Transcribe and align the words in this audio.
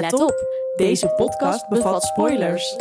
Let 0.00 0.12
op, 0.12 0.46
deze 0.76 1.08
podcast 1.08 1.68
bevat 1.68 2.02
spoilers. 2.02 2.76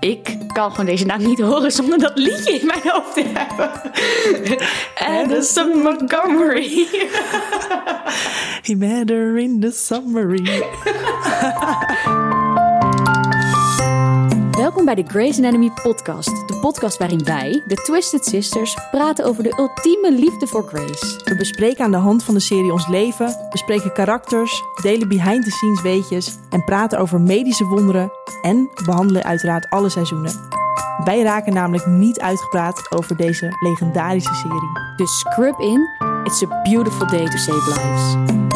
Ik 0.00 0.36
kan 0.52 0.70
gewoon 0.70 0.86
deze 0.86 1.06
naam 1.06 1.22
niet 1.22 1.40
horen 1.40 1.72
zonder 1.72 1.98
dat 1.98 2.12
liedje 2.14 2.52
in 2.52 2.66
mijn 2.66 2.80
hoofd 2.82 3.14
te 3.14 3.24
hebben. 3.34 3.70
Addison 5.22 5.78
Montgomery. 5.82 6.86
He 8.62 8.74
met 8.74 9.08
her 9.08 9.38
in 9.38 9.60
the 9.60 9.70
summary. 9.70 10.62
Welkom 14.80 14.94
bij 14.94 15.04
de 15.04 15.10
Grey's 15.10 15.38
Anatomy 15.38 15.70
podcast. 15.82 16.48
De 16.48 16.58
podcast 16.60 16.98
waarin 16.98 17.24
wij, 17.24 17.62
de 17.66 17.74
Twisted 17.74 18.24
Sisters, 18.24 18.76
praten 18.90 19.24
over 19.24 19.42
de 19.42 19.58
ultieme 19.58 20.12
liefde 20.12 20.46
voor 20.46 20.68
Grace. 20.68 21.20
We 21.24 21.34
bespreken 21.36 21.84
aan 21.84 21.90
de 21.90 21.96
hand 21.96 22.24
van 22.24 22.34
de 22.34 22.40
serie 22.40 22.72
ons 22.72 22.88
leven, 22.88 23.36
bespreken 23.50 23.92
karakters, 23.92 24.62
delen 24.82 25.08
behind-the-scenes 25.08 25.82
weetjes 25.82 26.36
en 26.50 26.64
praten 26.64 26.98
over 26.98 27.20
medische 27.20 27.64
wonderen 27.64 28.12
en 28.42 28.70
behandelen 28.84 29.24
uiteraard 29.24 29.70
alle 29.70 29.88
seizoenen. 29.88 30.32
Wij 31.04 31.22
raken 31.22 31.52
namelijk 31.52 31.86
niet 31.86 32.20
uitgepraat 32.20 32.86
over 32.92 33.16
deze 33.16 33.56
legendarische 33.60 34.34
serie. 34.34 34.70
Dus 34.96 35.18
scrub 35.18 35.58
in, 35.58 35.88
it's 36.24 36.42
a 36.42 36.62
beautiful 36.62 37.06
day 37.06 37.26
to 37.26 37.36
save 37.36 37.70
lives. 37.70 38.49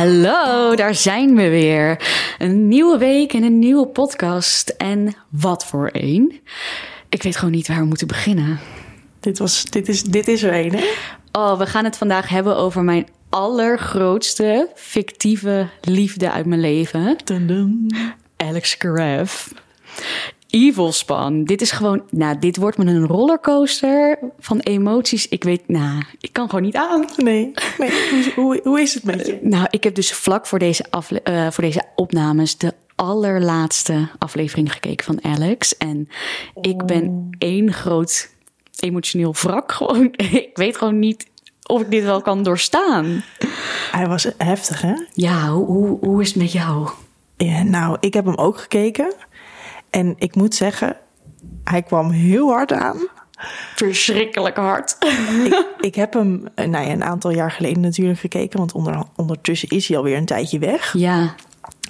Hallo, 0.00 0.76
daar 0.76 0.94
zijn 0.94 1.34
we 1.34 1.48
weer. 1.48 2.08
Een 2.38 2.68
nieuwe 2.68 2.98
week 2.98 3.32
en 3.32 3.42
een 3.42 3.58
nieuwe 3.58 3.86
podcast. 3.86 4.68
En 4.68 5.14
wat 5.28 5.66
voor 5.66 5.88
één. 5.88 6.40
Ik 7.08 7.22
weet 7.22 7.36
gewoon 7.36 7.54
niet 7.54 7.68
waar 7.68 7.78
we 7.78 7.84
moeten 7.84 8.06
beginnen. 8.06 8.58
Dit, 9.20 9.38
was, 9.38 9.64
dit, 9.64 9.88
is, 9.88 10.02
dit 10.02 10.28
is 10.28 10.42
er 10.42 10.54
een, 10.54 10.74
hè? 10.74 10.84
Oh, 11.32 11.58
we 11.58 11.66
gaan 11.66 11.84
het 11.84 11.96
vandaag 11.96 12.28
hebben 12.28 12.56
over 12.56 12.82
mijn 12.82 13.08
allergrootste 13.28 14.70
fictieve 14.74 15.68
liefde 15.80 16.30
uit 16.30 16.46
mijn 16.46 16.60
leven. 16.60 17.16
Dun 17.24 17.46
dun. 17.46 17.94
Alex 18.36 18.76
Karev. 18.76 19.46
Evil 20.50 20.92
Span. 20.92 21.44
Dit 21.44 21.60
is 21.60 21.70
gewoon, 21.70 22.02
nou, 22.10 22.38
dit 22.38 22.56
wordt 22.56 22.78
me 22.78 22.84
een 22.84 23.06
rollercoaster 23.06 24.18
van 24.38 24.58
emoties. 24.60 25.28
Ik 25.28 25.44
weet, 25.44 25.68
nou, 25.68 26.02
ik 26.20 26.32
kan 26.32 26.48
gewoon 26.48 26.64
niet 26.64 26.76
aan. 26.76 27.04
Nee, 27.16 27.52
nee. 27.78 27.90
Hoe, 28.10 28.32
hoe, 28.34 28.60
hoe 28.64 28.80
is 28.80 28.94
het 28.94 29.04
met 29.04 29.26
je? 29.26 29.38
Nou, 29.42 29.66
ik 29.70 29.84
heb 29.84 29.94
dus 29.94 30.12
vlak 30.12 30.46
voor 30.46 30.58
deze, 30.58 30.84
afle- 30.90 31.22
eh, 31.22 31.50
voor 31.50 31.64
deze 31.64 31.82
opnames 31.96 32.56
de 32.56 32.74
allerlaatste 32.94 34.08
aflevering 34.18 34.72
gekeken 34.72 35.04
van 35.04 35.24
Alex. 35.24 35.76
En 35.76 36.08
ik 36.60 36.86
ben 36.86 37.30
één 37.38 37.72
groot 37.72 38.30
emotioneel 38.80 39.34
wrak. 39.42 39.72
Gewoon, 39.72 40.04
ik 40.44 40.50
weet 40.54 40.76
gewoon 40.76 40.98
niet 40.98 41.26
of 41.66 41.80
ik 41.80 41.90
dit 41.90 42.04
wel 42.04 42.20
kan 42.22 42.42
doorstaan. 42.42 43.22
Hij 43.92 44.06
was 44.06 44.26
heftig, 44.38 44.80
hè? 44.82 44.94
Ja, 45.12 45.48
hoe, 45.48 45.66
hoe, 45.66 45.98
hoe 46.00 46.20
is 46.22 46.28
het 46.28 46.36
met 46.36 46.52
jou? 46.52 46.88
Ja, 47.36 47.62
nou, 47.62 47.96
ik 48.00 48.14
heb 48.14 48.24
hem 48.24 48.34
ook 48.34 48.58
gekeken. 48.58 49.12
En 49.90 50.14
ik 50.18 50.34
moet 50.34 50.54
zeggen, 50.54 50.96
hij 51.64 51.82
kwam 51.82 52.10
heel 52.10 52.48
hard 52.50 52.72
aan. 52.72 52.96
Verschrikkelijk 53.74 54.56
hard. 54.56 54.96
ik, 55.44 55.66
ik 55.90 55.94
heb 55.94 56.12
hem 56.12 56.48
eh, 56.54 56.66
nou 56.68 56.84
ja, 56.86 56.92
een 56.92 57.04
aantal 57.04 57.30
jaar 57.30 57.50
geleden 57.50 57.80
natuurlijk 57.82 58.18
gekeken. 58.20 58.58
Want 58.58 58.72
onder, 58.72 59.02
ondertussen 59.16 59.68
is 59.68 59.88
hij 59.88 59.96
alweer 59.96 60.16
een 60.16 60.24
tijdje 60.24 60.58
weg. 60.58 60.92
Ja, 60.96 61.34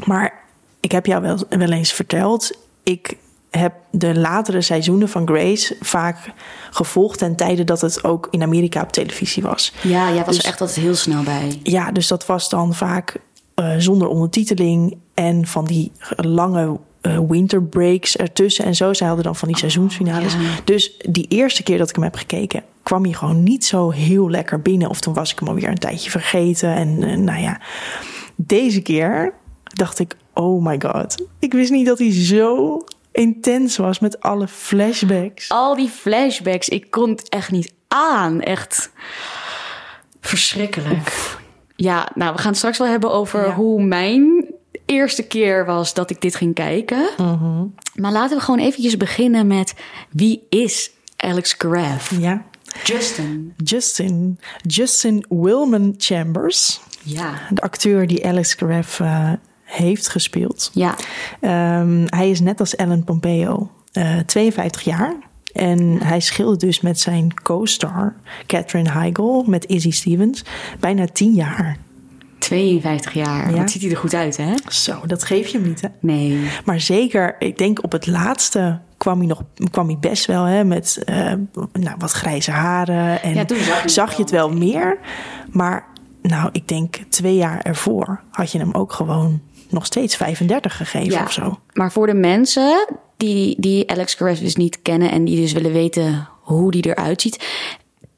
Maar 0.05 0.35
ik 0.81 0.93
heb 0.93 1.07
jou 1.07 1.23
wel, 1.23 1.39
wel 1.49 1.71
eens 1.73 1.93
verteld. 1.93 2.59
Ik 2.83 3.17
heb 3.51 3.75
de 3.91 4.19
latere 4.19 4.61
seizoenen 4.61 5.09
van 5.09 5.27
Grace 5.27 5.77
vaak 5.81 6.17
gevolgd 6.71 7.19
ten 7.19 7.37
tijde 7.37 7.65
dat 7.65 7.81
het 7.81 8.05
ook 8.05 8.29
in 8.31 8.43
Amerika 8.43 8.83
op 8.83 8.93
televisie 8.93 9.43
was. 9.43 9.73
ja 9.83 10.13
jij 10.13 10.25
was 10.25 10.35
Dus- 10.35 10.45
er 10.45 10.51
echt 10.51 10.61
altijd 10.61 10.79
heel 10.81 10.95
snel 10.95 11.23
bij. 11.23 11.61
Ja, 11.63 11.93
dus 11.93 12.07
dat 12.09 12.27
was 12.27 12.49
dan 12.49 12.75
vaak 12.75 13.17
eh, 13.55 13.75
zonder 13.79 14.09
ondertiteling 14.09 14.99
en 15.15 15.47
van 15.47 15.65
die 15.65 15.93
lange 16.17 16.79
eh, 17.01 17.19
winter 17.29 17.63
breaks 17.63 18.17
ertussen 18.17 18.65
en 18.65 18.75
zo. 18.75 18.93
Zij 18.93 19.07
hadden 19.07 19.25
dan 19.25 19.37
van 19.37 19.49
die 19.49 19.57
seizoensfinales. 19.57 20.33
ja. 20.33 20.39
Dus 20.65 20.99
die 20.99 21.27
eerste 21.29 21.63
keer 21.63 21.79
dat 21.79 21.89
ik 21.89 21.95
hem 21.95 22.05
heb 22.05 22.15
gekeken, 22.15 22.63
kwam 22.83 23.05
hij 23.05 23.13
gewoon 23.13 23.43
niet 23.43 23.65
zo 23.65 23.91
heel 23.91 24.31
lekker 24.31 24.61
binnen. 24.63 24.89
Of 24.89 25.01
toen 25.01 25.15
was 25.15 25.33
ik 25.33 25.39
hem 25.39 25.49
alweer 25.49 25.69
een 25.69 25.79
tijdje 25.79 26.11
vergeten. 26.11 26.75
En 26.75 27.03
eh, 27.03 27.17
nou 27.17 27.41
ja, 27.41 27.61
deze 28.37 28.81
keer 28.83 29.33
dacht 29.65 29.99
ik, 29.99 30.17
oh 30.35 30.65
my 30.65 30.81
god. 30.81 31.25
Ik 31.39 31.53
wist 31.53 31.71
niet 31.71 31.87
dat 31.87 31.99
hij 31.99 32.13
zo 32.13 32.79
intens 33.13 33.77
was 33.77 33.99
met 33.99 34.21
alle 34.21 34.49
flashbacks. 34.49 35.49
Al 35.49 35.77
die 35.77 35.89
flashbacks, 35.89 36.69
ik 36.69 36.91
kon 36.91 37.11
het 37.11 37.29
echt 37.29 37.51
niet 37.51 37.73
aan. 37.89 38.41
Echt 38.41 38.91
verschrikkelijk. 40.21 41.39
Ja, 41.77 42.09
nou, 42.15 42.33
we 42.33 42.39
gaan 42.39 42.49
het 42.49 42.57
straks 42.57 42.79
wel 42.79 42.87
hebben 42.87 43.13
over 43.13 43.47
Ja. 43.47 43.55
hoe 43.55 43.83
mijn 43.83 44.40
eerste 44.91 45.23
keer 45.23 45.67
was 45.67 45.95
dat 45.95 46.11
ik 46.11 46.21
dit 46.21 46.35
ging 46.35 46.55
kijken. 46.55 47.09
Maar 47.95 48.13
laten 48.13 48.37
we 48.37 48.43
gewoon 48.43 48.61
eventjes 48.61 48.97
beginnen 48.97 49.47
met 49.47 49.75
wie 50.11 50.47
is 50.49 50.91
Alex 51.17 51.57
Karev? 51.57 52.11
Ja. 52.19 52.45
Justin. 52.85 53.55
Justin, 53.57 54.39
Justin 54.67 55.25
Wilman 55.29 55.95
Chambers. 55.99 56.81
Ja. 57.03 57.33
De 57.51 57.61
acteur 57.61 58.07
die 58.07 58.27
Alex 58.27 58.55
Karev 58.55 59.01
eh, 59.01 59.33
heeft 59.65 60.09
gespeeld. 60.09 60.71
Ja. 60.75 60.95
Ehm, 61.41 62.05
hij 62.07 62.31
is 62.31 62.41
net 62.41 62.61
als 62.61 62.77
Ellen 62.77 63.05
Pompeo 63.05 63.71
eh, 63.93 64.19
52 64.19 64.83
jaar. 64.83 65.17
En 65.53 65.99
hij 66.03 66.21
scheelde 66.21 66.57
dus 66.57 66.81
met 66.81 67.01
zijn 67.01 67.35
co-star 67.43 68.15
Catherine 68.47 68.91
Heigl, 68.91 69.43
met 69.47 69.65
Izzy 69.65 69.91
Stevens, 69.91 70.45
bijna 70.81 71.07
10 71.07 71.35
jaar. 71.35 71.79
52 72.41 73.13
jaar. 73.13 73.51
Ja. 73.51 73.57
Wat 73.57 73.71
ziet 73.71 73.83
hij 73.83 73.91
er 73.91 73.97
goed 73.97 74.15
uit, 74.15 74.37
hè? 74.37 74.55
Zo, 74.69 75.07
dat 75.07 75.25
geef 75.25 75.47
je 75.47 75.59
hem 75.59 75.69
niet, 75.69 75.81
hè? 75.81 75.89
Nee. 76.01 76.51
Maar 76.65 76.81
zeker, 76.81 77.37
ik 77.39 77.59
denk 77.59 77.85
op 77.85 77.93
het 77.93 78.07
laatste 78.07 78.81
kwam 78.97 79.19
hij, 79.19 79.27
nog, 79.27 79.43
kwam 79.71 79.87
hij 79.87 79.99
best 80.01 80.27
wel 80.27 80.45
hè, 80.45 80.65
met 80.65 81.03
eh, 81.05 81.33
nou, 81.73 81.97
wat 81.99 82.13
grijze 82.13 82.51
haren. 82.51 83.23
En 83.23 83.35
Ja, 83.35 83.45
toen 83.45 83.59
zag 83.59 83.77
je 83.77 83.83
het 83.83 83.93
zag 83.93 84.17
je 84.17 84.23
het 84.23 84.31
wel 84.31 84.51
meer. 84.51 84.99
Maar 85.51 85.87
nou, 86.23 86.49
ik 86.53 86.69
denk 86.69 86.97
twee 87.09 87.35
jaar 87.35 87.61
ervoor 87.61 88.21
had 88.31 88.53
je 88.53 88.59
hem 88.59 88.73
ook 88.73 88.93
gewoon 88.93 89.41
nog 89.69 89.87
steeds 89.87 90.17
35 90.17 90.77
gegeven 90.77 91.23
of 91.23 91.33
zo. 91.33 91.59
Maar 91.73 91.93
voor 91.93 92.07
de 92.07 92.15
mensen 92.15 92.87
die, 93.17 93.61
die 93.61 93.91
Alex 93.91 94.17
Karev 94.17 94.39
dus 94.39 94.57
niet 94.57 94.83
kennen 94.83 95.11
en 95.11 95.25
die 95.25 95.41
dus 95.41 95.53
willen 95.53 95.73
weten 95.73 96.29
hoe 96.41 96.71
die 96.71 96.87
eruit 96.87 97.21
ziet. 97.21 97.49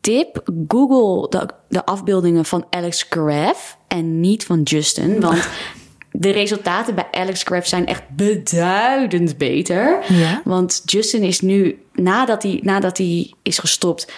Tip, 0.01 0.51
Google 0.69 1.29
de, 1.29 1.49
de 1.69 1.85
afbeeldingen 1.85 2.45
van 2.45 2.67
Alex 2.71 3.09
Karev 3.09 3.59
en 3.93 4.21
niet 4.21 4.45
van 4.45 4.63
Justin. 4.63 5.21
Want 5.21 5.49
de 6.13 6.31
resultaten 6.31 6.95
bij 6.95 7.07
Alex 7.11 7.43
Karev 7.43 7.65
zijn 7.67 7.87
echt 7.87 8.03
beduidend 8.09 9.39
beter. 9.39 9.99
Ja. 10.09 10.41
Want 10.45 10.83
Justin 10.85 11.23
is 11.23 11.41
nu, 11.41 11.83
nadat 11.95 12.43
hij, 12.43 12.61
nadat 12.63 12.99
hij 12.99 13.33
is 13.43 13.59
gestopt... 13.59 14.13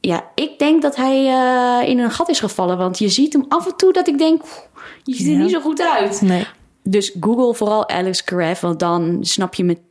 Ja, 0.00 0.24
ik 0.34 0.58
denk 0.58 0.82
dat 0.82 0.96
hij 0.96 1.26
eh, 1.26 1.88
in 1.88 1.98
een 1.98 2.10
gat 2.10 2.28
is 2.28 2.40
gevallen. 2.40 2.78
Want 2.78 2.98
je 2.98 3.08
ziet 3.08 3.32
hem 3.32 3.44
af 3.48 3.66
en 3.66 3.76
toe 3.76 3.92
dat 3.92 4.08
ik 4.08 4.18
denk... 4.18 4.42
Je 5.02 5.14
ziet 5.14 5.26
er 5.26 5.32
Ja. 5.32 5.38
niet 5.38 5.50
zo 5.50 5.60
goed 5.60 5.82
uit. 5.82 6.20
Nee. 6.20 6.46
Dus 6.84 7.16
Google 7.20 7.54
vooral 7.54 7.88
Alex 7.88 8.24
Karev, 8.24 8.60
want 8.60 8.78
dan 8.78 9.18
snap 9.20 9.54
je 9.54 9.64
meteen 9.64 9.84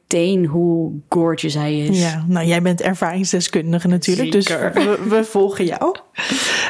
hoe 0.45 0.91
gorgeous 1.09 1.53
hij 1.53 1.79
is. 1.79 1.99
Ja, 1.99 2.25
nou 2.27 2.47
jij 2.47 2.61
bent 2.61 2.81
ervaringsdeskundige 2.81 3.87
natuurlijk, 3.87 4.43
Zeker. 4.43 4.73
dus 4.73 4.83
we, 4.83 4.99
we 5.09 5.23
volgen 5.23 5.65
jou. 5.65 5.95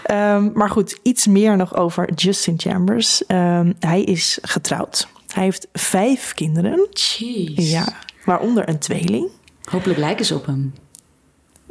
Ehm, 0.04 0.50
maar 0.54 0.70
goed, 0.70 1.00
iets 1.02 1.28
meer 1.28 1.58
nog 1.58 1.76
over 1.76 2.14
Justin 2.14 2.60
Chambers. 2.60 3.26
Ehm, 3.26 3.74
hij 3.80 4.04
is 4.04 4.38
getrouwd. 4.42 5.08
Hij 5.34 5.44
heeft 5.44 5.68
vijf 5.74 6.34
kinderen, 6.34 6.88
Jeez. 6.92 7.72
ja, 7.72 7.94
waaronder 8.26 8.70
een 8.70 8.80
tweeling. 8.80 9.28
Hopelijk 9.64 10.00
lijken 10.00 10.26
ze 10.26 10.36
op 10.36 10.46
hem. 10.46 10.74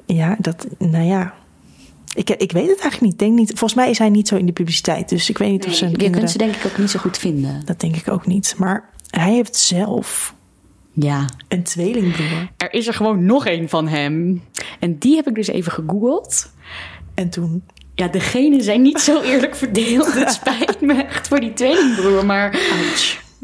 Ja, 0.06 0.36
dat, 0.38 0.66
nou 0.78 1.04
ja. 1.04 1.34
Ik, 2.14 2.30
ik 2.30 2.52
weet 2.52 2.68
het 2.68 2.80
eigenlijk 2.80 3.00
niet. 3.00 3.18
Denk 3.18 3.38
niet. 3.38 3.48
Volgens 3.48 3.74
mij 3.74 3.90
is 3.90 3.98
hij 3.98 4.08
niet 4.08 4.28
zo 4.28 4.36
in 4.36 4.46
de 4.46 4.52
publiciteit. 4.52 5.08
Dus 5.08 5.30
ik 5.30 5.38
weet 5.38 5.50
niet 5.50 5.66
of 5.66 5.74
zijn 5.74 5.90
je 5.90 5.96
kinderen... 5.96 6.20
kunt 6.20 6.32
ze 6.32 6.38
denk 6.38 6.54
ik 6.56 6.66
ook 6.66 6.78
niet 6.78 6.90
zo 6.90 6.98
goed 6.98 7.18
vinden. 7.18 7.62
Dat 7.64 7.80
denk 7.80 7.96
ik 7.96 8.10
ook 8.10 8.26
niet. 8.26 8.54
Maar 8.58 8.88
hij 9.10 9.32
heeft 9.32 9.56
zelf 9.56 10.34
Ja. 11.00 11.24
een 11.48 11.62
tweelingbroer. 11.62 12.50
Er 12.56 12.72
is 12.72 12.86
er 12.86 12.94
gewoon 12.94 13.24
nog 13.24 13.46
één 13.46 13.68
van 13.68 13.88
hem. 13.88 14.42
En 14.80 14.98
die 14.98 15.16
heb 15.16 15.28
ik 15.28 15.34
dus 15.34 15.48
even 15.48 15.72
gegoogeld. 15.72 16.50
En 17.14 17.30
toen... 17.30 17.62
Ja, 17.94 18.08
de 18.08 18.20
genen 18.20 18.62
zijn 18.62 18.82
niet 18.82 19.00
zo 19.00 19.20
eerlijk 19.20 19.56
verdeeld. 19.56 20.12
Het 20.12 20.32
spijt 20.32 20.80
me 20.80 21.02
echt 21.02 21.28
voor 21.28 21.40
die 21.40 21.52
tweelingbroer. 21.52 22.26
Maar 22.26 22.58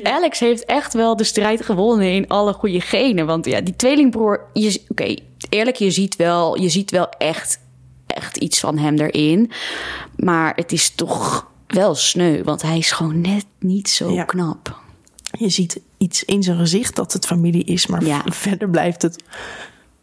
Alex 0.03 0.39
heeft 0.39 0.65
echt 0.65 0.93
wel 0.93 1.17
de 1.17 1.25
strijd 1.25 1.65
gewonnen 1.65 2.13
in 2.13 2.29
alle 2.29 2.53
goede 2.53 2.81
genen. 2.81 3.27
Want 3.27 3.47
ja, 3.47 3.61
die 3.61 3.77
tweelingbroer... 3.77 4.41
Oké, 4.89 5.15
eerlijk, 5.49 5.77
je 5.77 5.91
ziet, 5.91 6.17
wel, 6.17 6.61
je 6.61 6.69
ziet 6.69 6.91
wel 6.91 7.09
echt, 7.09 7.61
echt 8.07 8.37
iets 8.37 8.61
van 8.61 8.79
hem 8.79 8.99
erin. 8.99 9.51
Maar 10.17 10.53
het 10.55 10.73
is 10.73 10.91
toch 10.95 11.51
wel 11.67 11.95
sneu. 11.95 12.43
Want 12.43 12.63
hij 12.63 12.79
is 12.79 12.91
gewoon 12.91 13.21
net 13.21 13.47
niet 13.59 13.89
zo 13.89 14.11
Ja. 14.11 14.25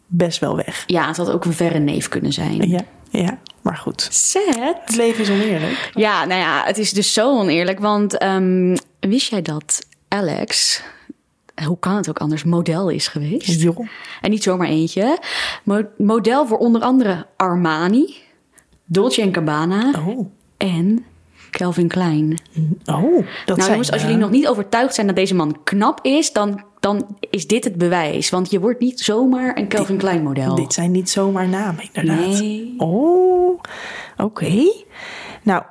Best 0.07 0.39
wel 0.39 0.55
weg. 0.55 0.83
Ja, 0.87 1.07
het 1.07 1.17
had 1.17 1.29
ook 1.31 1.45
een 1.45 1.53
verre 1.53 1.79
neef 1.79 2.07
kunnen 2.07 2.33
zijn. 2.33 2.69
Ja, 2.69 2.79
ja. 3.09 3.39
maar 3.61 3.77
goed. 3.77 4.07
Zet. 4.11 4.55
Het 4.85 4.95
leven 4.95 5.23
is 5.23 5.29
oneerlijk. 5.29 5.89
Ja, 5.93 6.25
nou 6.25 6.39
ja, 6.39 6.63
het 6.65 6.77
is 6.77 6.91
dus 6.91 7.13
zo 7.13 7.39
oneerlijk. 7.39 7.79
Want 7.79 8.17
ehm, 8.17 8.75
wist 8.99 9.29
jij 9.29 9.41
dat 9.41 9.85
Alex, 10.07 10.81
hoe 11.65 11.79
kan 11.79 11.95
het 11.95 12.09
ook 12.09 12.19
anders, 12.19 12.43
model 12.43 12.89
is 12.89 13.07
geweest? 13.07 13.61
Joh. 13.61 13.87
En 14.21 14.29
niet 14.29 14.43
zomaar 14.43 14.67
eentje. 14.67 15.19
Mo- 15.63 15.89
model 15.97 16.47
voor 16.47 16.57
onder 16.57 16.81
andere 16.81 17.27
Armani, 17.37 18.15
Dolce 18.85 19.29
Gabbana 19.31 19.91
Oh. 20.07 20.29
en 20.57 21.05
Calvin 21.57 21.87
Klein. 21.87 22.39
Oh, 22.85 23.25
dat 23.45 23.57
nou 23.57 23.59
zijn, 23.59 23.69
jongens, 23.69 23.91
als 23.91 24.01
jullie 24.01 24.17
nog 24.17 24.29
niet 24.29 24.47
overtuigd 24.47 24.95
zijn 24.95 25.07
dat 25.07 25.15
deze 25.15 25.35
man 25.35 25.63
knap 25.63 25.99
is, 26.01 26.31
dan, 26.31 26.63
dan 26.79 27.17
is 27.29 27.47
dit 27.47 27.63
het 27.63 27.77
bewijs. 27.77 28.29
Want 28.29 28.51
je 28.51 28.59
wordt 28.59 28.79
niet 28.79 28.99
zomaar 28.99 29.57
een 29.57 29.67
Calvin 29.67 29.97
Klein 29.97 30.23
model. 30.23 30.55
Dit 30.55 30.73
zijn 30.73 30.91
niet 30.91 31.09
zomaar 31.09 31.47
namen, 31.47 31.89
inderdaad. 31.91 32.39
Nee. 32.39 32.73
Oh, 32.77 33.59
oké. 34.17 34.73
Nou, 35.43 35.63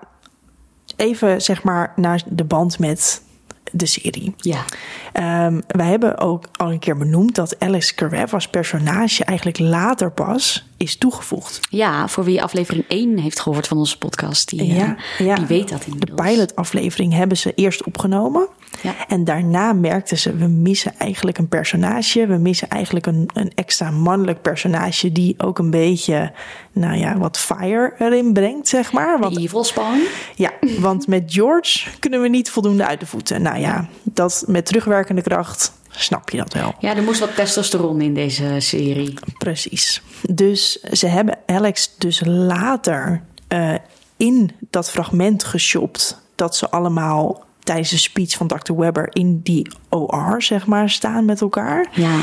even 0.96 1.42
zeg 1.42 1.62
maar 1.62 1.92
naar 1.96 2.22
de 2.26 2.44
band 2.44 2.78
met 2.78 3.22
de 3.72 3.86
serie. 3.86 4.34
Ja. 4.36 4.64
Ehm, 5.12 5.60
wij 5.66 5.86
hebben 5.86 6.18
ook 6.18 6.44
al 6.52 6.70
een 6.72 6.78
keer 6.78 6.96
benoemd 6.96 7.34
dat 7.34 7.58
Alice 7.58 7.94
Karev 7.94 8.34
als 8.34 8.48
personage 8.48 9.24
eigenlijk 9.24 9.58
later 9.58 10.10
pas 10.12 10.64
is 10.76 10.96
toegevoegd. 10.96 11.60
ja, 11.70 12.08
voor 12.08 12.24
wie 12.24 12.42
aflevering 12.42 12.84
1 12.88 13.18
heeft 13.18 13.40
gehoord 13.40 13.68
van 13.68 13.76
onze 13.78 13.98
podcast, 13.98 14.48
die, 14.48 14.60
eh, 14.60 14.76
Ja, 14.76 14.96
ja. 15.18 15.34
die 15.34 15.46
weet 15.46 15.68
dat 15.68 15.80
De 15.84 15.90
inmiddels. 15.90 16.20
pilotaflevering 16.20 17.12
hebben 17.12 17.36
ze 17.36 17.54
eerst 17.54 17.84
opgenomen. 17.84 18.48
Ja. 18.80 18.94
En 19.08 19.24
daarna 19.24 19.72
merkten 19.72 20.18
ze, 20.18 20.36
we 20.36 20.46
missen 20.46 20.94
eigenlijk 20.98 21.38
een 21.38 21.48
personage. 21.48 22.26
We 22.26 22.36
missen 22.36 22.68
eigenlijk 22.68 23.06
een, 23.06 23.30
een 23.34 23.52
extra 23.54 23.90
mannelijk 23.90 24.42
personage 24.42 25.12
die 25.12 25.34
ook 25.38 25.58
een 25.58 25.70
beetje, 25.70 26.32
nou 26.72 26.96
ja, 26.96 27.18
wat 27.18 27.38
fire 27.38 27.92
erin 27.98 28.32
brengt, 28.32 28.68
zeg 28.68 28.92
maar. 28.92 29.18
Want 29.18 29.38
Evil 29.38 29.64
Spawn. 29.64 30.02
Ja, 30.34 30.50
want 30.78 31.06
met 31.06 31.22
George 31.26 31.88
kunnen 31.98 32.22
we 32.22 32.28
niet 32.28 32.50
voldoende 32.50 32.86
uit 32.86 33.00
de 33.00 33.06
voeten. 33.06 33.42
Nou 33.42 33.58
ja, 33.58 33.88
dat 34.02 34.44
met 34.46 34.66
terugwerkende 34.66 35.22
kracht 35.22 35.72
snap 35.88 36.30
je 36.30 36.36
dat 36.36 36.52
wel. 36.52 36.74
Ja, 36.78 36.96
er 36.96 37.02
moest 37.02 37.20
wat 37.20 37.34
testosteron 37.34 38.00
in 38.00 38.14
deze 38.14 38.56
serie. 38.58 39.14
Precies. 39.38 40.02
Dus 40.22 40.72
ze 40.72 41.06
hebben 41.06 41.38
Alex 41.46 41.94
dus 41.98 42.22
later 42.24 43.22
eh, 43.48 43.74
in 44.16 44.50
dat 44.70 44.90
fragment 44.90 45.44
geshopt 45.44 46.20
dat 46.34 46.56
ze 46.56 46.70
allemaal 46.70 47.44
tijdens 47.64 47.90
de 47.90 47.96
speech 47.96 48.36
van 48.36 48.46
Dr. 48.46 48.74
Webber 48.74 49.08
in 49.10 49.40
die 49.42 49.70
OR, 49.88 50.42
zeg 50.42 50.66
maar, 50.66 50.90
staan 50.90 51.24
met 51.24 51.40
elkaar. 51.40 51.88
Ja. 51.92 52.20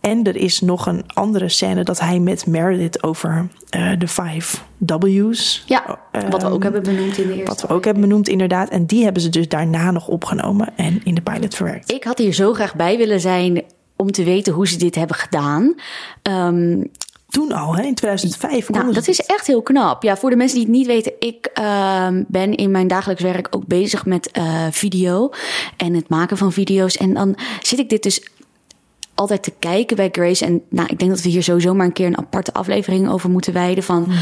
En 0.00 0.24
er 0.24 0.36
is 0.36 0.60
nog 0.60 0.86
een 0.86 1.04
andere 1.14 1.48
scène 1.48 1.84
dat 1.84 2.00
hij 2.00 2.18
met 2.18 2.46
Meredith 2.46 3.02
over 3.02 3.48
eh, 3.68 3.90
de 3.98 4.08
Five 4.08 4.56
W's. 4.78 5.62
Ja, 5.66 5.98
wat 6.30 6.42
we 6.42 6.48
ook 6.48 6.62
hebben 6.62 6.82
benoemd 6.82 7.18
in 7.18 7.26
de 7.26 7.34
eerste. 7.34 7.38
Ehm, 7.38 7.44
Wat 7.44 7.60
we 7.60 7.68
ook 7.68 7.84
hebben 7.84 8.02
benoemd, 8.02 8.28
inderdaad. 8.28 8.68
En 8.68 8.86
die 8.86 9.04
hebben 9.04 9.22
ze 9.22 9.28
dus 9.28 9.48
daarna 9.48 9.90
nog 9.90 10.08
opgenomen 10.08 10.72
en 10.76 11.00
in 11.04 11.14
de 11.14 11.20
pilot 11.20 11.54
verwerkt. 11.54 11.92
Ik 11.92 12.04
had 12.04 12.18
hier 12.18 12.32
zo 12.32 12.52
graag 12.52 12.74
bij 12.74 12.96
willen 12.96 13.20
zijn 13.20 13.62
om 13.96 14.10
te 14.10 14.24
weten 14.24 14.52
hoe 14.52 14.68
ze 14.68 14.78
dit 14.78 14.94
hebben 14.94 15.16
gedaan. 15.16 15.74
Ehm, 16.22 16.82
Toen 17.36 17.52
al, 17.52 17.76
hè, 17.76 17.82
in 17.82 17.94
2005. 17.94 18.68
nou, 18.70 18.92
dat 18.92 19.08
is 19.08 19.20
echt 19.20 19.46
heel 19.46 19.62
knap. 19.62 20.02
Ja, 20.02 20.16
voor 20.16 20.30
de 20.30 20.36
mensen 20.36 20.56
die 20.58 20.66
het 20.66 20.76
niet 20.76 20.86
weten, 20.86 21.12
ik 21.18 21.50
ehm, 21.54 22.22
ben 22.28 22.54
in 22.54 22.70
mijn 22.70 22.88
dagelijks 22.88 23.22
werk 23.22 23.46
ook 23.50 23.66
bezig 23.66 24.04
met 24.06 24.30
eh, 24.30 24.66
video 24.70 25.30
en 25.76 25.94
het 25.94 26.08
maken 26.08 26.36
van 26.36 26.52
video's. 26.52 26.96
En 26.96 27.14
dan 27.14 27.36
zit 27.62 27.78
ik 27.78 27.88
dit 27.88 28.02
dus 28.02 28.28
altijd 29.14 29.42
te 29.42 29.52
kijken 29.58 29.96
bij 29.96 30.08
Grace. 30.12 30.44
En 30.44 30.62
nou, 30.70 30.88
ik 30.90 30.98
denk 30.98 31.10
dat 31.10 31.22
we 31.22 31.28
hier 31.28 31.42
sowieso 31.42 31.74
maar 31.74 31.86
een 31.86 31.92
keer 31.92 32.06
een 32.06 32.18
aparte 32.18 32.52
aflevering 32.52 33.08
over 33.10 33.30
moeten 33.30 33.52
wijden. 33.52 33.84
Van 33.84 34.02
Mhm. 34.02 34.18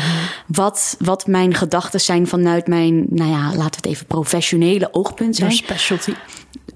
wat, 0.47 0.97
wat 0.99 1.27
mijn 1.27 1.55
gedachten 1.55 2.01
zijn 2.01 2.27
vanuit 2.27 2.67
mijn, 2.67 3.07
nou 3.11 3.31
ja, 3.31 3.43
laten 3.43 3.57
we 3.57 3.65
het 3.77 3.87
even 3.87 4.07
professionele 4.07 4.89
oogpunt 4.93 5.37
Your 5.37 5.53
zijn. 5.53 5.65
specialty. 5.65 6.15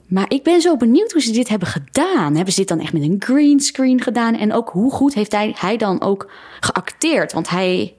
Maar 0.09 0.25
ik 0.29 0.43
ben 0.43 0.61
zo 0.61 0.77
benieuwd 0.77 1.13
hoe 1.13 1.23
ze 1.23 1.31
dit 1.33 1.49
hebben 1.49 1.69
gedaan. 1.69 2.35
Hebben 2.35 2.53
ze 2.53 2.59
dit 2.61 2.69
dan 2.69 2.81
echt 2.81 2.93
met 2.93 3.03
een 3.03 3.17
green 3.19 3.61
screen 3.61 4.03
gedaan? 4.03 4.35
En 4.37 4.53
ook 4.53 4.69
hoe 4.69 4.91
goed 4.93 5.15
heeft 5.15 5.33
hij, 5.33 5.55
hij 5.59 5.77
dan 5.77 6.01
ook 6.01 6.31
geacteerd? 6.61 7.33
Want 7.33 7.49
hij 7.49 7.95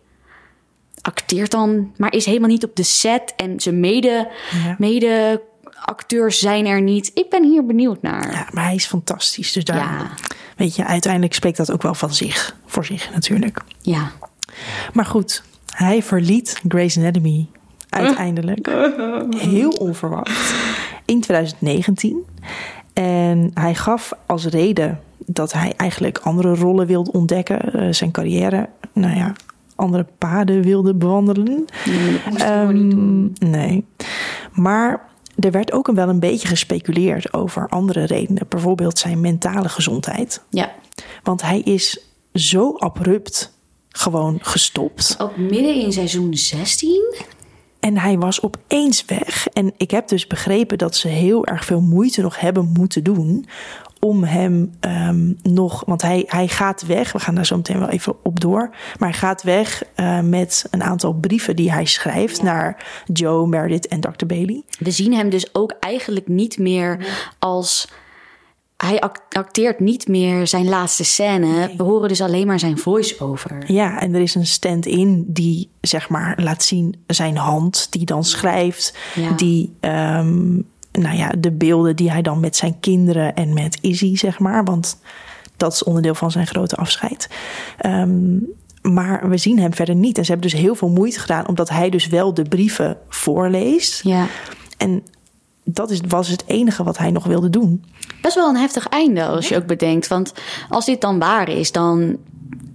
acteert 1.02 1.52
dan, 1.52 1.92
maar 1.98 2.14
is 2.14 2.26
helemaal 2.26 2.50
niet 2.50 2.64
op 2.64 2.76
de 2.76 2.84
set. 2.84 3.34
En 3.36 3.60
zijn 3.60 3.80
mede, 3.80 4.28
Ja. 4.64 4.76
mede 4.78 5.42
acteurs 5.86 6.40
zijn 6.40 6.66
er 6.66 6.82
niet. 6.82 7.12
Ik 7.14 7.30
ben 7.30 7.44
hier 7.44 7.66
benieuwd 7.66 8.02
naar. 8.02 8.32
Ja, 8.32 8.48
maar 8.52 8.64
hij 8.64 8.76
is 8.76 8.86
fantastisch. 8.86 9.52
Dus 9.52 9.64
daar, 9.64 9.76
Ja. 9.78 10.10
weet 10.58 10.76
je, 10.76 10.86
uiteindelijk 10.86 11.34
spreekt 11.34 11.58
dat 11.58 11.72
ook 11.72 11.82
wel 11.82 11.94
van 11.94 12.14
zich. 12.14 12.56
Voor 12.66 12.86
zich 12.86 13.14
natuurlijk. 13.14 13.60
Ja. 13.82 14.12
Maar 14.94 15.06
goed, 15.06 15.44
hij 15.66 16.04
verliet 16.04 16.62
Grey's 16.68 16.98
Anatomy 16.98 17.48
uiteindelijk. 17.90 18.68
Heel 19.52 19.70
onverwacht. 19.70 20.54
In 21.10 21.22
2019. 21.22 22.26
En 22.94 23.52
hij 23.54 23.76
gaf 23.76 24.14
als 24.26 24.46
reden 24.46 25.00
dat 25.26 25.54
hij 25.54 25.74
eigenlijk 25.78 26.18
andere 26.18 26.56
rollen 26.56 26.88
wilde 26.88 27.12
ontdekken. 27.12 27.74
eh, 27.74 27.94
zijn 27.94 28.12
carrière, 28.12 28.70
nou 28.94 29.16
ja, 29.16 29.34
andere 29.76 30.06
paden 30.18 30.62
wilde 30.62 30.94
bewandelen. 30.94 31.66
Nee, 31.86 32.20
dat 32.40 32.74
niet 32.74 32.92
doen. 32.92 33.34
Ehm, 33.40 33.50
Nee. 33.50 33.86
Maar 34.52 35.10
er 35.40 35.52
werd 35.52 35.72
ook 35.72 35.92
wel 35.92 36.10
een 36.10 36.20
beetje 36.20 36.48
gespeculeerd 36.48 37.34
over 37.34 37.68
andere 37.70 38.04
redenen. 38.04 38.46
Bijvoorbeeld 38.50 39.00
zijn 39.00 39.22
mentale 39.22 39.70
gezondheid. 39.70 40.42
Ja. 40.50 40.72
Want 41.24 41.42
hij 41.42 41.60
is 41.60 42.00
zo 42.34 42.76
abrupt 42.78 43.58
gewoon 43.90 44.38
gestopt. 44.42 45.16
Ook 45.20 45.38
midden 45.38 45.76
in 45.76 45.92
seizoen 45.94 46.34
16. 46.34 47.16
En 47.80 47.98
hij 47.98 48.18
was 48.18 48.42
opeens 48.42 49.06
weg. 49.06 49.48
En 49.48 49.74
ik 49.78 49.92
heb 49.92 50.08
dus 50.08 50.28
begrepen 50.28 50.78
dat 50.78 50.96
ze 50.96 51.08
heel 51.08 51.46
erg 51.46 51.66
veel 51.66 51.82
moeite 51.82 52.22
nog 52.22 52.40
hebben 52.40 52.72
moeten 52.74 53.04
doen. 53.04 53.46
Om 54.00 54.24
hem 54.24 54.72
ehm, 54.80 55.34
nog. 55.44 55.84
Want 55.86 56.02
hij, 56.02 56.24
hij 56.28 56.48
gaat 56.48 56.86
weg. 56.86 57.12
We 57.12 57.20
gaan 57.20 57.36
daar 57.36 57.46
zo 57.46 57.56
meteen 57.56 57.80
wel 57.80 57.90
even 57.90 58.16
op 58.24 58.40
door. 58.40 58.70
Maar 59.00 59.10
hij 59.10 59.18
gaat 59.18 59.44
weg 59.44 59.84
eh, 59.96 60.20
met 60.20 60.66
een 60.72 60.84
aantal 60.84 61.14
brieven 61.14 61.56
die 61.56 61.72
hij 61.72 61.86
schrijft 61.86 62.42
naar 62.42 62.86
Joe, 63.14 63.48
Meredith 63.48 63.88
en 63.88 64.00
Dr. 64.00 64.26
Bailey. 64.26 64.64
We 64.80 64.92
zien 64.92 65.14
hem 65.14 65.30
dus 65.30 65.56
ook 65.56 65.76
eigenlijk 65.80 66.28
niet 66.28 66.58
meer 66.58 67.06
als. 67.40 67.88
Hij 68.86 69.00
act- 69.00 69.36
acteert 69.36 69.80
niet 69.80 70.08
meer 70.08 70.48
zijn 70.48 70.70
laatste 70.70 71.04
scène. 71.04 71.72
We 71.78 71.84
horen 71.84 72.08
dus 72.08 72.22
alleen 72.22 72.48
maar 72.48 72.60
zijn 72.60 72.78
voice-over. 72.78 73.64
Ja, 73.72 74.00
en 74.02 74.14
er 74.14 74.22
is 74.22 74.36
een 74.36 74.46
stand-in 74.46 75.24
die 75.28 75.70
zeg 75.82 76.10
maar 76.10 76.38
laat 76.42 76.64
zien 76.64 76.96
zijn 77.08 77.38
hand, 77.38 77.88
die 77.92 78.06
dan 78.06 78.24
schrijft, 78.24 78.98
Ja. 79.16 79.32
die 79.32 79.74
ehm, 79.80 80.54
nou 80.92 81.16
ja, 81.18 81.30
de 81.38 81.52
beelden 81.52 81.96
die 81.96 82.12
hij 82.12 82.22
dan 82.22 82.40
met 82.40 82.56
zijn 82.56 82.80
kinderen 82.80 83.36
en 83.36 83.54
met 83.54 83.78
Izzy 83.82 84.16
zeg 84.16 84.40
maar, 84.40 84.64
want 84.64 85.00
dat 85.58 85.74
is 85.74 85.84
onderdeel 85.84 86.16
van 86.16 86.32
zijn 86.32 86.48
grote 86.48 86.76
afscheid. 86.76 87.30
Ehm, 87.78 88.38
maar 88.82 89.30
we 89.30 89.38
zien 89.38 89.60
hem 89.60 89.74
verder 89.74 89.96
niet. 89.96 90.18
En 90.18 90.26
ze 90.26 90.32
hebben 90.32 90.50
dus 90.52 90.60
heel 90.60 90.76
veel 90.76 90.90
moeite 90.90 91.20
gedaan, 91.20 91.48
omdat 91.48 91.70
hij 91.70 91.90
dus 91.90 92.08
wel 92.08 92.34
de 92.34 92.44
brieven 92.44 92.98
voorleest. 93.10 94.04
Ja. 94.04 94.26
En 94.78 95.04
dat 95.64 95.90
is, 95.90 96.00
was 96.08 96.28
het 96.28 96.44
enige 96.48 96.84
wat 96.84 96.98
hij 96.98 97.12
nog 97.12 97.24
wilde 97.24 97.50
doen. 97.50 97.84
Best 98.22 98.36
wel 98.36 98.50
een 98.50 98.56
heftig 98.56 98.88
einde 98.88 99.26
als 99.26 99.50
je 99.50 99.56
ook 99.56 99.66
bedenkt. 99.66 100.08
Want 100.08 100.34
als 100.70 100.86
dit 100.86 101.02
dan 101.02 101.20
waar 101.20 101.50
is, 101.50 101.72
dan. 101.72 102.18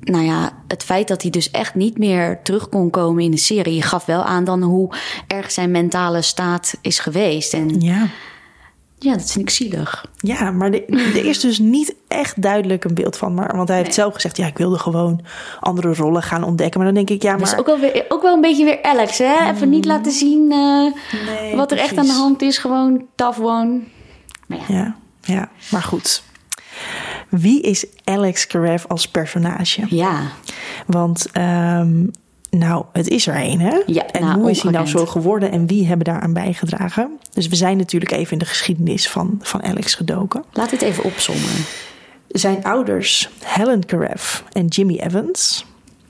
Nou 0.01 0.25
ja, 0.25 0.53
het 0.69 0.83
feit 0.83 1.09
dat 1.09 1.23
hij 1.23 1.31
dus 1.31 1.51
echt 1.51 1.75
niet 1.75 1.99
meer 1.99 2.43
terug 2.43 2.69
kon 2.69 2.91
komen 2.91 3.23
in 3.23 3.31
de 3.31 3.37
serie, 3.37 3.83
gaf 3.83 4.05
wel 4.05 4.23
aan 4.23 4.45
dan 4.45 4.63
hoe 4.63 4.95
erg 5.27 5.51
zijn 5.51 5.71
mentale 5.71 6.23
staat 6.23 6.75
is 6.81 6.99
geweest. 6.99 7.55
En 7.55 7.81
Ja. 7.81 8.07
Ja, 8.99 9.13
dat 9.13 9.31
vind 9.33 9.45
ik 9.49 9.55
zielig. 9.55 10.05
Ja, 10.17 10.51
maar 10.51 10.71
de- 10.71 10.85
er 10.87 11.25
is 11.33 11.41
dus 11.41 11.59
niet 11.59 11.95
echt 12.09 12.43
duidelijk 12.43 12.85
een 12.85 12.95
beeld 12.95 13.17
van. 13.17 13.35
Maar, 13.35 13.57
want 13.57 13.69
hij 13.69 13.77
heeft 13.77 13.95
zelf 13.95 14.15
gezegd, 14.15 14.37
ja, 14.37 14.47
ik 14.47 14.59
wilde 14.59 14.79
gewoon 14.79 15.21
andere 15.61 15.95
rollen 15.95 16.23
gaan 16.23 16.45
ontdekken. 16.45 16.81
Maar 16.81 16.93
dan 16.95 17.05
denk 17.05 17.11
ik, 17.19 17.23
ja, 17.23 17.31
Dat 17.31 17.41
maar... 17.41 17.53
is 17.53 17.59
ook 17.59 17.67
wel, 17.67 17.79
weer, 17.79 18.05
ook 18.09 18.23
wel 18.23 18.35
een 18.35 18.41
beetje 18.41 18.65
weer 18.65 18.83
Alex, 18.83 19.19
hè? 19.19 19.51
Even 19.51 19.69
niet 19.69 19.85
laten 19.85 20.13
zien 20.13 20.53
eh, 20.53 20.93
Nee, 21.27 21.57
wat 21.57 21.73
er 21.73 21.79
echt 21.79 21.97
aan 21.99 22.07
de 22.07 22.13
hand 22.13 22.43
is. 22.43 22.59
Gewoon 22.59 23.07
tough 23.15 23.41
one. 23.41 23.81
Maar 24.47 24.59
ja, 24.59 24.65
Ja, 24.77 24.97
ja, 25.23 25.49
maar 25.71 25.83
goed. 25.83 26.23
Wie 27.29 27.61
is 27.61 27.87
Alex 28.05 28.47
Karev 28.47 28.85
als 28.89 29.09
personage? 29.09 29.83
ja. 29.89 30.21
Want, 30.87 31.27
ehm, 31.33 32.07
nou, 32.59 32.85
het 32.93 33.09
is 33.09 33.27
er 33.27 33.35
één, 33.35 33.61
hè? 33.61 33.83
Ja, 33.87 34.07
en 34.07 34.23
nou, 34.23 34.41
hoe 34.41 34.51
is 34.51 34.63
hij 34.63 34.73
nou 34.73 34.87
zo 34.87 35.07
geworden 35.07 35.51
en 35.51 35.67
wie 35.67 35.87
hebben 35.87 36.05
daaraan 36.07 36.33
bijgedragen? 36.33 37.19
Dus 37.33 37.49
we 37.49 37.57
zijn 37.57 37.77
natuurlijk 37.77 38.13
even 38.13 38.33
in 38.33 38.39
de 38.39 38.45
geschiedenis 38.45 39.09
van, 39.09 39.39
van 39.43 39.63
Alex 39.63 39.95
gedoken. 39.95 40.45
laat 40.53 40.71
dit 40.71 40.83
even 40.83 41.05
opzommen. 41.05 41.65
Zijn 42.29 42.65
ouders, 42.65 43.31
Helen 43.45 43.87
Karev 43.87 44.41
en 44.53 44.67
Jimmy 44.67 44.99
Evans... 44.99 45.65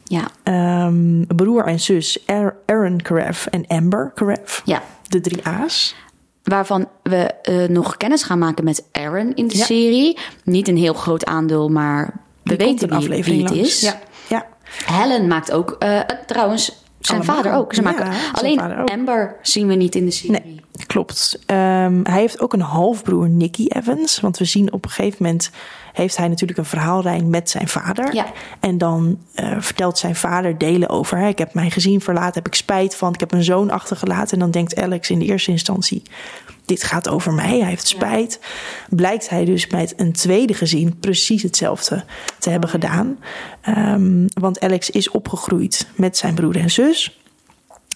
Ja, 0.06 0.28
Ehm, 0.42 1.22
broer 1.36 1.64
en 1.64 1.80
zus 1.80 2.18
Ar- 2.26 2.56
Aaron 2.66 3.00
Karev 3.02 3.46
en 3.46 3.66
Amber 3.66 4.10
Karev. 4.14 4.60
ja. 4.64 4.82
De 5.08 5.20
drie 5.20 5.46
A's. 5.46 5.94
Waarvan 6.42 6.88
we 7.02 7.16
eh, 7.42 7.68
nog 7.68 7.96
kennis 7.96 8.22
gaan 8.22 8.38
maken 8.38 8.64
met 8.64 8.84
Aaron 8.92 9.34
in 9.34 9.48
de 9.48 9.56
Ja. 9.56 9.64
serie. 9.64 10.18
Niet 10.44 10.68
een 10.68 10.76
heel 10.76 10.94
groot 10.94 11.24
aandeel, 11.24 11.68
maar 11.68 12.20
we 12.42 12.56
Die 12.56 12.66
weten 12.66 12.88
wie, 12.88 12.96
aflevering 12.96 13.36
wie 13.38 13.44
het 13.48 13.54
langs. 13.56 13.68
is. 13.74 13.80
Ja. 13.80 14.00
Helen 14.86 15.26
maakt 15.26 15.52
ook, 15.52 15.76
eh, 15.78 16.00
trouwens, 16.26 16.84
zijn 17.00 17.18
Allemaal. 17.20 17.36
vader 17.36 17.58
ook. 17.58 17.74
Ze 17.74 17.82
Ja, 17.82 17.90
maken, 17.90 18.12
alleen 18.32 18.78
ook. 18.80 18.90
Amber 18.90 19.36
zien 19.42 19.66
we 19.66 19.74
niet 19.74 19.94
in 19.94 20.04
de 20.04 20.10
serie. 20.10 20.30
Nee, 20.30 20.60
klopt. 20.86 21.38
Ehm, 21.46 22.00
hij 22.02 22.20
heeft 22.20 22.40
ook 22.40 22.52
een 22.52 22.60
halfbroer, 22.60 23.28
Nicky 23.28 23.66
Evans. 23.68 24.20
Want 24.20 24.38
we 24.38 24.44
zien 24.44 24.72
op 24.72 24.84
een 24.84 24.90
gegeven 24.90 25.16
moment... 25.20 25.50
heeft 25.92 26.16
hij 26.16 26.28
natuurlijk 26.28 26.58
een 26.58 26.64
verhaallijn 26.64 27.30
met 27.30 27.50
zijn 27.50 27.68
vader. 27.68 28.14
Ja. 28.14 28.26
En 28.60 28.78
dan 28.78 29.18
eh, 29.34 29.56
vertelt 29.58 29.98
zijn 29.98 30.16
vader 30.16 30.58
delen 30.58 30.88
over... 30.88 31.18
Hè, 31.18 31.28
ik 31.28 31.38
heb 31.38 31.54
mijn 31.54 31.70
gezin 31.70 32.00
verlaten, 32.00 32.34
heb 32.34 32.46
ik 32.46 32.54
spijt 32.54 32.96
van. 32.96 33.12
Ik 33.12 33.20
heb 33.20 33.32
een 33.32 33.44
zoon 33.44 33.70
achtergelaten. 33.70 34.32
En 34.32 34.38
dan 34.38 34.50
denkt 34.50 34.76
Alex 34.76 35.10
in 35.10 35.18
de 35.18 35.24
eerste 35.24 35.50
instantie... 35.50 36.02
dit 36.64 36.82
gaat 36.82 37.08
over 37.08 37.32
mij, 37.32 37.58
hij 37.58 37.68
heeft 37.68 37.86
spijt. 37.86 38.40
Blijkt 38.88 39.28
hij 39.28 39.44
dus 39.44 39.66
met 39.66 39.94
een 39.96 40.12
tweede 40.12 40.54
gezin... 40.54 40.98
precies 40.98 41.42
hetzelfde 41.42 42.04
te 42.38 42.50
hebben 42.50 42.68
gedaan. 42.68 43.18
Ehm, 43.60 44.26
want 44.40 44.60
Alex 44.60 44.90
is 44.90 45.10
opgegroeid 45.10 45.86
met 45.94 46.16
zijn 46.16 46.34
broer 46.34 46.56
en 46.56 46.70
zus 46.70 47.18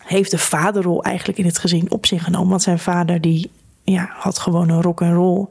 heeft 0.09 0.31
de 0.31 0.39
vaderrol 0.39 1.03
eigenlijk 1.03 1.39
in 1.39 1.45
het 1.45 1.59
gezin 1.59 1.91
op 1.91 2.07
zich 2.07 2.25
genomen. 2.25 2.49
Want 2.49 2.63
zijn 2.63 2.79
vader 2.79 3.21
die 3.21 3.51
ja, 3.91 4.09
had 4.13 4.39
gewoon 4.39 4.69
een 4.69 4.83
rock 4.83 5.03
and 5.03 5.13
roll 5.15 5.47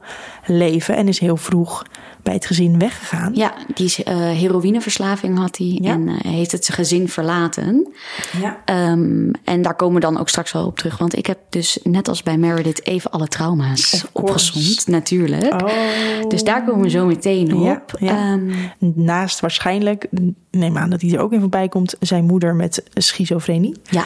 leven 0.46 0.96
en 0.96 1.08
is 1.08 1.18
heel 1.18 1.36
vroeg 1.36 1.84
bij 2.22 2.34
het 2.34 2.46
gezin 2.46 2.78
weggegaan. 2.78 3.34
Ja, 3.34 3.52
die 3.74 3.86
is, 3.86 4.02
eh, 4.02 4.16
heroïneverslaving 4.16 5.38
had 5.38 5.56
hij 5.58 5.78
Ja. 5.82 5.92
en 5.92 6.08
eh, 6.08 6.14
heeft 6.32 6.52
het 6.52 6.64
zijn 6.64 6.76
gezin 6.78 7.08
verlaten. 7.08 7.92
Ja. 8.40 8.58
Ehm, 8.64 9.30
en 9.44 9.62
daar 9.62 9.74
komen 9.74 9.94
we 9.94 10.00
dan 10.00 10.18
ook 10.18 10.28
straks 10.28 10.52
wel 10.52 10.66
op 10.66 10.78
terug. 10.78 10.98
Want 10.98 11.16
ik 11.16 11.26
heb 11.26 11.38
dus 11.48 11.78
net 11.82 12.08
als 12.08 12.22
bij 12.22 12.38
Meredith 12.38 12.86
even 12.86 13.10
alle 13.10 13.28
trauma's 13.28 14.04
opgezond, 14.12 14.86
natuurlijk. 14.86 15.62
Oh. 15.62 16.28
Dus 16.28 16.44
daar 16.44 16.64
komen 16.64 16.82
we 16.82 16.90
zo 16.90 17.06
meteen 17.06 17.54
op. 17.54 17.62
Ja, 17.64 17.82
ja. 17.98 18.32
Ehm, 18.32 18.50
Naast 18.94 19.40
waarschijnlijk, 19.40 20.06
neem 20.50 20.78
aan 20.78 20.90
dat 20.90 21.00
hij 21.00 21.12
er 21.12 21.20
ook 21.20 21.32
in 21.32 21.40
voorbij 21.40 21.68
komt, 21.68 21.96
zijn 22.00 22.24
moeder 22.24 22.54
met 22.54 22.82
schizofrenie. 22.94 23.76
ja. 23.90 24.04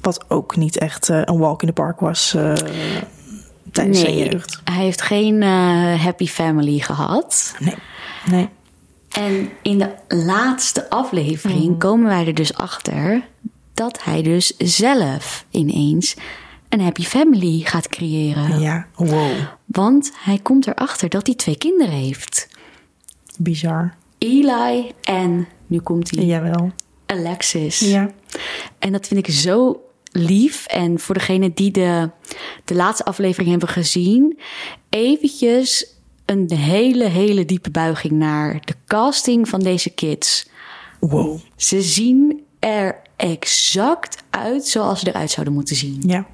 Wat 0.00 0.24
ook 0.30 0.56
niet 0.56 0.78
echt 0.78 1.08
eh, 1.08 1.20
een 1.24 1.38
walk 1.38 1.60
in 1.62 1.68
the 1.68 1.74
park 1.74 2.00
was 2.00 2.36
tijdens 3.78 4.00
zijn 4.00 4.16
jeugd. 4.16 4.60
hij 4.64 4.84
heeft 4.84 5.02
geen 5.02 5.42
eh, 5.42 6.02
happy 6.02 6.26
family 6.26 6.78
gehad. 6.78 7.54
Nee, 7.58 7.74
nee. 8.30 8.48
En 9.08 9.50
in 9.62 9.78
de 9.78 9.90
laatste 10.08 10.90
aflevering 10.90 11.68
Mm. 11.68 11.78
komen 11.78 12.06
wij 12.06 12.26
er 12.26 12.34
dus 12.34 12.54
achter 12.54 13.22
dat 13.74 14.04
hij 14.04 14.22
dus 14.22 14.56
zelf 14.56 15.44
ineens 15.50 16.16
een 16.68 16.80
happy 16.80 17.02
family 17.02 17.60
gaat 17.64 17.88
creëren. 17.88 18.60
Ja, 18.60 18.86
wow. 18.94 19.30
Want 19.64 20.12
hij 20.18 20.38
komt 20.42 20.66
erachter 20.66 21.08
dat 21.08 21.26
hij 21.26 21.36
twee 21.36 21.58
kinderen 21.58 21.94
heeft. 21.94 22.48
Bizar. 23.38 23.94
Eli 24.18 24.90
en, 25.02 25.48
nu 25.66 25.80
komt 25.80 26.10
hij, 26.16 26.24
Jawel. 26.24 26.72
Alexis. 27.06 27.78
Ja. 27.78 28.10
En 28.78 28.92
dat 28.92 29.06
vind 29.06 29.28
ik 29.28 29.34
zo 29.34 29.80
lief. 30.18 30.66
En 30.66 30.98
voor 30.98 31.14
degene 31.14 31.52
die 31.54 31.70
de, 31.70 32.10
de 32.64 32.74
laatste 32.74 33.04
aflevering 33.04 33.50
hebben 33.50 33.68
gezien, 33.68 34.38
eventjes 34.88 35.96
een 36.24 36.52
hele, 36.52 37.04
hele 37.04 37.44
diepe 37.44 37.70
buiging 37.70 38.12
naar 38.12 38.60
de 38.64 38.74
casting 38.86 39.48
van 39.48 39.60
deze 39.60 39.90
kids. 39.90 40.48
Wow. 41.00 41.38
Ze 41.56 41.82
zien 41.82 42.42
er 42.58 43.00
exact 43.16 44.22
uit 44.30 44.66
zoals 44.66 45.00
ze 45.00 45.08
eruit 45.08 45.30
zouden 45.30 45.54
moeten 45.54 45.76
zien. 45.76 46.02
Ja. 46.06 46.26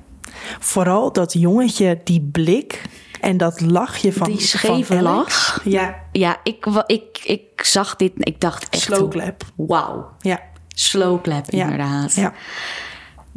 Vooral 0.61 1.13
dat 1.13 1.33
jongetje, 1.33 2.01
die 2.05 2.21
blik 2.33 2.83
en 3.21 3.37
dat 3.37 3.61
lachje 3.61 4.13
van 4.13 4.27
Die 4.31 4.41
scheve 4.41 4.85
van 4.95 5.03
lach. 5.03 5.61
Ja, 5.65 6.03
Ja, 6.13 6.41
ik, 6.43 6.67
ik, 6.87 7.21
ik 7.25 7.65
zag 7.65 7.97
dit 7.97 8.13
ik 8.17 8.41
dacht 8.41 8.69
echt... 8.69 8.83
slow 8.83 9.11
clap. 9.11 9.45
Wauw. 9.57 10.11
Ja. 10.21 10.41
Slow 10.69 11.23
clap, 11.23 11.51
Ja. 11.51 11.63
inderdaad. 11.63 12.15
Ja. 12.15 12.33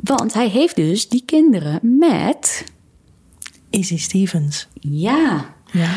Want 0.03 0.33
hij 0.33 0.47
heeft 0.49 0.75
dus 0.75 1.09
die 1.09 1.23
kinderen 1.25 1.79
met... 1.99 2.63
Izzy 3.69 3.97
Stevens. 3.97 4.67
Ja. 4.79 5.45
Ja. 5.71 5.89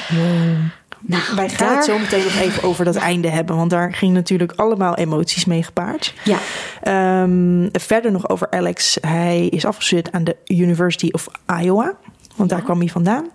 Nou, 1.01 1.23
Wij 1.37 1.49
gaan 1.49 1.67
daar- 1.69 1.77
het 1.77 1.85
zo 1.85 1.99
meteen 1.99 2.23
nog 2.25 2.35
even 2.41 2.63
over 2.63 2.85
dat 2.85 2.97
einde 2.97 3.29
hebben, 3.29 3.57
want 3.57 3.71
daar 3.71 3.93
ging 3.95 4.13
natuurlijk 4.13 4.53
allemaal 4.53 4.95
emoties 4.95 5.45
mee 5.45 5.63
gepaard. 5.63 6.15
Ja. 6.25 6.39
Ehm, 6.83 7.69
verder 7.73 8.13
nog 8.13 8.29
over 8.29 8.51
Alex. 8.51 8.99
Hij 9.01 9.47
is 9.47 9.65
afgestudeerd 9.65 10.13
aan 10.13 10.25
de 10.25 10.37
University 10.47 11.09
of 11.13 11.29
Iowa. 11.63 11.95
Want 12.37 12.51
daar 12.51 12.63
kwam 12.63 12.79
hij 12.79 12.89
vandaan. 12.89 13.27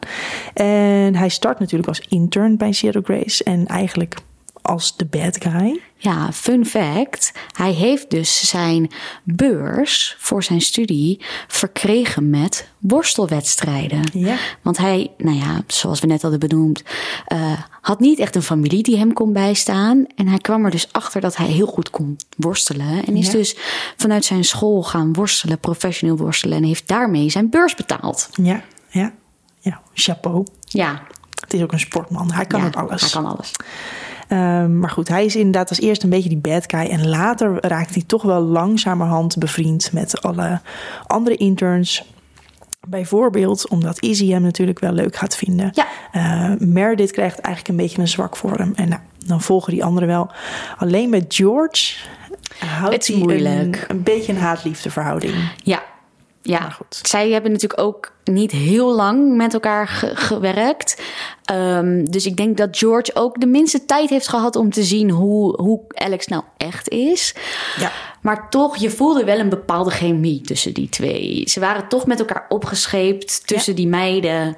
En 0.54 1.16
hij 1.16 1.30
start 1.30 1.60
natuurlijk 1.60 1.90
als 1.90 2.00
intern 2.10 2.58
bij 2.58 2.74
Zero 2.74 3.02
Grace. 3.04 3.44
En 3.44 3.66
eigenlijk 3.66 4.16
als 4.66 4.96
de 4.98 5.06
bad 5.06 5.38
guy. 5.44 5.80
Ja, 5.98 6.32
fun 6.32 6.66
fact. 6.66 7.32
Hij 7.58 7.72
heeft 7.72 8.10
dus 8.10 8.50
zijn 8.50 8.92
beurs 9.24 10.16
voor 10.20 10.44
zijn 10.44 10.62
studie 10.62 11.22
verkregen 11.48 12.30
met 12.30 12.70
worstelwedstrijden. 12.80 14.02
Ja. 14.14 14.36
Want 14.62 14.78
hij, 14.78 15.12
nou 15.18 15.38
ja, 15.38 15.62
zoals 15.68 16.00
we 16.00 16.08
net 16.08 16.22
hadden 16.22 16.40
benoemd, 16.40 16.84
eh, 17.26 17.52
had 17.82 18.00
niet 18.00 18.20
echt 18.20 18.36
een 18.36 18.42
familie 18.42 18.84
die 18.84 18.98
hem 18.98 19.14
kon 19.14 19.34
bijstaan. 19.34 20.06
En 20.16 20.28
hij 20.28 20.38
kwam 20.38 20.66
er 20.66 20.72
dus 20.72 20.94
achter 20.94 21.22
dat 21.22 21.36
hij 21.38 21.48
heel 21.48 21.68
goed 21.68 21.90
kon 21.90 22.16
worstelen. 22.38 23.06
En 23.06 23.16
is 23.16 23.26
Ja. 23.26 23.32
dus 23.32 23.56
vanuit 23.98 24.26
zijn 24.26 24.44
school 24.44 24.84
gaan 24.84 25.14
worstelen, 25.14 25.60
professioneel 25.60 26.18
worstelen. 26.18 26.58
En 26.58 26.64
heeft 26.64 26.88
daarmee 26.88 27.30
zijn 27.30 27.50
beurs 27.50 27.76
betaald. 27.76 28.30
Ja, 28.32 28.64
ja, 28.90 29.14
ja. 29.60 29.82
Chapeau. 29.94 30.46
Ja, 30.60 31.02
Het 31.42 31.54
is 31.54 31.62
ook 31.62 31.72
een 31.72 31.80
sportman. 31.80 32.32
Hij 32.32 32.46
kan 32.46 32.60
ja, 32.60 32.66
ook 32.68 32.76
alles. 32.76 33.02
Hij 33.02 33.10
kan 33.10 33.26
alles. 33.26 33.52
Ehm, 34.28 34.80
maar 34.80 34.90
goed, 34.90 35.08
hij 35.08 35.26
is 35.26 35.36
inderdaad 35.36 35.70
als 35.70 35.80
eerst 35.80 36.04
een 36.04 36.10
beetje 36.10 36.30
die 36.30 36.38
bad 36.38 36.64
guy. 36.68 36.90
En 36.90 37.08
later 37.08 37.58
raakt 37.68 37.94
hij 37.94 38.04
toch 38.08 38.22
wel 38.22 38.42
langzamerhand 38.42 39.38
bevriend 39.38 39.92
met 39.92 40.22
alle 40.22 40.62
andere 41.08 41.36
interns. 41.36 42.14
Bijvoorbeeld 42.88 43.70
omdat 43.70 44.00
Izzy 44.00 44.30
hem 44.30 44.42
natuurlijk 44.42 44.80
wel 44.80 44.92
leuk 44.92 45.16
gaat 45.16 45.36
vinden. 45.36 45.72
Ja. 45.74 45.88
Eh, 46.12 46.52
Meredith 46.60 47.12
krijgt 47.12 47.40
eigenlijk 47.40 47.68
een 47.68 47.86
beetje 47.86 48.02
een 48.02 48.08
zwak 48.08 48.36
voor 48.36 48.58
hem. 48.58 48.74
En 48.76 48.90
nou, 48.90 49.02
dan 49.26 49.42
volgen 49.42 49.74
die 49.74 49.84
anderen 49.84 50.10
wel. 50.10 50.32
Alleen 50.78 51.10
met 51.10 51.26
George 51.28 51.96
houdt 52.60 53.08
hij. 53.08 53.16
Een, 53.16 53.76
een 53.88 54.04
beetje 54.04 54.32
een 54.32 54.40
haat-liefde 54.40 54.90
verhouding. 54.92 55.34
Ja, 55.64 55.84
ja. 56.46 56.60
Maar 56.60 56.72
goed. 56.72 57.00
zij 57.04 57.30
hebben 57.30 57.52
natuurlijk 57.52 57.82
ook 57.82 58.14
niet 58.24 58.52
heel 58.52 58.96
lang 58.96 59.36
met 59.36 59.54
elkaar 59.54 59.88
ge- 59.88 60.16
gewerkt. 60.16 61.02
Ehm, 61.44 62.04
dus 62.06 62.26
ik 62.26 62.38
denk 62.38 62.58
dat 62.58 62.78
George 62.78 63.12
ook 63.16 63.40
de 63.40 63.46
minste 63.46 63.86
tijd 63.86 64.10
heeft 64.10 64.28
gehad 64.28 64.56
om 64.56 64.70
te 64.72 64.84
zien 64.84 65.10
hoe, 65.10 65.62
hoe 65.62 65.82
Alex 65.88 66.28
nou 66.28 66.44
echt 66.58 66.90
is. 66.90 67.36
Ja. 67.80 67.92
Maar 68.22 68.50
toch, 68.50 68.78
je 68.78 68.90
voelde 68.90 69.24
wel 69.24 69.40
een 69.40 69.50
bepaalde 69.50 69.90
chemie 69.92 70.42
tussen 70.42 70.74
die 70.74 70.90
twee. 70.90 71.50
Ze 71.50 71.60
waren 71.60 71.88
toch 71.88 72.06
met 72.06 72.20
elkaar 72.20 72.46
opgescheept 72.50 73.48
tussen 73.48 73.76
die 73.76 73.88
meiden. 73.88 74.32
En 74.42 74.56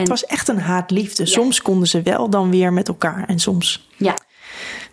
Het 0.00 0.08
was 0.08 0.26
echt 0.26 0.48
een 0.48 0.58
haat-liefde. 0.60 1.26
Soms 1.26 1.62
konden 1.62 1.88
ze 1.88 2.02
wel 2.02 2.30
dan 2.30 2.50
weer 2.50 2.72
met 2.72 2.88
elkaar. 2.88 3.24
En 3.28 3.38
soms 3.38 3.88
ja, 3.96 4.16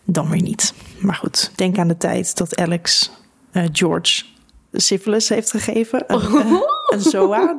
dan 0.04 0.30
weer 0.30 0.42
niet. 0.42 0.74
Maar 1.00 1.16
goed, 1.16 1.52
denk 1.56 1.78
aan 1.78 1.88
de 1.88 1.98
tijd 1.98 2.38
dat 2.38 2.56
Alex 2.56 3.12
eh, 3.52 3.64
George 3.72 4.24
syphilis 4.72 5.30
heeft 5.30 5.52
gegeven. 5.52 6.04
Een, 6.08 6.62
een 6.94 7.02
SOA. 7.02 7.56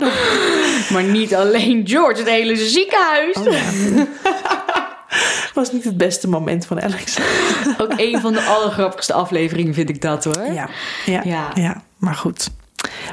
maar 0.93 1.03
niet 1.05 1.35
alleen 1.35 1.87
George, 1.89 2.19
het 2.19 2.29
hele 2.29 2.57
ziekenhuis. 2.57 3.37
Oh, 3.37 3.53
ja. 3.53 4.07
Was 5.55 5.73
niet 5.73 5.85
het 5.85 5.97
beste 5.97 6.29
moment 6.29 6.67
van 6.67 6.83
Alex. 6.83 7.19
Ook 7.83 7.93
een 7.97 8.21
van 8.21 8.33
de 8.33 8.41
allergrappigste 8.43 9.13
afleveringen 9.13 9.75
vind 9.75 9.89
ik 9.89 10.01
dat 10.01 10.25
hoor. 10.25 10.53
Ja, 10.53 10.69
ja, 11.07 11.21
Ja. 11.25 11.51
ja. 11.55 11.83
maar 11.97 12.15
goed. 12.15 12.51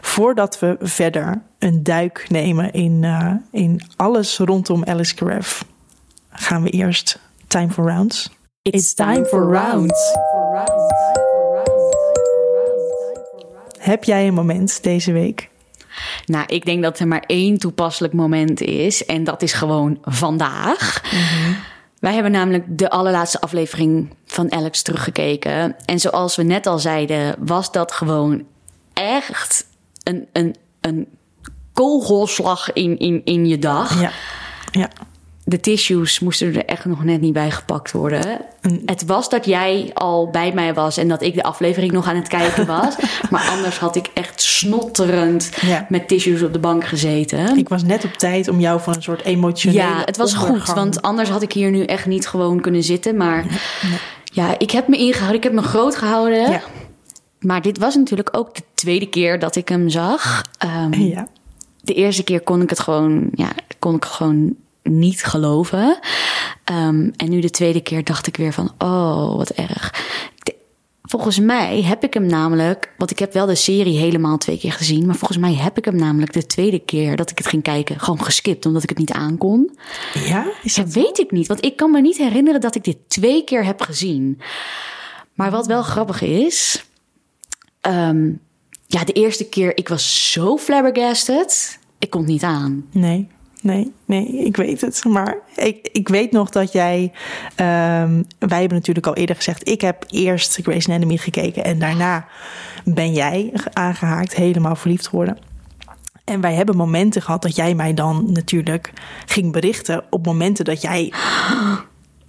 Voordat 0.01 0.60
we 0.60 0.77
verder 0.79 1.41
een 1.60 1.84
duik 1.84 2.25
nemen 2.29 2.72
in, 2.72 3.03
eh, 3.03 3.32
in 3.62 3.82
alles 3.96 4.38
rondom 4.38 4.84
Alice 4.84 5.15
Carafe, 5.15 5.65
gaan 6.32 6.63
we 6.63 6.70
eerst 6.70 7.20
Time 7.48 7.70
for 7.72 7.86
Rounds. 7.86 8.29
It's 8.62 8.94
time 8.94 9.25
for 9.25 9.51
rounds. 9.51 10.13
Heb 13.80 14.04
jij 14.04 14.28
een 14.28 14.34
moment 14.34 14.84
deze 14.84 15.12
week? 15.12 15.50
Nou, 16.26 16.46
ik 16.48 16.66
denk 16.66 16.84
dat 16.84 17.00
er 17.00 17.08
maar 17.08 17.24
één 17.26 17.58
toepasselijk 17.58 18.14
moment 18.14 18.62
is. 18.62 19.06
En 19.06 19.24
dat 19.24 19.42
is 19.42 19.54
gewoon 19.54 19.98
vandaag. 20.02 21.02
Wij 22.00 22.14
hebben 22.14 22.32
namelijk 22.32 22.64
de 22.68 22.90
allerlaatste 22.90 23.42
aflevering 23.42 24.14
van 24.26 24.52
Alex 24.52 24.82
teruggekeken. 24.82 25.76
En 25.86 26.00
zoals 26.00 26.36
we 26.36 26.44
net 26.44 26.68
al 26.68 26.80
zeiden, 26.80 27.36
was 27.40 27.72
dat 27.72 27.92
gewoon 27.92 28.46
echt 28.94 29.66
een, 30.04 30.28
een, 30.34 30.56
een 30.82 31.08
kogelslag 31.74 32.74
in, 32.74 32.98
in, 32.98 33.22
in 33.24 33.48
je 33.48 33.60
dag. 33.60 34.02
Ja, 34.02 34.12
ja. 34.72 34.90
De 35.50 35.60
tissues 35.60 36.20
moesten 36.20 36.56
er 36.56 36.65
echt 36.65 36.86
nog 36.86 37.03
net 37.03 37.22
niet 37.22 37.34
bij 37.34 37.51
gepakt 37.51 37.91
worden. 37.91 38.41
Het 38.86 39.06
was 39.06 39.29
dat 39.29 39.46
jij 39.46 39.91
al 39.94 40.29
bij 40.29 40.51
mij 40.53 40.74
was 40.74 40.98
en 40.98 41.08
dat 41.08 41.22
ik 41.22 41.34
de 41.34 41.44
aflevering 41.44 41.91
nog 41.91 42.08
aan 42.08 42.15
het 42.15 42.27
kijken 42.27 42.65
was. 42.65 42.96
maar 43.32 43.48
anders 43.50 43.77
had 43.79 43.96
ik 43.96 44.10
echt 44.13 44.41
snotterend 44.41 45.50
Ja. 45.62 45.86
met 45.89 46.08
tissues 46.08 46.41
op 46.44 46.53
de 46.53 46.60
bank 46.60 46.86
gezeten. 46.86 47.58
Ik 47.58 47.70
was 47.70 47.84
net 47.84 48.03
op 48.06 48.13
tijd 48.13 48.48
om 48.48 48.60
jou 48.60 48.82
van 48.82 48.96
een 48.96 49.01
soort 49.01 49.24
emotionele 49.24 49.79
Ja, 49.79 50.01
het 50.06 50.18
was 50.18 50.34
goed, 50.34 50.65
want 50.68 51.01
anders 51.01 51.29
had 51.29 51.41
ik 51.41 51.53
hier 51.53 51.72
nu 51.72 51.84
echt 51.84 52.06
niet 52.06 52.27
gewoon 52.27 52.62
kunnen 52.62 52.84
zitten. 52.84 53.15
Maar 53.18 53.46
Ja, 54.24 54.60
ik 54.60 54.72
heb 54.72 54.88
me 54.88 54.98
ingehouden. 54.98 55.38
Ik 55.38 55.44
heb 55.44 55.53
me 55.53 55.62
groot 55.62 55.96
gehouden. 55.96 56.51
Ja. 56.51 56.62
Maar 57.39 57.62
dit 57.62 57.77
was 57.77 57.96
natuurlijk 57.96 58.29
ook 58.38 58.56
de 58.56 58.63
tweede 58.74 59.10
keer 59.10 59.39
dat 59.39 59.56
ik 59.56 59.70
hem 59.70 59.89
zag. 59.89 60.41
Ehm, 60.58 60.94
Ja. 60.94 61.27
de 61.82 61.94
eerste 61.94 62.24
keer 62.24 62.41
kon 62.41 62.62
ik 62.62 62.70
het 62.70 62.79
gewoon, 62.79 63.29
ja, 63.34 63.50
kon 63.79 63.96
ik 63.96 64.06
gewoon 64.06 64.56
niet 64.84 65.24
geloven. 65.24 66.00
Ehm, 66.64 67.10
en 67.16 67.30
nu 67.30 67.40
de 67.40 67.50
tweede 67.50 67.82
keer 67.82 68.04
dacht 68.04 68.28
ik 68.28 68.38
weer 68.38 68.54
van, 68.54 68.72
oh, 68.78 69.36
wat 69.36 69.50
erg. 69.50 69.94
De- 70.38 70.56
volgens 71.02 71.40
mij 71.40 71.82
heb 71.82 72.04
ik 72.04 72.14
hem 72.14 72.26
namelijk, 72.26 72.94
want 72.98 73.12
ik 73.12 73.20
heb 73.20 73.34
wel 73.34 73.46
de 73.46 73.56
serie 73.56 73.98
helemaal 73.98 74.38
twee 74.38 74.58
keer 74.60 74.72
gezien, 74.72 75.06
maar 75.06 75.16
volgens 75.16 75.40
mij 75.40 75.54
heb 75.56 75.78
ik 75.78 75.86
hem 75.86 75.96
namelijk 75.96 76.34
de 76.34 76.46
tweede 76.46 76.80
keer 76.80 77.16
dat 77.16 77.32
ik 77.32 77.38
het 77.38 77.48
ging 77.48 77.64
kijken 77.64 78.00
gewoon 78.00 78.24
geskipt, 78.24 78.66
omdat 78.66 78.84
ik 78.84 78.90
het 78.90 78.98
niet 78.98 79.12
aankon. 79.12 79.78
Ja? 80.14 80.52
Is 80.64 80.76
Dat 80.76 80.86
dat... 80.86 80.94
weet 81.04 81.20
ik 81.20 81.32
niet, 81.32 81.48
want 81.48 81.66
ik 81.66 81.76
kan 81.76 81.92
me 81.92 82.02
niet 82.02 82.18
herinneren 82.18 82.62
dat 82.62 82.76
ik 82.76 82.84
dit 82.84 82.98
twee 83.08 83.44
keer 83.44 83.66
heb 83.66 83.82
gezien. 83.82 84.42
Maar 85.34 85.52
wat 85.52 85.66
wel 85.68 85.84
grappig 85.84 86.22
is, 86.22 86.84
ehm, 87.82 88.32
ja, 88.88 89.04
de 89.04 89.14
eerste 89.14 89.46
keer, 89.50 89.78
ik 89.78 89.88
was 89.90 90.32
zo 90.32 90.58
flabbergasted, 90.58 91.80
ik 92.00 92.10
kon 92.10 92.22
het 92.22 92.30
niet 92.30 92.44
aan. 92.44 92.86
Nee, 92.92 93.28
nee, 93.62 93.94
nee, 94.06 94.46
ik 94.46 94.56
weet 94.56 94.82
het. 94.82 95.04
Maar 95.06 95.38
ik, 95.56 95.89
ik 95.92 96.08
weet 96.08 96.32
nog 96.32 96.50
dat 96.50 96.72
jij... 96.72 97.12
ehm, 97.56 98.24
wij 98.39 98.60
hebben 98.60 98.78
natuurlijk 98.78 99.08
al 99.08 99.16
eerder 99.16 99.36
gezegd... 99.36 99.70
ik 99.70 99.82
heb 99.82 100.06
eerst 100.10 100.60
Grey's 100.62 100.89
Anatomy 100.89 101.18
gekeken... 101.18 101.63
en 101.63 101.80
daarna 101.80 102.28
ben 102.84 103.13
jij 103.13 103.54
aangehaakt, 103.74 104.36
helemaal 104.36 104.75
verliefd 104.75 105.08
geworden. 105.08 105.38
En 106.24 106.42
wij 106.42 106.54
hebben 106.54 106.75
momenten 106.75 107.22
gehad 107.22 107.42
dat 107.42 107.56
jij 107.56 107.75
mij 107.75 107.94
dan 107.94 108.32
natuurlijk 108.32 108.94
ging 109.25 109.51
berichten... 109.51 110.04
op 110.10 110.25
momenten 110.25 110.66
dat 110.66 110.82
jij 110.82 111.13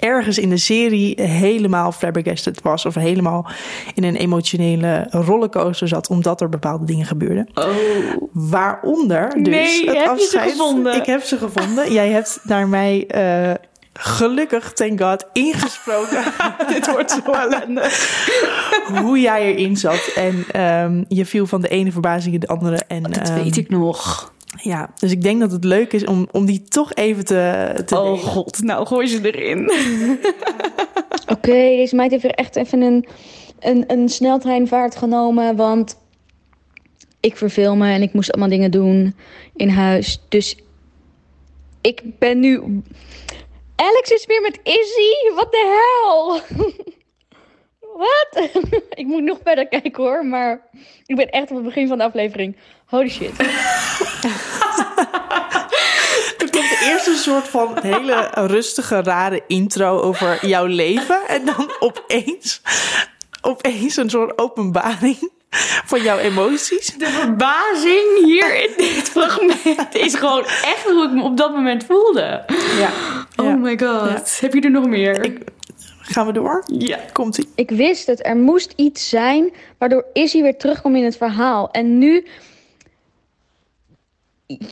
ergens 0.00 0.38
in 0.38 0.49
de 0.49 0.57
serie 0.57 1.23
helemaal 1.23 1.92
flabbergasted 1.92 2.62
was... 2.62 2.87
of 2.87 2.95
helemaal 2.95 3.50
in 3.95 4.04
een 4.04 4.16
emotionele 4.16 5.07
rollercoaster 5.11 5.88
zat... 5.88 6.09
omdat 6.09 6.40
er 6.40 6.49
bepaalde 6.49 6.85
dingen 6.85 7.07
gebeurden. 7.07 7.49
Oh. 7.54 7.66
Waaronder 8.33 9.28
dus 9.42 9.54
Nee, 9.54 9.87
het 9.87 10.04
heb 10.04 10.16
je 10.16 10.28
ze 10.30 10.38
gevonden? 10.38 10.95
Ik 10.95 11.07
heb 11.07 11.23
ze 11.23 11.38
gevonden. 11.38 11.92
Jij 11.92 12.09
hebt 12.09 12.40
naar 12.42 12.69
mij 12.69 13.07
eh, 13.07 13.54
gelukkig, 13.92 14.73
thank 14.73 15.00
God, 15.00 15.26
ingesproken. 15.33 16.23
Dit 16.73 16.90
wordt 16.90 17.11
zo 17.25 17.33
ellendig. 17.33 18.19
Hoe 19.02 19.21
jij 19.21 19.54
erin 19.54 19.76
zat. 19.76 20.12
En 20.14 20.45
ehm, 20.52 21.04
je 21.09 21.26
viel 21.26 21.47
van 21.47 21.61
de 21.61 21.69
ene 21.69 21.92
verbazing 21.92 22.35
in 22.35 22.40
de 22.40 22.49
andere. 22.49 22.80
En, 22.88 23.02
Dat 23.02 23.28
ehm, 23.28 23.42
weet 23.42 23.57
ik 23.57 23.69
nog. 23.69 24.33
Ja, 24.57 24.90
dus 24.99 25.12
ik 25.12 25.23
denk 25.23 25.40
dat 25.40 25.52
het 25.52 25.64
leuk 25.64 25.92
is 25.92 26.04
om, 26.04 26.28
om 26.33 26.47
die 26.47 26.62
toch 26.64 26.95
even 26.95 27.25
te, 27.25 27.73
te 27.87 27.97
Oh 27.99 28.02
delen. 28.04 28.19
god, 28.19 28.62
nou 28.62 28.87
gooi 28.87 29.07
ze 29.07 29.30
erin. 29.33 29.71
Oké, 31.37 31.52
deze 31.52 31.95
meid 31.97 32.11
heeft 32.11 32.25
er 32.25 32.30
echt 32.30 32.57
even 32.57 32.80
een, 32.80 33.07
een, 33.61 33.85
een 33.87 34.09
sneltreinvaart 34.09 34.97
genomen. 34.97 35.57
Want 35.57 35.99
ik 37.21 37.37
verveel 37.37 37.76
me 37.76 37.92
en 37.92 38.02
ik 38.02 38.12
moest 38.12 38.33
allemaal 38.33 38.50
dingen 38.50 38.71
doen 38.71 39.14
in 39.57 39.69
huis. 39.69 40.21
Dus 40.28 40.57
ik 41.80 42.02
ben 42.19 42.40
nu. 42.40 42.83
Alex 43.76 44.11
is 44.11 44.26
weer 44.26 44.40
met 44.42 44.59
Izzy. 44.62 45.35
Wat 45.35 45.52
de 45.52 45.78
hel? 45.78 46.40
Wat? 47.97 48.49
ik 49.00 49.06
moet 49.06 49.23
nog 49.23 49.38
verder 49.44 49.68
kijken 49.68 50.02
hoor. 50.04 50.26
Maar 50.26 50.61
ik 51.06 51.16
ben 51.16 51.28
echt 51.30 51.50
op 51.50 51.56
het 51.56 51.64
begin 51.64 51.88
van 51.88 51.99
de 51.99 52.04
aflevering. 52.04 52.56
Holy 52.87 53.09
shit. 53.09 53.32
Er 56.38 56.50
komt 56.50 56.80
eerst 56.85 57.06
een 57.06 57.14
soort 57.16 57.49
van 57.49 57.78
hele 57.82 58.28
rustige, 58.35 59.02
rare 59.02 59.42
intro 59.47 60.00
over 60.00 60.47
jouw 60.47 60.66
leven. 60.66 61.18
En 61.28 61.44
dan 61.44 61.70
opeens, 61.80 62.62
opeens 63.42 63.97
een 63.97 64.11
soort 64.11 64.38
openbaring 64.38 65.30
van 65.87 66.02
jouw 66.02 66.18
emoties. 66.18 66.87
De 66.87 67.06
verbazing 67.06 68.25
hier 68.25 68.62
in 68.62 68.71
dit 68.76 69.08
fragment 69.17 69.95
is 69.95 70.14
gewoon 70.14 70.45
echt 70.45 70.84
hoe 70.84 71.04
ik 71.04 71.10
me 71.10 71.23
op 71.23 71.36
dat 71.36 71.52
moment 71.54 71.84
voelde. 71.84 72.45
Ja. 72.78 72.91
Oh 73.36 73.47
Ja. 73.47 73.54
my 73.56 73.78
god. 73.78 74.41
Heb 74.41 74.52
je 74.54 74.60
er 74.60 74.71
nog 74.71 74.86
meer? 74.86 75.32
Gaan 76.10 76.26
we 76.26 76.32
door? 76.32 76.64
Ja. 76.66 76.99
Komt 77.12 77.38
ie. 77.38 77.49
Ik 77.54 77.70
wist 77.70 78.06
het. 78.06 78.26
Er 78.26 78.36
moest 78.36 78.73
iets 78.76 79.08
zijn 79.08 79.52
waardoor 79.78 80.04
Izzy 80.12 80.42
weer 80.42 80.56
terugkwam 80.56 80.96
in 80.96 81.04
het 81.04 81.16
verhaal. 81.16 81.70
En 81.70 81.99
nu. 81.99 82.26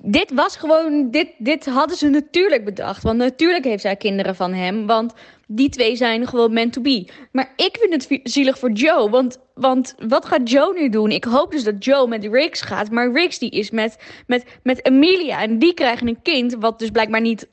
Dit 0.04 0.32
was 0.34 0.56
gewoon. 0.56 1.10
Dit, 1.10 1.28
dit 1.38 1.66
hadden 1.66 1.96
ze 1.96 2.08
natuurlijk 2.08 2.64
bedacht. 2.64 3.02
Want 3.02 3.18
natuurlijk 3.18 3.64
heeft 3.64 3.82
zij 3.82 3.96
kinderen 3.96 4.36
van 4.36 4.52
hem. 4.52 4.86
Want 4.86 5.12
die 5.46 5.68
twee 5.68 5.96
zijn 5.96 6.26
gewoon 6.26 6.52
meant 6.52 6.72
to 6.72 6.80
be. 6.80 7.08
Maar 7.32 7.52
ik 7.56 7.76
vind 7.80 7.92
het 7.92 8.20
zielig 8.22 8.58
voor 8.58 8.70
Joe. 8.70 9.10
Want, 9.10 9.38
want 9.54 9.94
wat 10.08 10.24
gaat 10.24 10.50
Joe 10.50 10.74
nu 10.74 10.88
doen? 10.88 11.10
Ik 11.10 11.24
hoop 11.24 11.50
dus 11.50 11.64
dat 11.64 11.84
Joe 11.84 12.08
met 12.08 12.24
Riggs 12.24 12.60
gaat. 12.60 12.90
Maar 12.90 13.12
Riggs 13.12 13.38
die 13.38 13.50
is 13.50 13.70
met, 13.70 13.96
met, 14.26 14.44
met 14.62 14.82
Amelia. 14.82 15.40
En 15.40 15.58
die 15.58 15.74
krijgen 15.74 16.08
een 16.08 16.22
kind. 16.22 16.54
Wat 16.54 16.78
dus 16.78 16.90
blijkbaar 16.90 17.20
niet. 17.20 17.48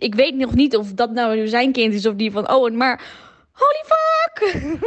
Ik 0.00 0.14
weet 0.14 0.34
nog 0.34 0.54
niet 0.54 0.76
of 0.76 0.92
dat 0.92 1.10
nou 1.10 1.48
zijn 1.48 1.72
kind 1.72 1.94
is 1.94 2.06
of 2.06 2.14
die 2.14 2.30
van 2.30 2.50
Owen. 2.50 2.76
Maar. 2.76 3.02
Holy 3.52 3.84
fuck! 3.84 4.78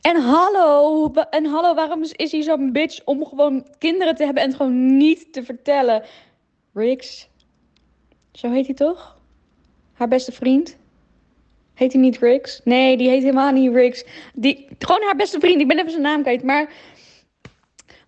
En 0.00 0.16
hallo, 0.16 1.12
en 1.30 1.44
hallo, 1.44 1.74
waarom 1.74 2.02
is, 2.02 2.12
is 2.12 2.32
hij 2.32 2.42
zo'n 2.42 2.72
bitch 2.72 3.00
om 3.04 3.26
gewoon 3.26 3.66
kinderen 3.78 4.14
te 4.14 4.24
hebben 4.24 4.42
en 4.42 4.48
het 4.48 4.56
gewoon 4.56 4.96
niet 4.96 5.32
te 5.32 5.44
vertellen? 5.44 6.02
Riggs, 6.74 7.28
zo 8.32 8.50
heet 8.50 8.66
hij 8.66 8.74
toch? 8.74 9.16
Haar 9.92 10.08
beste 10.08 10.32
vriend? 10.32 10.76
Heet 11.74 11.92
hij 11.92 12.02
niet 12.02 12.18
Riggs? 12.18 12.60
Nee, 12.64 12.96
die 12.96 13.08
heet 13.08 13.22
helemaal 13.22 13.52
niet 13.52 13.74
Riggs. 13.74 14.04
Die, 14.34 14.68
gewoon 14.78 15.02
haar 15.02 15.16
beste 15.16 15.40
vriend, 15.40 15.60
ik 15.60 15.68
ben 15.68 15.78
even 15.78 15.90
zijn 15.90 16.02
naam 16.02 16.22
kwijt, 16.22 16.42
maar... 16.42 16.72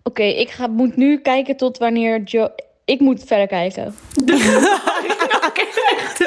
Oké, 0.03 0.23
ik 0.23 0.49
ga, 0.49 0.67
moet 0.67 0.95
nu 0.95 1.17
kijken 1.17 1.57
tot 1.57 1.77
wanneer 1.77 2.23
Joe... 2.23 2.51
Ik 2.85 2.99
moet 2.99 3.23
verder 3.23 3.47
kijken. 3.47 3.95
Oké, 5.51 5.61
echt. 5.97 6.17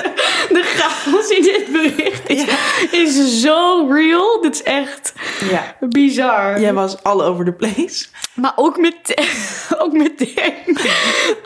De 0.49 0.63
chaos 0.63 1.29
in 1.29 1.43
dit 1.43 1.73
bericht 1.73 2.29
is, 2.29 2.45
is 2.91 3.41
zo 3.41 3.87
real. 3.91 4.41
Dit 4.41 4.55
is 4.55 4.63
echt 4.63 5.13
Ja. 5.51 5.77
bizar. 5.81 6.61
Jij 6.61 6.73
was 6.75 7.03
all 7.03 7.21
over 7.23 7.45
the 7.45 7.53
place. 7.53 8.07
Maar 8.35 8.53
ook 8.57 8.77
meteen, 8.79 9.27
ook 9.83 9.93
meteen, 9.93 10.79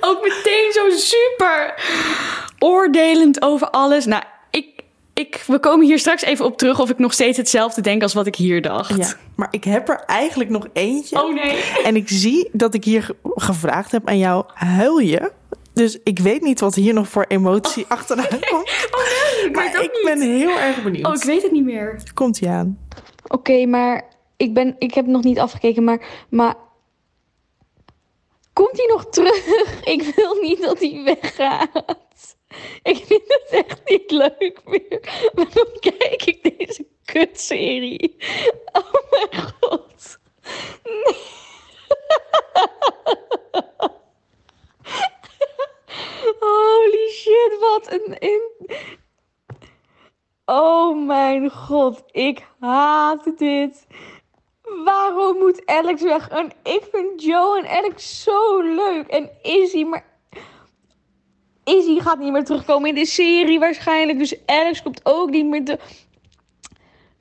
ook 0.00 0.22
meteen 0.22 0.70
zo 0.72 0.88
super 0.90 1.74
oordelend 2.58 3.42
over 3.42 3.70
alles. 3.70 4.06
Nou, 4.06 4.22
ik, 4.50 4.66
ik, 5.14 5.42
we 5.46 5.58
komen 5.58 5.86
hier 5.86 5.98
straks 5.98 6.22
even 6.22 6.44
op 6.44 6.58
terug 6.58 6.80
of 6.80 6.90
ik 6.90 6.98
nog 6.98 7.12
steeds 7.12 7.36
hetzelfde 7.36 7.80
denk 7.80 8.02
als 8.02 8.14
wat 8.14 8.26
ik 8.26 8.36
hier 8.36 8.62
dacht. 8.62 8.96
Ja. 8.96 9.12
Maar 9.36 9.48
ik 9.50 9.64
heb 9.64 9.88
er 9.88 10.02
eigenlijk 10.06 10.50
nog 10.50 10.66
eentje. 10.72 11.22
Oh 11.22 11.34
nee. 11.34 11.62
En 11.84 11.96
ik 11.96 12.08
zie 12.08 12.48
dat 12.52 12.74
ik 12.74 12.84
hier 12.84 13.02
ge- 13.02 13.16
gevraagd 13.22 13.92
heb 13.92 14.08
aan 14.08 14.18
jou, 14.18 14.44
huil 14.54 14.98
je? 14.98 15.30
Dus 15.78 15.98
ik 16.02 16.18
weet 16.18 16.42
niet 16.42 16.60
wat 16.60 16.74
hier 16.74 16.94
nog 16.94 17.08
voor 17.08 17.24
emotie 17.28 17.84
achteraan 17.88 18.40
komt. 18.50 18.70
Oh 18.90 19.04
nee, 19.04 19.46
ik 19.48 19.54
Maar 19.54 19.64
weet 19.64 19.76
ook 19.76 19.82
ik 19.82 19.92
niet. 19.92 20.04
ben 20.04 20.20
heel 20.20 20.58
erg 20.58 20.82
benieuwd. 20.82 21.06
Oh, 21.06 21.14
ik 21.14 21.22
weet 21.22 21.42
het 21.42 21.52
niet 21.52 21.64
meer. 21.64 22.02
Komt 22.14 22.40
ie 22.40 22.48
aan. 22.48 22.78
Oké, 23.28 23.66
maar 23.66 24.04
ik, 24.36 24.54
ben, 24.54 24.76
ik 24.78 24.94
heb 24.94 25.06
nog 25.06 25.22
niet 25.22 25.38
afgekeken, 25.38 25.84
maar, 25.84 26.06
maar... 26.30 26.54
Komt 28.52 28.76
hij 28.76 28.86
nog 28.86 29.06
terug? 29.08 29.46
Ik 29.94 30.02
wil 30.16 30.34
niet 30.34 30.62
dat 30.62 30.78
hij 30.78 31.02
weggaat. 31.04 32.36
Ik 32.82 32.96
vind 33.06 33.22
het 33.26 33.46
echt 33.66 33.80
niet 33.84 34.10
leuk 34.10 34.60
meer. 34.64 35.30
Waarom 35.34 35.68
kijk 35.80 36.24
ik 36.24 36.56
deze 36.58 36.86
kutserie? 37.04 38.16
Oh 38.72 38.92
mijn 39.10 39.42
god. 39.60 40.18
Nee. 40.84 41.16
Holy 46.40 47.10
shit, 47.10 47.56
wat 47.60 47.92
een... 47.92 48.18
In... 48.18 48.40
Oh 50.44 51.06
mijn 51.06 51.50
god, 51.50 52.02
ik 52.10 52.46
haat 52.60 53.38
dit. 53.38 53.86
Waarom 54.84 55.38
moet 55.38 55.66
Alex 55.66 56.02
weg? 56.02 56.28
En 56.28 56.52
ik 56.62 56.88
vind 56.92 57.22
Joe 57.22 57.58
en 57.58 57.68
Alex 57.76 58.22
zo 58.22 58.60
leuk. 58.60 59.06
En 59.06 59.30
Izzy, 59.42 59.84
maar... 59.84 60.04
Izzy 61.64 62.00
gaat 62.00 62.18
niet 62.18 62.32
meer 62.32 62.44
terugkomen 62.44 62.88
in 62.88 62.94
de 62.94 63.06
serie 63.06 63.58
waarschijnlijk. 63.58 64.18
Dus 64.18 64.46
Alex 64.46 64.82
komt 64.82 65.00
ook 65.02 65.30
niet 65.30 65.46
meer 65.46 65.64
te... 65.64 65.78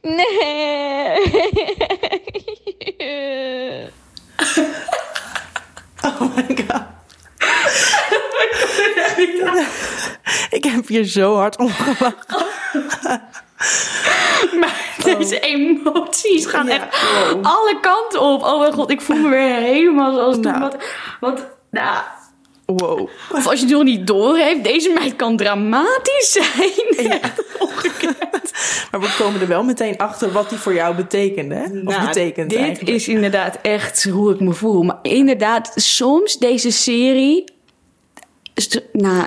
Nee. 0.02 0.26
Oh 6.04 6.36
my 6.36 6.56
god. 6.56 6.84
Ik 10.50 10.64
heb 10.64 10.88
hier 10.88 11.04
zo 11.04 11.36
hard 11.36 11.58
om 11.58 11.70
gelachen. 11.70 12.16
Maar 14.60 14.96
deze 15.04 15.40
emoties 15.40 16.46
gaan 16.46 16.68
Ja, 16.68 16.74
echt 16.74 17.02
wow. 17.32 17.46
alle 17.46 17.78
kanten 17.82 18.22
op. 18.22 18.44
Oh 18.44 18.60
mijn 18.60 18.74
god, 18.74 18.92
ik 18.92 19.02
voel 19.02 19.18
me 19.18 19.30
weer 19.30 19.56
helemaal 19.56 20.14
zoals 20.14 20.34
toen. 20.36 20.42
Nou. 20.44 20.60
Want, 20.60 20.76
want 21.20 21.48
nou, 21.72 21.98
Wow. 22.66 23.10
Of 23.32 23.48
als 23.48 23.60
je 23.60 23.66
het 23.66 23.76
nog 23.76 23.84
niet 23.84 24.08
door 24.08 24.38
heeft, 24.38 24.64
deze 24.64 24.90
meid 24.90 25.16
kan 25.16 25.38
dramatisch 25.38 26.32
zijn. 26.32 27.12
Echt 27.22 27.44
ongekend. 27.60 28.52
Maar 28.92 29.02
we 29.02 29.16
komen 29.18 29.42
er 29.42 29.48
wel 29.48 29.64
meteen 29.64 29.98
achter 29.98 30.32
wat 30.32 30.50
die 30.50 30.58
voor 30.58 30.74
jou 30.74 30.96
betekende. 30.96 31.56
Hè? 31.56 31.64
Of 31.64 31.70
Nou, 31.70 32.06
betekent 32.08 32.50
dit 32.50 32.60
eigenlijk. 32.60 32.96
is 32.96 33.08
inderdaad 33.08 33.58
echt 33.62 34.04
hoe 34.04 34.34
ik 34.34 34.40
me 34.40 34.54
voel. 34.54 34.84
Maar 34.84 35.00
inderdaad, 35.02 35.72
soms 35.76 36.38
deze 36.38 36.72
serie... 36.72 37.44
Nou, 38.92 39.26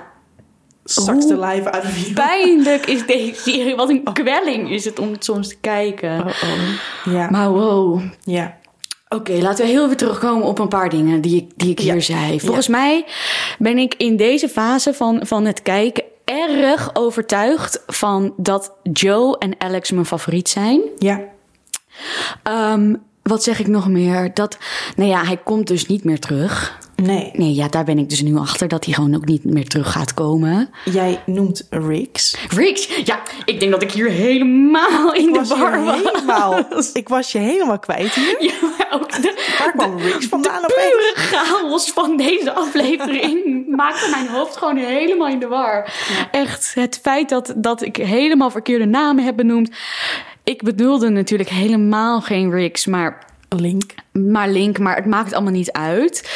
Straks 0.85 1.27
de 1.27 1.38
live 1.38 1.71
uit 1.71 1.83
de 1.83 2.11
pijnlijk 2.14 2.87
is 2.87 3.07
deze 3.07 3.35
serie. 3.40 3.77
Wat 3.77 3.88
een 3.88 4.03
kwelling 4.12 4.71
is 4.71 4.85
het 4.85 4.99
om 4.99 5.12
het 5.12 5.25
soms 5.25 5.49
te 5.49 5.57
kijken. 5.61 6.19
Oh, 6.21 6.27
oh. 6.27 7.12
Ja, 7.14 7.31
Maar 7.31 7.51
wow. 7.51 8.01
ja. 8.25 8.59
Oké, 9.09 9.33
laten 9.33 9.64
we 9.64 9.71
heel 9.71 9.85
even 9.85 9.97
terugkomen 9.97 10.47
op 10.47 10.59
een 10.59 10.69
paar 10.69 10.88
dingen 10.88 11.21
die 11.21 11.37
ik, 11.37 11.51
die 11.57 11.71
ik 11.71 11.79
hier 11.79 11.95
Ja. 11.95 12.01
zei. 12.01 12.40
Volgens 12.40 12.69
mij 12.69 13.05
ben 13.59 13.79
ik 13.79 13.95
in 13.95 14.16
deze 14.16 14.49
fase 14.49 14.95
van, 14.95 15.21
van 15.27 15.45
het 15.45 15.62
kijken 15.62 16.05
erg 16.25 16.90
overtuigd 16.95 17.83
van 17.87 18.35
dat 18.37 18.73
Joe 18.93 19.38
en 19.38 19.55
Alex 19.59 19.90
mijn 19.90 20.07
favoriet 20.07 20.49
zijn. 20.49 20.81
Ja, 20.99 21.21
Ehm, 22.43 22.95
wat 23.23 23.43
zeg 23.43 23.59
ik 23.61 23.66
nog 23.66 23.88
meer? 23.88 24.31
Dat, 24.35 24.59
nou 24.97 25.09
ja, 25.11 25.25
hij 25.25 25.37
komt 25.37 25.66
dus 25.66 25.87
niet 25.87 26.05
meer 26.05 26.19
terug. 26.21 26.79
Nee. 27.02 27.30
Nee, 27.32 27.54
ja, 27.54 27.68
daar 27.68 27.84
ben 27.84 27.98
ik 27.98 28.08
dus 28.08 28.22
nu 28.22 28.36
achter 28.36 28.68
dat 28.68 28.84
hij 28.84 28.94
gewoon 28.94 29.14
ook 29.14 29.24
niet 29.24 29.44
meer 29.44 29.66
terug 29.68 29.92
gaat 29.92 30.14
komen. 30.14 30.70
Jij 30.84 31.22
noemt 31.26 31.66
Riggs. 31.70 32.36
Riggs, 32.48 33.00
ja, 33.04 33.18
ik 33.44 33.60
denk 33.60 33.72
dat 33.72 33.82
ik 33.82 33.90
hier 33.92 34.08
helemaal 34.10 35.12
in 35.14 35.28
Ik 35.28 35.34
de 35.34 35.54
war 35.56 35.84
was. 35.84 35.96
helemaal, 36.02 36.64
ik 36.92 37.08
was 37.08 37.32
je 37.32 37.38
helemaal 37.38 37.78
kwijt 37.78 38.14
hier. 38.14 38.36
Ja, 38.42 38.52
maar 38.60 38.88
ook 38.90 39.22
de, 39.22 39.54
Waar 39.58 39.72
kwam 39.72 39.98
Riggs 39.98 40.26
vandaan 40.26 40.62
opeens? 40.64 40.76
pure 40.76 41.12
chaos 41.14 41.90
van 41.90 42.16
deze 42.16 42.52
aflevering 42.52 43.64
maakte 43.76 44.08
mijn 44.10 44.28
hoofd 44.28 44.56
gewoon 44.56 44.76
helemaal 44.76 45.28
in 45.28 45.38
de 45.38 45.46
war. 45.48 45.92
Echt, 46.30 46.74
het 46.74 46.98
feit 47.02 47.28
dat, 47.28 47.52
dat 47.56 47.82
ik 47.82 47.96
helemaal 47.96 48.50
verkeerde 48.50 48.84
namen 48.86 49.24
heb 49.24 49.36
benoemd. 49.36 49.70
Ik 50.44 50.62
bedoelde 50.62 51.08
natuurlijk 51.08 51.50
helemaal 51.50 52.20
geen 52.20 52.50
Riggs, 52.50 52.86
maar, 52.86 53.24
Link. 53.48 53.82
maar 54.12 54.48
Link. 54.48 54.78
Maar 54.78 54.96
het 54.96 55.06
maakt 55.06 55.32
allemaal 55.32 55.52
niet 55.52 55.72
uit. 55.72 56.30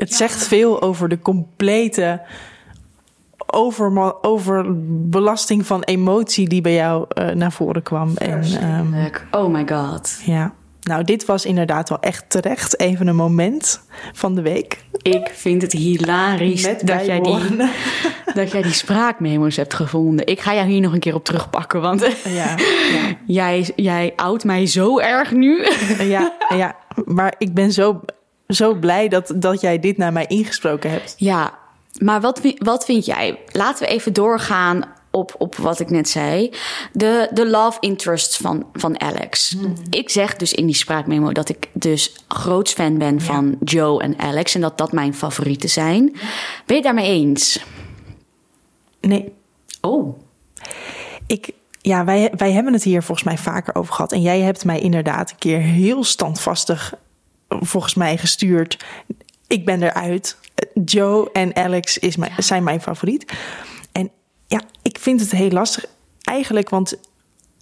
Het 0.00 0.14
zegt 0.14 0.46
veel 0.46 0.82
over 0.82 1.08
de 1.08 1.18
complete 1.18 2.20
overma- 3.46 4.14
overbelasting 4.22 5.66
van 5.66 5.82
emotie 5.82 6.48
die 6.48 6.60
bij 6.60 6.74
jou 6.74 7.04
eh, 7.08 7.28
naar 7.28 7.52
voren 7.52 7.82
kwam. 7.82 8.16
En, 8.16 8.42
ehm, 8.42 9.06
Oh 9.30 9.52
my 9.52 9.64
god. 9.68 10.20
ja. 10.24 10.52
Nou, 10.82 11.04
dit 11.04 11.24
was 11.24 11.44
inderdaad 11.44 11.88
wel 11.88 12.00
echt 12.00 12.24
terecht 12.30 12.78
even 12.80 13.06
een 13.06 13.16
moment 13.16 13.80
van 14.12 14.34
de 14.34 14.42
week. 14.42 14.84
Ik 15.02 15.30
vind 15.34 15.62
het 15.62 15.72
hilarisch 15.72 16.62
Met 16.66 16.86
dat 16.86 17.06
jij, 17.06 17.20
die, 17.20 17.38
dat 18.34 18.52
jij 18.52 18.62
die 18.62 18.72
spraakmemo's 18.72 19.56
hebt 19.56 19.74
gevonden. 19.74 20.26
Ik 20.26 20.40
ga 20.40 20.54
jou 20.54 20.66
hier 20.68 20.80
nog 20.80 20.92
een 20.92 20.98
keer 21.00 21.14
op 21.14 21.24
terugpakken, 21.24 21.80
want 21.80 22.06
Ja, 22.24 22.30
ja. 22.32 22.56
jij, 23.26 23.70
jij 23.76 24.12
oudt 24.16 24.44
mij 24.44 24.66
zo 24.66 24.98
erg 24.98 25.32
nu. 25.32 25.64
ja, 25.98 26.32
ja, 26.56 26.76
maar 27.04 27.34
ik 27.38 27.54
ben 27.54 27.72
zo, 27.72 28.00
zo 28.50 28.74
blij 28.74 29.08
dat, 29.08 29.32
dat 29.34 29.60
jij 29.60 29.78
dit 29.78 29.96
naar 29.96 30.12
mij 30.12 30.26
ingesproken 30.26 30.90
hebt. 30.90 31.14
Ja, 31.16 31.58
maar 31.98 32.20
wat, 32.20 32.40
wat 32.56 32.84
vind 32.84 33.04
jij? 33.04 33.38
Laten 33.52 33.86
we 33.86 33.92
even 33.92 34.12
doorgaan 34.12 34.84
op, 35.10 35.34
op 35.38 35.56
wat 35.56 35.80
ik 35.80 35.90
net 35.90 36.08
zei. 36.08 36.52
De, 36.92 37.28
de 37.32 37.48
love 37.48 37.80
interests 37.80 38.36
van, 38.36 38.66
van 38.72 39.00
Alex. 39.00 39.56
Ik 39.90 40.10
zeg 40.10 40.36
dus 40.36 40.52
in 40.52 40.66
die 40.66 40.74
spraakmemo 40.74 41.32
dat 41.32 41.48
ik 41.48 41.68
dus 41.72 42.14
groots 42.28 42.72
fan 42.72 42.98
ben 42.98 43.20
van 43.20 43.56
Joe 43.64 44.02
en 44.02 44.18
Alex. 44.18 44.54
En 44.54 44.60
dat 44.60 44.78
dat 44.78 44.92
mijn 44.92 45.14
favorieten 45.14 45.68
zijn. 45.68 46.04
Ben 46.12 46.20
je 46.66 46.74
het 46.74 46.82
daarmee 46.82 47.10
eens? 47.10 47.64
Nee, 49.00 49.32
Oh. 49.80 50.18
ik, 51.26 51.50
ja, 51.80 52.04
wij, 52.04 52.32
wij 52.36 52.52
hebben 52.52 52.72
het 52.72 52.82
hier 52.82 53.02
volgens 53.02 53.26
mij 53.26 53.38
vaker 53.38 53.74
over 53.74 53.94
gehad. 53.94 54.12
En 54.12 54.22
jij 54.22 54.40
hebt 54.40 54.64
mij 54.64 54.80
inderdaad 54.80 55.30
een 55.30 55.38
keer 55.38 55.58
heel 55.58 56.04
standvastig 56.04 56.94
volgens 57.58 57.94
mij 57.94 58.16
gestuurd. 58.16 58.84
Ik 59.46 59.64
ben 59.64 59.82
eruit. 59.82 60.36
Joe 60.84 61.32
en 61.32 61.56
Alex 61.56 61.98
is 61.98 62.16
mijn, 62.16 62.32
zijn 62.36 62.62
mijn 62.62 62.80
favoriet. 62.80 63.32
En 63.92 64.10
ja, 64.46 64.60
ik 64.82 64.98
vind 64.98 65.20
het 65.20 65.30
heel 65.30 65.50
lastig 65.50 65.84
eigenlijk, 66.22 66.68
want 66.68 66.96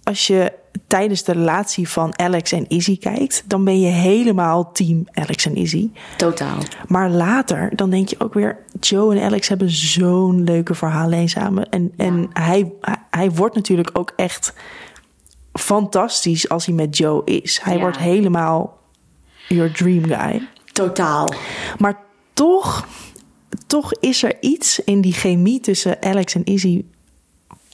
als 0.03 0.27
je 0.27 0.53
tijdens 0.87 1.23
de 1.23 1.31
relatie 1.31 1.89
van 1.89 2.19
Alex 2.19 2.51
en 2.51 2.65
Izzy 2.67 2.97
kijkt, 2.97 3.43
dan 3.45 3.63
ben 3.63 3.79
je 3.79 3.87
helemaal 3.87 4.71
team 4.71 5.07
Alex 5.13 5.45
en 5.45 5.55
Izzy. 5.55 5.89
Totaal. 6.17 6.57
Maar 6.87 7.09
later, 7.09 7.75
dan 7.75 7.89
denk 7.89 8.09
je 8.09 8.19
ook 8.19 8.33
weer... 8.33 8.57
Joe 8.79 9.15
en 9.15 9.23
Alex 9.23 9.47
hebben 9.47 9.69
zo'n 9.69 10.43
leuke 10.43 10.75
verhaallijn 10.75 11.29
samen. 11.29 11.69
En, 11.69 11.93
en 11.97 12.29
hij, 12.33 12.71
hij, 12.81 12.95
hij 13.09 13.31
wordt 13.31 13.55
natuurlijk 13.55 13.89
ook 13.93 14.13
echt 14.15 14.53
fantastisch 15.53 16.49
als 16.49 16.65
hij 16.65 16.75
met 16.75 16.97
Joe 16.97 17.21
is. 17.25 17.59
Hij 17.63 17.73
Ja. 17.73 17.79
wordt 17.79 17.97
helemaal 17.97 18.77
your 19.49 19.71
dream 19.71 20.03
guy. 20.05 20.47
Totaal. 20.73 21.33
Maar 21.77 21.99
toch, 22.33 22.87
toch 23.67 23.93
is 23.93 24.23
er 24.23 24.37
iets 24.39 24.79
in 24.79 25.01
die 25.01 25.13
chemie 25.13 25.59
tussen 25.59 26.01
Alex 26.01 26.35
en 26.35 26.45
Izzy... 26.45 26.85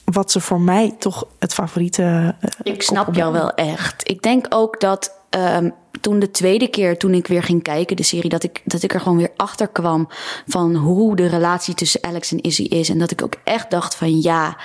wat 0.04 0.30
ze 0.30 0.40
voor 0.40 0.60
mij 0.60 0.94
toch 0.98 1.26
het 1.38 1.54
favoriete... 1.54 2.34
eh, 2.40 2.50
Ik 2.72 2.82
snap 2.82 3.14
jou 3.14 3.32
wel 3.32 3.50
echt. 3.54 4.10
Ik 4.10 4.22
denk 4.22 4.46
ook 4.48 4.80
dat 4.80 5.12
ehm, 5.30 5.70
toen 6.00 6.18
de 6.18 6.30
tweede 6.30 6.68
keer, 6.68 6.98
toen 6.98 7.14
ik 7.14 7.26
weer 7.26 7.42
ging 7.42 7.62
kijken, 7.62 7.96
de 7.96 8.02
serie, 8.02 8.30
dat 8.30 8.42
ik, 8.42 8.62
dat 8.64 8.82
ik 8.82 8.94
er 8.94 9.00
gewoon 9.00 9.18
weer 9.18 9.32
achter 9.36 9.68
kwam 9.68 10.08
van 10.46 10.74
hoe 10.74 11.16
de 11.16 11.26
relatie 11.26 11.74
tussen 11.74 12.02
Alex 12.02 12.32
en 12.32 12.40
Izzy 12.40 12.62
is. 12.62 12.88
En 12.88 12.98
dat 12.98 13.10
ik 13.10 13.22
ook 13.22 13.34
echt 13.44 13.70
dacht 13.70 13.94
van 13.94 14.20
ja, 14.20 14.56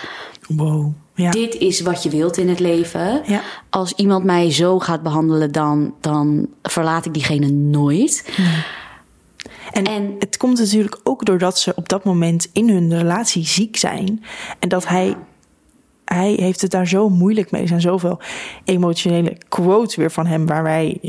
Wow. 0.56 0.92
Ja. 1.16 1.32
dit 1.32 1.56
is 1.56 1.82
wat 1.82 2.04
je 2.04 2.10
wilt 2.10 2.38
in 2.38 2.50
het 2.50 2.60
leven. 2.60 3.22
Ja. 3.26 3.42
Als 3.70 3.94
iemand 3.94 4.24
mij 4.24 4.52
zo 4.52 4.80
gaat 4.80 5.04
behandelen, 5.04 5.52
dan, 5.52 5.94
dan 6.00 6.48
verlaat 6.62 7.06
ik 7.06 7.14
diegene 7.14 7.50
nooit. 7.50 8.30
En, 9.72 9.84
En- 9.84 10.16
het 10.20 10.38
komt 10.38 10.60
natuurlijk 10.60 11.00
ook 11.04 11.26
doordat 11.26 11.60
ze 11.60 11.74
op 11.76 11.90
dat 11.90 12.04
moment 12.04 12.50
in 12.54 12.70
hun 12.70 12.98
relatie 12.98 13.46
ziek 13.46 13.78
zijn. 13.78 14.24
En 14.60 14.70
dat 14.70 14.88
hij, 14.88 15.16
hij 16.06 16.32
heeft 16.40 16.62
het 16.62 16.72
daar 16.72 16.88
zo 16.88 17.10
moeilijk 17.10 17.52
mee. 17.52 17.62
Er 17.62 17.68
zijn 17.68 17.82
zoveel 17.82 18.20
emotionele 18.64 19.38
quotes 19.50 19.96
weer 19.96 20.12
van 20.12 20.26
hem... 20.26 20.46
waar 20.46 20.64
wij 20.64 21.00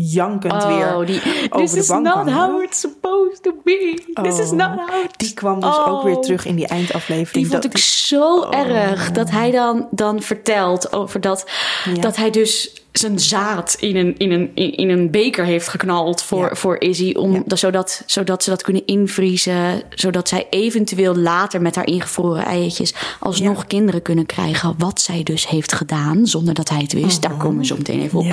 jankend 0.00 0.64
weer 0.64 0.96
Oh, 0.96 1.06
die, 1.06 1.20
over 1.50 1.60
this 1.60 1.70
de 1.72 1.78
is 1.78 1.86
bank 1.86 2.04
not 2.04 2.30
how 2.30 2.62
it's 2.62 2.80
supposed 2.80 3.42
to 3.42 3.52
be. 3.64 4.02
This 4.22 4.38
is 4.38 4.50
Oh, 4.50 4.56
not 4.56 4.70
how 4.90 5.04
it's 5.04 5.16
Die 5.16 5.34
kwam 5.34 5.60
dus 5.60 5.78
ook 5.86 6.02
weer 6.02 6.16
Oh. 6.16 6.22
terug 6.22 6.44
in 6.46 6.54
die 6.54 6.66
eindaflevering. 6.66 7.32
Die 7.32 7.46
vond 7.46 7.62
Dat- 7.62 7.72
ik 7.72 7.78
zo 7.78 8.50
erg 8.50 9.12
dat 9.12 9.30
hij 9.30 9.50
dan, 9.50 9.88
dan 9.90 10.22
vertelt 10.22 10.92
over 10.92 11.20
dat, 11.20 11.46
Ja. 11.94 12.00
dat 12.00 12.16
hij 12.16 12.30
dus 12.30 12.80
zijn 12.92 13.18
zaad 13.18 13.76
in 13.80 13.96
een, 13.96 14.14
in 14.18 14.30
een, 14.32 14.50
in, 14.54 14.88
een 14.90 15.10
beker 15.10 15.44
heeft 15.44 15.68
geknald 15.68 16.22
voor, 16.22 16.48
Ja. 16.48 16.54
voor 16.54 16.78
Izzy. 16.80 17.12
Om, 17.18 17.32
Ja. 17.32 17.42
dat- 17.46 17.58
zodat, 17.58 18.02
zodat 18.06 18.42
ze 18.42 18.50
dat 18.50 18.62
kunnen 18.62 18.86
invriezen. 18.86 19.82
Zodat 19.90 20.28
zij 20.28 20.46
eventueel 20.50 21.16
later 21.16 21.62
met 21.62 21.74
haar 21.74 21.86
ingevroren 21.86 22.44
eitjes 22.44 22.94
alsnog 23.20 23.66
kinderen 23.66 24.02
kunnen 24.02 24.26
krijgen. 24.26 24.74
Wat 24.78 25.00
zij 25.00 25.22
dus 25.22 25.48
heeft 25.48 25.72
gedaan 25.72 26.26
zonder 26.26 26.54
dat 26.54 26.68
hij 26.68 26.80
het 26.80 26.92
wist. 26.92 27.22
Daar 27.22 27.36
komen 27.36 27.58
we 27.58 27.66
zo 27.66 27.76
meteen 27.76 28.00
even 28.02 28.18
op. 28.18 28.26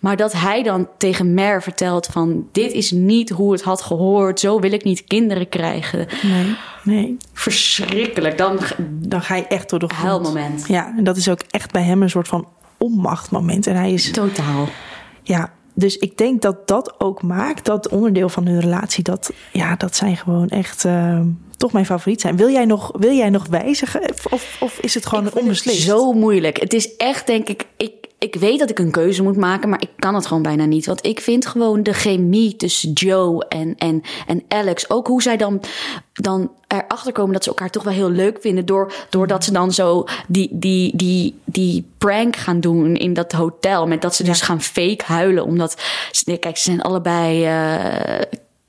Maar 0.00 0.16
dat 0.16 0.32
hij 0.32 0.62
dan 0.62 0.88
tegen 0.98 1.34
Mer 1.34 1.62
vertelt 1.62 2.06
van... 2.06 2.48
dit 2.52 2.72
is 2.72 2.90
niet 2.90 3.30
hoe 3.30 3.52
het 3.52 3.62
had 3.62 3.82
gehoord. 3.82 4.40
Zo 4.40 4.60
wil 4.60 4.72
ik 4.72 4.84
niet 4.84 5.04
kinderen 5.04 5.48
krijgen. 5.48 6.06
Nee, 6.22 6.56
nee. 6.82 7.16
Verschrikkelijk. 7.32 8.38
Dan 8.38 8.58
Dan 8.90 9.22
ga 9.22 9.34
je 9.36 9.46
echt 9.46 9.70
door 9.70 9.78
de 9.78 9.88
grond. 9.88 10.02
huilmoment. 10.02 10.64
Ja, 10.68 10.94
en 10.96 11.04
dat 11.04 11.16
is 11.16 11.28
ook 11.28 11.40
echt 11.50 11.72
bij 11.72 11.82
hem 11.82 12.02
een 12.02 12.10
soort 12.10 12.28
van 12.28 12.48
onmachtmoment. 12.78 13.66
En 13.66 13.76
hij 13.76 13.92
is 13.92 14.10
Totaal. 14.10 14.68
Ja, 15.22 15.52
dus 15.74 15.96
ik 15.96 16.18
denk 16.18 16.42
dat 16.42 16.68
dat 16.68 16.94
ook 16.98 17.22
maakt 17.22 17.64
dat 17.64 17.88
onderdeel 17.88 18.28
van 18.28 18.46
hun 18.46 18.60
relatie, 18.60 19.02
dat, 19.02 19.32
ja, 19.52 19.76
dat 19.76 19.96
zijn 19.96 20.16
gewoon 20.16 20.48
echt 20.48 20.84
eh, 20.84 21.20
toch 21.56 21.72
mijn 21.72 21.86
favoriet 21.86 22.20
zijn. 22.20 22.36
Wil 22.36 22.50
jij 22.50 22.64
nog, 22.64 22.92
wil 22.98 23.12
jij 23.12 23.30
nog 23.30 23.46
wijzigen 23.50 24.00
of, 24.30 24.56
of 24.60 24.78
is 24.78 24.94
het 24.94 25.06
gewoon 25.06 25.32
onbeslist? 25.34 25.82
Zo 25.82 26.12
moeilijk. 26.12 26.60
Het 26.60 26.72
is 26.72 26.96
echt, 26.96 27.26
denk 27.26 27.48
ik, 27.48 27.66
ik... 27.76 27.92
Ik 28.18 28.34
weet 28.34 28.58
dat 28.58 28.70
ik 28.70 28.78
een 28.78 28.90
keuze 28.90 29.22
moet 29.22 29.36
maken, 29.36 29.68
maar 29.68 29.80
ik 29.82 29.90
kan 29.98 30.14
het 30.14 30.26
gewoon 30.26 30.42
bijna 30.42 30.64
niet. 30.64 30.86
Want 30.86 31.06
ik 31.06 31.20
vind 31.20 31.46
gewoon 31.46 31.82
de 31.82 31.92
chemie 31.92 32.56
tussen 32.56 32.92
Joe 32.92 33.44
en, 33.48 33.74
en, 33.78 34.02
en 34.26 34.42
Alex... 34.48 34.90
ook 34.90 35.06
hoe 35.06 35.22
zij 35.22 35.36
dan, 35.36 35.60
dan 36.12 36.50
erachter 36.68 37.12
komen 37.12 37.32
dat 37.32 37.42
ze 37.42 37.48
elkaar 37.48 37.70
toch 37.70 37.82
wel 37.82 37.92
heel 37.92 38.10
leuk 38.10 38.38
vinden... 38.40 38.66
Door, 38.66 38.92
doordat 39.10 39.44
ze 39.44 39.52
dan 39.52 39.72
zo 39.72 40.04
die, 40.28 40.48
die, 40.52 40.96
die, 40.96 41.38
die 41.44 41.88
prank 41.98 42.36
gaan 42.36 42.60
doen 42.60 42.94
in 42.96 43.12
dat 43.14 43.32
hotel... 43.32 43.86
met 43.86 44.02
dat 44.02 44.14
ze 44.14 44.22
dus 44.24 44.40
gaan 44.40 44.62
fake 44.62 45.04
huilen. 45.04 45.44
Omdat, 45.44 45.82
ze- 46.10 46.36
kijk, 46.36 46.56
ze 46.56 46.62
zijn 46.62 46.82
allebei... 46.82 47.44
eh, 47.44 48.22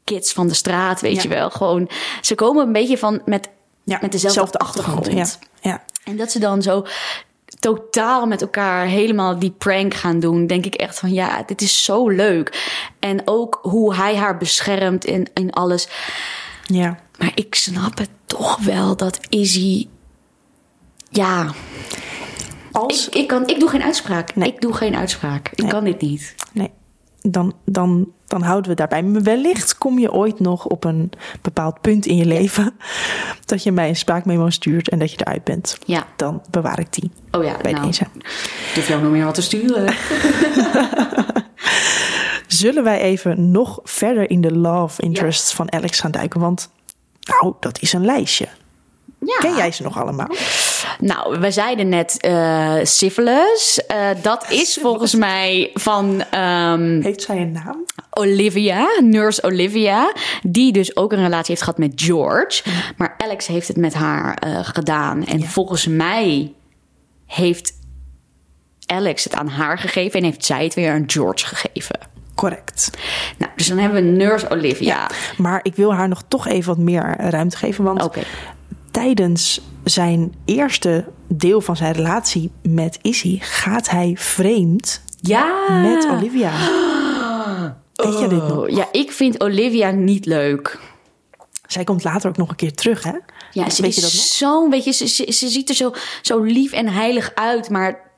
kids 0.03 0.33
van 0.33 0.47
de 0.47 0.53
straat, 0.53 1.01
weet 1.01 1.15
Ja. 1.15 1.21
je 1.21 1.27
wel. 1.27 1.49
Gewoon, 1.49 1.89
ze 2.21 2.35
komen 2.35 2.65
een 2.67 2.73
beetje 2.73 2.97
van 2.97 3.21
met, 3.25 3.49
Ja, 3.83 3.97
met 4.01 4.11
dezelfde 4.11 4.39
zelfde 4.39 4.57
achtergrond. 4.57 5.11
Ja, 5.11 5.25
ja. 5.61 5.83
En 6.03 6.17
dat 6.17 6.31
ze 6.31 6.39
dan 6.39 6.61
zo 6.61 6.85
totaal 7.59 8.25
met 8.25 8.41
elkaar 8.41 8.85
helemaal 8.85 9.39
die 9.39 9.51
prank 9.51 9.93
gaan 9.93 10.19
doen, 10.19 10.47
denk 10.47 10.65
ik 10.65 10.75
echt 10.75 10.99
van 10.99 11.13
ja, 11.13 11.43
dit 11.43 11.61
is 11.61 11.83
zo 11.83 12.09
leuk. 12.09 12.75
En 12.99 13.21
ook 13.25 13.59
hoe 13.61 13.95
hij 13.95 14.15
haar 14.15 14.37
beschermt 14.37 15.05
in, 15.05 15.27
in 15.33 15.51
alles. 15.51 15.87
Ja. 16.65 16.99
Maar 17.17 17.31
ik 17.35 17.55
snap 17.55 17.97
het 17.97 18.09
toch 18.25 18.57
wel 18.57 18.95
dat 18.95 19.19
Izzy. 19.29 19.87
Ja. 21.09 21.53
Als... 22.71 23.07
Ik, 23.07 23.15
ik, 23.15 23.27
kan, 23.27 23.47
ik 23.47 23.59
doe 23.59 23.69
geen 23.69 23.83
uitspraak. 23.83 24.35
Nee. 24.35 24.49
Ik 24.49 24.61
doe 24.61 24.73
geen 24.73 24.95
uitspraak. 24.95 25.49
Ik 25.55 25.69
kan 25.69 25.83
dit 25.83 26.01
niet. 26.01 26.35
Nee, 26.51 26.71
dan, 27.31 27.53
dan, 27.65 28.11
dan 28.27 28.41
houden 28.41 28.69
we 28.69 28.75
daarbij. 28.75 29.03
Maar 29.03 29.23
wellicht 29.23 29.77
kom 29.77 29.99
je 29.99 30.11
ooit 30.11 30.39
nog 30.39 30.65
op 30.65 30.83
een 30.83 31.11
bepaald 31.41 31.81
punt 31.81 32.05
in 32.05 32.15
je 32.15 32.25
leven... 32.25 32.73
dat 33.45 33.63
je 33.63 33.71
mij 33.71 33.89
een 33.89 33.95
spraakmemo 33.95 34.49
stuurt 34.49 34.89
en 34.89 34.99
dat 34.99 35.11
je 35.11 35.17
eruit 35.19 35.43
bent. 35.43 35.77
Ja. 35.85 36.05
Dan 36.15 36.41
bewaar 36.49 36.79
ik 36.79 36.93
die 36.93 37.11
Oh 37.31 37.43
ja, 37.43 37.57
bij 37.61 37.71
nou, 37.71 37.85
deze. 37.85 38.03
ik 38.03 38.71
durf 38.73 38.87
jou 38.87 39.01
nog 39.01 39.11
meer 39.11 39.25
wat 39.25 39.35
te 39.35 39.41
sturen. 39.41 39.93
Zullen 42.47 42.83
wij 42.83 42.99
even 42.99 43.51
nog 43.51 43.79
verder 43.83 44.29
in 44.29 44.41
de 44.41 44.57
love 44.57 45.01
interests 45.01 45.53
van 45.53 45.71
Alex 45.71 45.99
gaan 45.99 46.11
duiken? 46.11 46.39
Want 46.39 46.69
nou, 47.19 47.53
dat 47.59 47.81
is 47.81 47.93
een 47.93 48.05
lijstje. 48.05 48.47
Ja. 49.19 49.37
Ken 49.37 49.55
jij 49.55 49.71
ze 49.71 49.83
nog 49.83 49.99
allemaal? 50.01 50.29
Nou, 50.99 51.39
we 51.39 51.51
zeiden 51.51 51.89
net 51.89 52.17
eh 52.19 52.75
syphilis. 52.83 53.81
Eh, 53.87 54.09
dat 54.21 54.51
is 54.51 54.77
volgens 54.81 55.15
mij 55.15 55.71
van 55.73 56.23
ehm, 56.31 57.01
Heeft 57.01 57.21
zij 57.21 57.37
een 57.37 57.51
naam? 57.51 57.85
Olivia, 58.09 58.87
nurse 58.99 59.43
Olivia. 59.43 60.13
Die 60.41 60.71
dus 60.71 60.95
ook 60.95 61.11
een 61.11 61.23
relatie 61.23 61.47
heeft 61.47 61.61
gehad 61.61 61.77
met 61.77 61.91
George. 61.95 62.63
Maar 62.97 63.15
Alex 63.17 63.47
heeft 63.47 63.67
het 63.67 63.77
met 63.77 63.93
haar 63.93 64.33
eh, 64.33 64.59
gedaan. 64.61 65.25
En 65.25 65.41
volgens 65.41 65.87
mij 65.87 66.53
heeft 67.25 67.73
Alex 68.85 69.23
het 69.23 69.35
aan 69.35 69.47
haar 69.47 69.77
gegeven. 69.77 70.19
En 70.19 70.25
heeft 70.25 70.45
zij 70.45 70.63
het 70.63 70.73
weer 70.73 70.91
aan 70.91 71.03
George 71.07 71.45
gegeven. 71.45 71.99
Correct. 72.35 72.89
Nou, 73.37 73.51
dus 73.55 73.67
dan 73.67 73.77
hebben 73.77 74.03
we 74.03 74.09
nurse 74.09 74.49
Olivia. 74.49 75.09
Maar 75.37 75.59
ik 75.63 75.75
wil 75.75 75.93
haar 75.93 76.07
nog 76.07 76.23
toch 76.27 76.47
even 76.47 76.75
wat 76.75 76.83
meer 76.83 77.15
ruimte 77.17 77.57
geven. 77.57 77.83
Want 77.83 78.09
tijdens 78.91 79.61
zijn 79.89 80.33
eerste 80.45 81.05
deel 81.27 81.61
van 81.61 81.75
zijn 81.75 81.93
relatie 81.93 82.51
met 82.61 82.99
Izzy... 83.01 83.37
gaat 83.41 83.89
hij 83.89 84.13
vreemd 84.17 85.01
Ja. 85.21 85.79
met 85.81 86.07
Olivia. 86.11 86.51
Weet 87.95 88.19
je 88.19 88.27
dit 88.27 88.47
nog? 88.47 88.57
Oh, 88.57 88.69
ja, 88.69 88.87
ik 88.91 89.11
vind 89.11 89.41
Olivia 89.41 89.91
niet 89.91 90.25
leuk. 90.25 90.79
Zij 91.67 91.83
komt 91.83 92.03
later 92.03 92.29
ook 92.29 92.37
nog 92.37 92.49
een 92.49 92.55
keer 92.55 92.73
terug, 92.73 93.03
hè? 93.03 93.13
Ja, 93.51 93.69
ze 93.69 93.87
is 93.87 94.37
zo'n 94.37 94.69
beetje, 94.69 94.91
ze, 94.91 95.07
ze, 95.07 95.31
ze 95.31 95.47
ziet 95.49 95.69
er 95.69 95.75
zo, 95.75 95.91
zo 96.21 96.41
lief 96.41 96.71
en 96.71 96.87
heilig 96.87 97.31
uit, 97.35 97.69
maar 97.69 98.11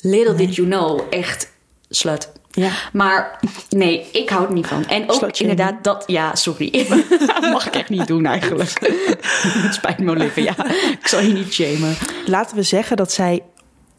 little 0.00 0.34
did 0.34 0.54
you 0.54 0.68
know, 0.68 1.00
echt 1.10 1.52
slut. 1.88 2.32
Ja. 2.56 2.70
Maar 2.92 3.40
nee, 3.68 4.06
ik 4.12 4.28
hou 4.28 4.46
er 4.46 4.52
niet 4.52 4.66
van. 4.66 4.86
En 4.86 5.10
ook 5.10 5.38
inderdaad 5.38 5.84
dat, 5.84 6.04
ja, 6.06 6.34
sorry. 6.34 6.86
Mag 7.52 7.66
ik 7.66 7.74
echt 7.74 7.88
niet 7.88 8.06
doen 8.06 8.26
eigenlijk. 8.26 8.70
Het 9.64 9.74
spijt 9.74 9.98
me, 9.98 10.10
Olivia. 10.10 10.54
Ik 11.00 11.06
zal 11.06 11.20
je 11.20 11.32
niet 11.32 11.52
shamen. 11.52 11.96
Laten 12.26 12.56
we 12.56 12.62
zeggen 12.62 12.96
dat 12.96 13.12
zij 13.12 13.42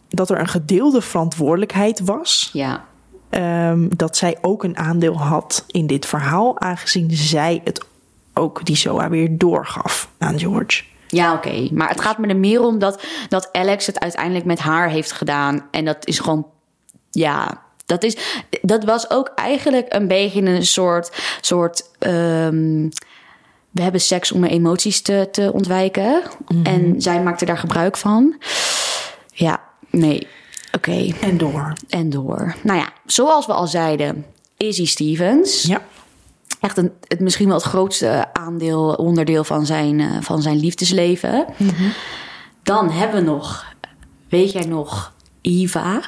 dat 0.09 0.29
er 0.29 0.39
een 0.39 0.47
gedeelde 0.47 1.01
verantwoordelijkheid 1.01 1.99
was. 1.99 2.49
Ja, 2.53 2.85
Ehm, 3.29 3.87
dat 3.95 4.17
zij 4.17 4.37
ook 4.41 4.63
een 4.63 4.77
aandeel 4.77 5.17
had 5.17 5.63
in 5.67 5.87
dit 5.87 6.05
verhaal, 6.05 6.59
aangezien 6.59 7.11
zij 7.11 7.61
het 7.63 7.85
ook 8.33 8.65
die 8.65 8.75
SOA 8.75 9.09
weer 9.09 9.37
doorgaf 9.37 10.09
aan 10.17 10.39
George. 10.39 10.83
ja 11.07 11.33
oké. 11.33 11.67
Maar 11.71 11.89
het 11.89 12.01
gaat 12.01 12.17
me 12.17 12.27
er 12.27 12.35
meer 12.35 12.61
om 12.61 12.79
dat, 12.79 13.03
dat 13.29 13.49
Alex 13.51 13.85
het 13.85 13.99
uiteindelijk 13.99 14.45
met 14.45 14.59
haar 14.59 14.89
heeft 14.89 15.11
gedaan. 15.11 15.67
En 15.71 15.85
dat 15.85 16.07
is 16.07 16.19
gewoon, 16.19 16.47
ja, 17.11 17.61
dat, 17.87 18.03
is, 18.03 18.17
dat 18.61 18.83
was 18.83 19.09
ook 19.09 19.31
eigenlijk 19.35 19.93
een 19.93 20.07
beetje 20.07 20.41
een 20.41 20.65
soort, 20.65 21.11
soort 21.41 21.89
ehm, 21.99 22.89
we 23.71 23.81
hebben 23.81 24.01
seks 24.01 24.31
om 24.31 24.39
mijn 24.39 24.51
emoties 24.51 25.01
te, 25.01 25.27
te 25.31 25.53
ontwijken. 25.53 26.21
En 26.63 27.01
zij 27.01 27.23
maakte 27.23 27.45
daar 27.45 27.57
gebruik 27.57 27.97
van. 27.97 28.35
Ja, 29.31 29.61
nee, 29.89 30.27
oké. 30.71 31.13
En 31.21 31.37
door. 31.37 31.73
En 31.89 32.09
door. 32.09 32.55
Nou 32.63 32.79
ja, 32.79 32.89
zoals 33.05 33.45
we 33.45 33.53
al 33.53 33.67
zeiden, 33.67 34.25
Izzy 34.57 34.85
Stevens. 34.85 35.63
Ja. 35.63 35.81
Echt 36.59 36.77
een, 36.77 36.91
het 37.07 37.19
misschien 37.19 37.47
wel 37.47 37.55
het 37.57 37.65
grootste 37.65 38.33
aandeel, 38.33 38.93
onderdeel 38.93 39.43
van 39.43 39.65
zijn, 39.65 39.99
eh, 39.99 40.21
van 40.21 40.41
zijn 40.41 40.59
liefdesleven. 40.59 41.45
Dan 42.63 42.91
hebben 42.91 43.23
we 43.23 43.29
nog, 43.29 43.65
weet 44.29 44.51
jij 44.51 44.65
nog, 44.65 45.13
Eva? 45.41 46.01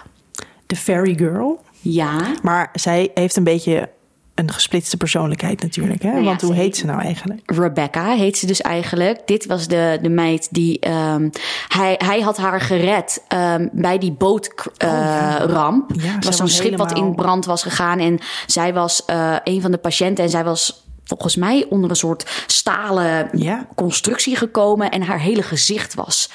De 0.65 0.75
Fairy 0.75 1.15
Girl. 1.17 1.61
Ja. 1.81 2.17
Maar 2.41 2.69
zij 2.73 3.11
heeft 3.13 3.35
een 3.35 3.43
beetje 3.43 3.89
een 4.35 4.51
gesplitste 4.51 4.97
persoonlijkheid 4.97 5.61
natuurlijk. 5.61 6.01
Hè? 6.01 6.09
Nou 6.09 6.21
ja, 6.21 6.25
Want 6.27 6.41
hoe 6.41 6.53
heet 6.53 6.77
ze 6.77 6.85
nou 6.85 7.01
eigenlijk? 7.01 7.41
Rebecca 7.45 8.15
heet 8.15 8.37
ze 8.37 8.45
dus 8.45 8.61
eigenlijk. 8.61 9.27
Dit 9.27 9.45
was 9.45 9.67
de, 9.67 9.97
de 10.01 10.09
meid 10.09 10.47
die. 10.51 10.79
ehm, 10.79 11.29
hij, 11.67 11.95
hij 12.05 12.21
had 12.21 12.37
haar 12.37 12.61
gered 12.61 13.23
ehm, 13.27 13.67
bij 13.71 13.97
die 13.97 14.11
bootramp. 14.11 15.91
Oh, 15.91 16.01
Ja, 16.03 16.11
het 16.11 16.13
zij 16.13 16.19
was 16.25 16.35
zo'n 16.37 16.47
schip 16.47 16.77
wat 16.77 16.97
in 16.97 17.15
brand 17.15 17.45
was 17.45 17.63
gegaan. 17.63 17.99
En 17.99 18.19
zij 18.45 18.73
was 18.73 19.05
eh, 19.05 19.35
een 19.43 19.61
van 19.61 19.71
de 19.71 19.77
patiënten. 19.77 20.23
En 20.23 20.29
zij 20.29 20.43
was 20.43 20.87
volgens 21.03 21.35
mij 21.35 21.65
onder 21.69 21.89
een 21.89 21.95
soort 21.95 22.43
stalen 22.47 23.29
Ja. 23.31 23.67
constructie 23.75 24.35
gekomen. 24.35 24.89
En 24.91 25.01
haar 25.01 25.19
hele 25.19 25.43
gezicht 25.43 25.93
was 25.93 26.29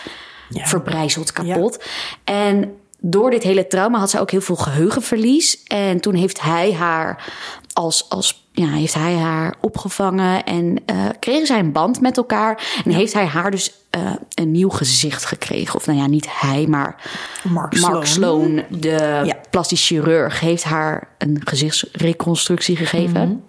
Ja. 0.48 0.66
verbrijzeld 0.66 1.33
kapot. 1.33 1.85
En 2.24 2.72
door 3.06 3.30
dit 3.30 3.42
hele 3.42 3.66
trauma 3.66 3.98
had 3.98 4.10
zij 4.10 4.20
ook 4.20 4.30
heel 4.30 4.40
veel 4.40 4.56
geheugenverlies. 4.56 5.62
En 5.62 6.00
toen 6.00 6.14
heeft 6.14 6.40
hij 6.40 6.72
haar 6.72 7.32
als, 7.72 8.08
als 8.08 8.48
ja, 8.52 8.66
heeft 8.66 8.94
hij 8.94 9.14
haar 9.14 9.54
opgevangen 9.60 10.44
en 10.44 10.82
eh, 10.86 10.96
kregen 11.18 11.46
zij 11.46 11.58
een 11.58 11.72
band 11.72 12.00
met 12.00 12.16
elkaar. 12.16 12.80
En 12.84 12.90
heeft 12.90 13.12
hij 13.12 13.26
haar 13.26 13.50
dus 13.50 13.72
eh, 13.90 14.12
een 14.34 14.50
nieuw 14.50 14.68
gezicht 14.68 15.24
gekregen. 15.24 15.74
Of 15.74 15.86
nou 15.86 15.98
ja, 15.98 16.06
niet 16.06 16.40
hij, 16.40 16.66
maar 16.66 17.10
Mark 17.42 17.80
Mark 17.80 18.04
Sloan. 18.04 18.06
Sloan, 18.06 18.64
de 18.80 19.22
Ja. 19.24 19.36
plastisch 19.50 19.86
chirurg, 19.86 20.40
heeft 20.40 20.64
haar 20.64 21.08
een 21.18 21.40
gezichtsreconstructie 21.44 22.76
gegeven. 22.76 23.44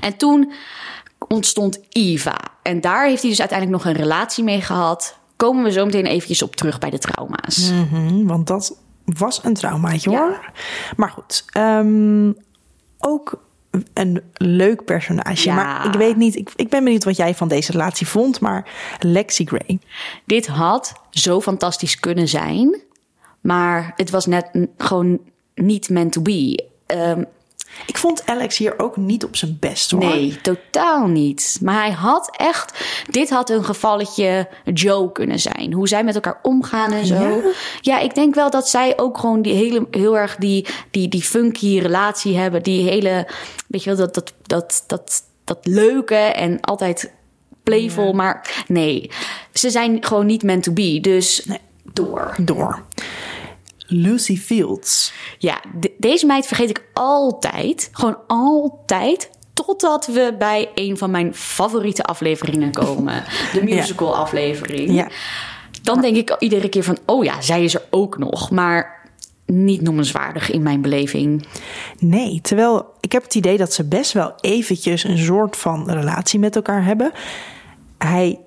En 0.00 0.16
toen 0.16 0.52
ontstond 1.28 1.80
Eva. 1.88 2.36
En 2.62 2.80
daar 2.80 3.06
heeft 3.06 3.20
hij 3.20 3.30
dus 3.30 3.40
uiteindelijk 3.40 3.84
nog 3.84 3.92
een 3.94 4.00
relatie 4.00 4.44
mee 4.44 4.60
gehad. 4.60 5.18
Komen 5.36 5.64
we 5.64 5.72
zo 5.72 5.84
meteen 5.84 6.06
eventjes 6.06 6.42
op 6.42 6.56
terug 6.56 6.78
bij 6.78 6.90
de 6.90 6.98
trauma's. 6.98 7.70
Mhm, 7.70 8.26
want 8.26 8.46
dat 8.46 8.76
was 9.04 9.44
een 9.44 9.54
traumaatje 9.54 10.10
Ja. 10.10 10.18
hoor. 10.18 10.50
Maar 10.96 11.10
goed, 11.10 11.44
ehm, 11.52 12.32
ook 12.98 13.44
een 13.92 14.22
leuk 14.34 14.84
personage. 14.84 15.48
Ja. 15.48 15.54
Maar 15.54 15.86
ik 15.86 15.92
weet 15.92 16.16
niet, 16.16 16.36
ik, 16.36 16.50
ik 16.56 16.68
ben 16.68 16.84
benieuwd 16.84 17.04
wat 17.04 17.16
jij 17.16 17.34
van 17.34 17.48
deze 17.48 17.72
relatie 17.72 18.06
vond. 18.06 18.40
Maar 18.40 18.68
Lexi 19.00 19.46
Gray. 19.46 19.78
Dit 20.24 20.46
had 20.46 20.92
zo 21.10 21.40
fantastisch 21.40 22.00
kunnen 22.00 22.28
zijn. 22.28 22.80
Maar 23.40 23.92
het 23.96 24.10
was 24.10 24.26
net 24.26 24.50
gewoon 24.76 25.18
niet 25.54 25.88
meant 25.88 26.12
to 26.12 26.22
be. 26.22 26.64
Ehm, 26.86 27.22
Ik 27.86 27.96
vond 27.98 28.26
Alex 28.26 28.58
hier 28.58 28.78
ook 28.78 28.96
niet 28.96 29.24
op 29.24 29.36
zijn 29.36 29.56
best 29.60 29.90
hoor. 29.90 30.00
nee, 30.00 30.40
totaal 30.42 31.06
niet. 31.06 31.58
Maar 31.62 31.74
hij 31.82 31.90
had 31.90 32.36
echt... 32.36 32.84
Dit 33.10 33.30
had 33.30 33.50
een 33.50 33.64
gevalletje 33.64 34.48
Joe 34.64 35.12
kunnen 35.12 35.38
zijn. 35.38 35.72
Hoe 35.72 35.88
zij 35.88 36.04
met 36.04 36.14
elkaar 36.14 36.38
omgaan 36.42 36.92
en 36.92 37.06
zo. 37.06 37.14
Ja? 37.14 37.38
Ja, 37.80 37.98
ik 37.98 38.14
denk 38.14 38.34
wel 38.34 38.50
dat 38.50 38.68
zij 38.68 38.98
ook 38.98 39.18
gewoon 39.18 39.42
die 39.42 39.54
hele, 39.54 39.86
heel 39.90 40.18
erg 40.18 40.36
die, 40.36 40.66
die, 40.90 41.08
die 41.08 41.22
funky 41.22 41.78
relatie 41.78 42.36
hebben. 42.36 42.62
Die 42.62 42.88
hele, 42.88 43.28
weet 43.68 43.82
je 43.82 43.96
wel, 43.96 43.98
dat, 43.98 44.14
dat, 44.14 44.32
dat, 44.42 44.84
dat, 44.86 45.22
dat 45.44 45.58
leuke 45.62 46.14
en 46.14 46.60
altijd 46.60 47.12
playful. 47.62 48.12
Maar 48.12 48.64
nee, 48.68 49.10
ze 49.52 49.70
zijn 49.70 50.04
gewoon 50.04 50.26
niet 50.26 50.42
meant 50.42 50.62
to 50.62 50.72
be. 50.72 50.98
Dus 51.00 51.44
Nee. 51.44 51.58
door. 51.92 52.34
Door. 52.40 52.82
Lucy 53.86 54.36
Fields. 54.38 55.12
Ja, 55.38 55.60
de- 55.80 55.92
deze 55.98 56.26
meid 56.26 56.46
vergeet 56.46 56.70
ik 56.70 56.84
altijd. 56.92 57.88
Gewoon 57.92 58.16
altijd. 58.26 59.30
Totdat 59.54 60.06
we 60.06 60.34
bij 60.38 60.70
een 60.74 60.98
van 60.98 61.10
mijn 61.10 61.34
favoriete 61.34 62.02
afleveringen 62.04 62.72
komen. 62.72 63.24
De 63.52 63.64
musical 63.64 64.16
aflevering. 64.16 64.92
Ja. 64.94 65.08
Dan 65.82 66.00
denk 66.00 66.16
ik 66.16 66.36
iedere 66.38 66.68
keer 66.68 66.82
van, 66.84 66.98
oh 67.06 67.24
ja, 67.24 67.40
zij 67.40 67.64
is 67.64 67.74
er 67.74 67.82
ook 67.90 68.18
nog. 68.18 68.50
Maar 68.50 68.94
niet 69.46 69.80
noemenswaardig 69.80 70.50
in 70.50 70.62
mijn 70.62 70.80
beleving. 70.80 71.46
Nee, 71.98 72.40
terwijl 72.40 72.86
ik 73.00 73.12
heb 73.12 73.22
het 73.22 73.34
idee 73.34 73.56
dat 73.56 73.72
ze 73.72 73.84
best 73.84 74.12
wel 74.12 74.32
eventjes 74.40 75.04
een 75.04 75.18
soort 75.18 75.56
van 75.56 75.90
relatie 75.90 76.38
met 76.38 76.56
elkaar 76.56 76.84
hebben. 76.84 77.12
Hij, 77.98 78.38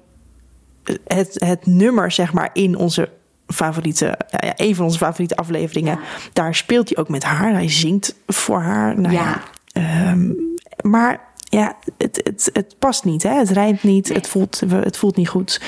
het, 1.07 1.31
het 1.33 1.65
nummer 1.65 2.11
zeg 2.11 2.33
maar 2.33 2.49
in 2.53 2.75
onze 2.77 3.09
favoriete, 3.53 4.05
ja, 4.05 4.39
ja, 4.41 4.53
een 4.55 4.75
van 4.75 4.85
onze 4.85 4.97
favoriete 4.97 5.35
afleveringen, 5.35 5.99
daar 6.33 6.55
speelt 6.55 6.89
hij 6.89 6.97
ook 6.97 7.09
met 7.09 7.23
haar. 7.23 7.53
Hij 7.53 7.69
zingt 7.69 8.15
voor 8.27 8.61
haar. 8.61 8.99
Nou, 8.99 9.13
ja. 9.13 9.21
Ja. 9.23 9.41
Ehm, 9.71 10.31
maar 10.81 11.21
ja, 11.43 11.77
het, 11.97 12.21
het, 12.23 12.49
het 12.53 12.75
past 12.79 13.03
niet, 13.03 13.23
hè? 13.23 13.33
het 13.33 13.49
rijmt 13.49 13.83
niet, 13.83 14.13
het, 14.13 14.27
voelt, 14.27 14.63
het 14.69 14.97
voelt 14.97 15.15
niet 15.15 15.29
goed. 15.29 15.61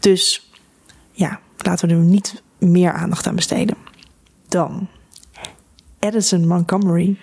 Dus 0.00 0.50
ja, 1.12 1.40
laten 1.56 1.88
we 1.88 1.94
er 1.94 2.00
niet 2.00 2.42
meer 2.58 2.92
aandacht 2.92 3.26
aan 3.26 3.34
besteden. 3.34 3.76
Dan 4.48 4.88
Addison 5.98 6.46
Montgomery. 6.46 7.16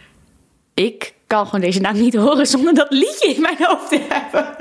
Ik 0.73 1.14
kan 1.28 1.46
gewoon 1.46 1.62
deze 1.62 1.80
naam 1.82 1.96
niet 1.96 2.16
horen 2.16 2.48
zonder 2.48 2.74
dat 2.74 2.88
liedje 2.92 3.34
in 3.36 3.42
mijn 3.42 3.58
hoofd 3.60 3.90
te 3.90 4.02
hebben. 4.10 4.56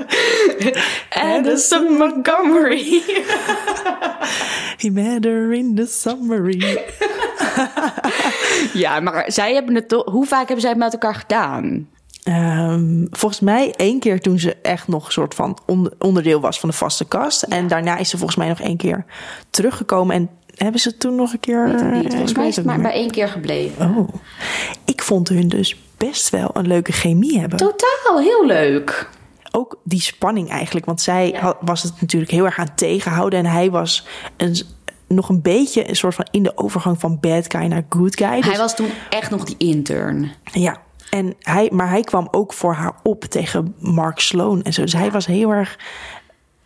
Addison 1.09 1.93
Montgomery. 1.97 3.01
He 4.77 4.89
met 4.89 5.23
her 5.23 5.53
in 5.53 5.75
the 5.75 5.85
summary. 5.85 6.83
ja, 8.83 8.99
maar 8.99 9.31
zij 9.31 9.53
hebben 9.53 9.75
het 9.75 9.87
toch... 9.87 10.05
Hoe 10.05 10.25
vaak 10.25 10.43
hebben 10.43 10.61
zij 10.61 10.69
het 10.69 10.79
met 10.79 10.93
elkaar 10.93 11.15
gedaan? 11.15 11.87
Ehm, 12.23 13.05
volgens 13.11 13.41
mij 13.41 13.73
één 13.75 13.99
keer 13.99 14.21
toen 14.21 14.39
ze 14.39 14.55
echt 14.61 14.87
nog 14.87 15.05
een 15.05 15.11
soort 15.11 15.33
van 15.33 15.57
onder- 15.65 15.93
onderdeel 15.99 16.39
was 16.39 16.59
van 16.59 16.69
de 16.69 16.75
vaste 16.75 17.05
kast. 17.05 17.43
En 17.43 17.67
daarna 17.67 17.97
is 17.97 18.09
ze 18.09 18.17
volgens 18.17 18.37
mij 18.37 18.47
nog 18.47 18.59
één 18.59 18.77
keer 18.77 19.05
teruggekomen. 19.49 20.15
En 20.15 20.29
hebben 20.55 20.81
ze 20.81 20.97
toen 20.97 21.15
nog 21.15 21.33
een 21.33 21.39
keer... 21.39 21.67
Niet. 21.91 22.03
eh, 22.05 22.09
Volgens 22.11 22.33
mij 22.33 22.47
is 22.47 22.55
het 22.55 22.65
maar 22.65 22.81
bij 22.81 22.91
één 22.93 23.11
keer 23.11 23.27
gebleven. 23.27 23.95
Oh, 23.97 24.09
ik 24.85 25.01
vond 25.01 25.29
hun 25.29 25.47
dus 25.47 25.81
best 25.97 26.29
wel 26.29 26.49
een 26.53 26.67
leuke 26.67 26.91
chemie 26.91 27.39
hebben. 27.39 27.57
Totaal, 27.57 28.19
heel 28.19 28.45
leuk. 28.45 29.09
Ook 29.51 29.79
die 29.83 30.01
spanning 30.01 30.49
eigenlijk. 30.49 30.85
Want 30.85 31.01
zij 31.01 31.29
Ja. 31.31 31.57
was 31.61 31.83
het 31.83 31.93
natuurlijk 32.01 32.31
heel 32.31 32.45
erg 32.45 32.59
aan 32.59 32.75
tegenhouden. 32.75 33.39
En 33.39 33.45
hij 33.45 33.71
was 33.71 34.07
een, 34.37 34.55
nog 35.07 35.29
een 35.29 35.41
beetje 35.41 35.89
een 35.89 35.95
soort 35.95 36.15
van 36.15 36.27
in 36.31 36.43
de 36.43 36.57
overgang 36.57 36.99
van 36.99 37.17
bad 37.19 37.45
guy 37.55 37.65
naar 37.65 37.85
good 37.89 38.17
guy. 38.17 38.35
Dus- 38.35 38.45
Hij 38.45 38.57
was 38.57 38.75
toen 38.75 38.89
echt 39.09 39.29
nog 39.29 39.43
die 39.43 39.55
intern. 39.57 40.31
Ja, 40.51 40.77
en 41.09 41.33
hij, 41.39 41.69
maar 41.73 41.89
hij 41.89 42.01
kwam 42.01 42.27
ook 42.31 42.53
voor 42.53 42.73
haar 42.73 42.93
op 43.03 43.23
tegen 43.23 43.75
Mark 43.79 44.19
Sloan 44.19 44.63
en 44.63 44.73
zo. 44.73 44.81
Dus 44.81 44.93
hij 44.93 45.11
was 45.11 45.25
heel 45.25 45.49
erg. 45.51 45.79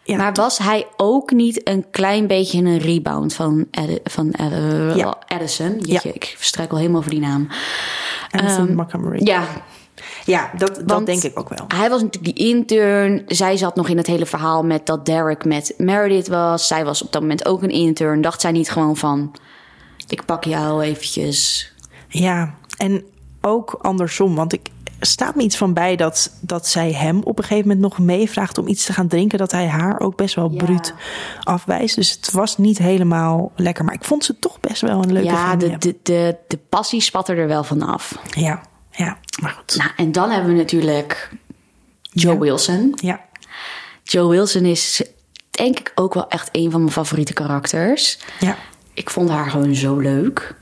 Ja, 0.09 0.17
Maar 0.17 0.33
was 0.33 0.57
hij 0.57 0.87
ook 0.97 1.31
niet 1.31 1.67
een 1.67 1.85
klein 1.91 2.27
beetje 2.27 2.57
een 2.63 2.77
rebound 2.77 3.33
van, 3.33 3.65
Edi- 3.71 3.99
van 4.03 4.29
Edi- 4.31 4.97
Ja. 4.99 5.17
Edison? 5.27 5.79
Jeetje, 5.79 6.13
ik 6.13 6.35
struikel 6.39 6.77
helemaal 6.77 6.99
over 6.99 7.11
die 7.11 7.19
naam. 7.19 7.47
Addison 8.31 8.67
ehm, 8.67 8.75
Montgomery. 8.75 9.25
Ja, 9.27 9.43
ja 10.25 10.51
dat, 10.57 10.81
dat 10.85 11.05
denk 11.05 11.23
ik 11.23 11.39
ook 11.39 11.49
wel. 11.49 11.65
Hij 11.67 11.89
was 11.89 12.01
natuurlijk 12.01 12.35
die 12.35 12.47
intern. 12.47 13.23
Zij 13.27 13.57
zat 13.57 13.75
nog 13.75 13.89
in 13.89 13.97
het 13.97 14.07
hele 14.07 14.25
verhaal 14.25 14.63
met 14.63 14.85
dat 14.85 15.05
Derek 15.05 15.45
met 15.45 15.73
Meredith 15.77 16.27
was. 16.27 16.67
Zij 16.67 16.85
was 16.85 17.01
op 17.03 17.11
dat 17.11 17.21
moment 17.21 17.45
ook 17.45 17.63
een 17.63 17.69
intern. 17.69 18.21
Dacht 18.21 18.41
zij 18.41 18.51
niet 18.51 18.69
gewoon 18.71 18.97
van... 18.97 19.31
Ik 20.07 20.25
pak 20.25 20.43
jou 20.43 20.83
eventjes. 20.83 21.71
Ja, 22.07 22.53
en 22.77 23.03
ook 23.41 23.77
andersom. 23.81 24.35
Want 24.35 24.53
ik 24.53 24.69
staat 24.99 25.35
me 25.35 25.43
iets 25.43 25.57
van 25.57 25.73
bij 25.73 25.95
dat, 25.95 26.31
dat 26.39 26.67
zij 26.67 26.91
hem 26.91 27.21
op 27.23 27.37
een 27.37 27.43
gegeven 27.43 27.67
moment 27.67 27.81
nog 27.85 27.99
meevraagt 27.99 28.57
om 28.57 28.67
iets 28.67 28.85
te 28.85 28.93
gaan 28.93 29.07
drinken. 29.07 29.37
Dat 29.37 29.51
hij 29.51 29.67
haar 29.67 29.99
ook 29.99 30.15
best 30.15 30.35
wel 30.35 30.51
Ja. 30.51 30.63
bruut 30.63 30.93
afwijst. 31.43 31.95
Dus 31.95 32.11
het 32.11 32.31
was 32.31 32.57
niet 32.57 32.77
helemaal 32.77 33.51
lekker. 33.55 33.85
Maar 33.85 33.93
ik 33.93 34.03
vond 34.03 34.25
ze 34.25 34.39
toch 34.39 34.59
best 34.59 34.81
wel 34.81 35.03
een 35.03 35.11
leuke 35.13 35.27
ja, 35.29 35.55
de, 35.55 35.77
de, 35.77 35.95
de, 36.03 36.35
de 36.47 36.57
passie 36.69 37.01
spat 37.01 37.29
er 37.29 37.47
wel 37.47 37.63
vanaf. 37.63 38.15
Ja, 38.29 38.61
ja, 38.91 39.17
maar 39.41 39.51
goed. 39.51 39.75
Nou, 39.77 39.89
en 39.95 40.11
dan 40.11 40.29
hebben 40.29 40.51
we 40.51 40.57
natuurlijk 40.57 41.31
Joe 42.01 42.33
Ja. 42.33 42.39
Wilson. 42.39 42.91
Ja, 42.95 43.21
Joe 44.03 44.29
Wilson 44.29 44.65
is 44.65 45.03
denk 45.51 45.79
ik 45.79 45.91
ook 45.95 46.13
wel 46.13 46.27
echt 46.27 46.49
een 46.51 46.71
van 46.71 46.79
mijn 46.79 46.93
favoriete 46.93 47.33
karakters. 47.33 48.19
ja. 48.39 48.55
Ik 48.93 49.09
vond 49.09 49.29
haar 49.29 49.49
gewoon 49.49 49.75
zo 49.75 49.97
leuk. 49.97 50.55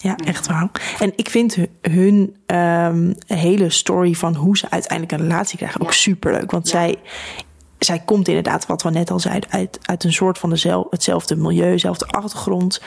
Ja, 0.00 0.16
echt 0.16 0.46
waar. 0.46 0.68
En 0.98 1.12
ik 1.16 1.28
vind 1.30 1.54
hu- 1.54 1.66
hun 1.82 2.36
ehm, 2.46 3.12
hele 3.26 3.70
story 3.70 4.12
van 4.14 4.34
hoe 4.34 4.56
ze 4.58 4.70
uiteindelijk 4.70 5.12
een 5.20 5.28
relatie 5.28 5.56
krijgen 5.58 5.80
ook 5.80 5.86
Ja. 5.90 5.92
superleuk. 5.96 6.50
Want 6.50 6.68
zij, 6.68 6.96
zij 7.78 7.98
komt 7.98 8.28
inderdaad, 8.28 8.66
wat 8.66 8.82
we 8.82 8.90
net 8.90 9.10
al 9.10 9.20
zeiden, 9.20 9.50
uit, 9.50 9.78
uit 9.82 10.04
een 10.04 10.12
soort 10.12 10.38
van 10.38 10.50
dezel, 10.50 10.86
hetzelfde 10.90 11.36
milieu, 11.36 11.70
dezelfde 11.70 12.06
achtergrond. 12.06 12.80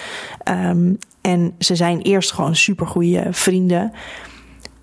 Ehm, 0.43 0.93
en 1.21 1.55
ze 1.59 1.75
zijn 1.75 2.01
eerst 2.01 2.31
gewoon 2.31 2.55
supergoeie 2.55 3.21
vrienden. 3.31 3.91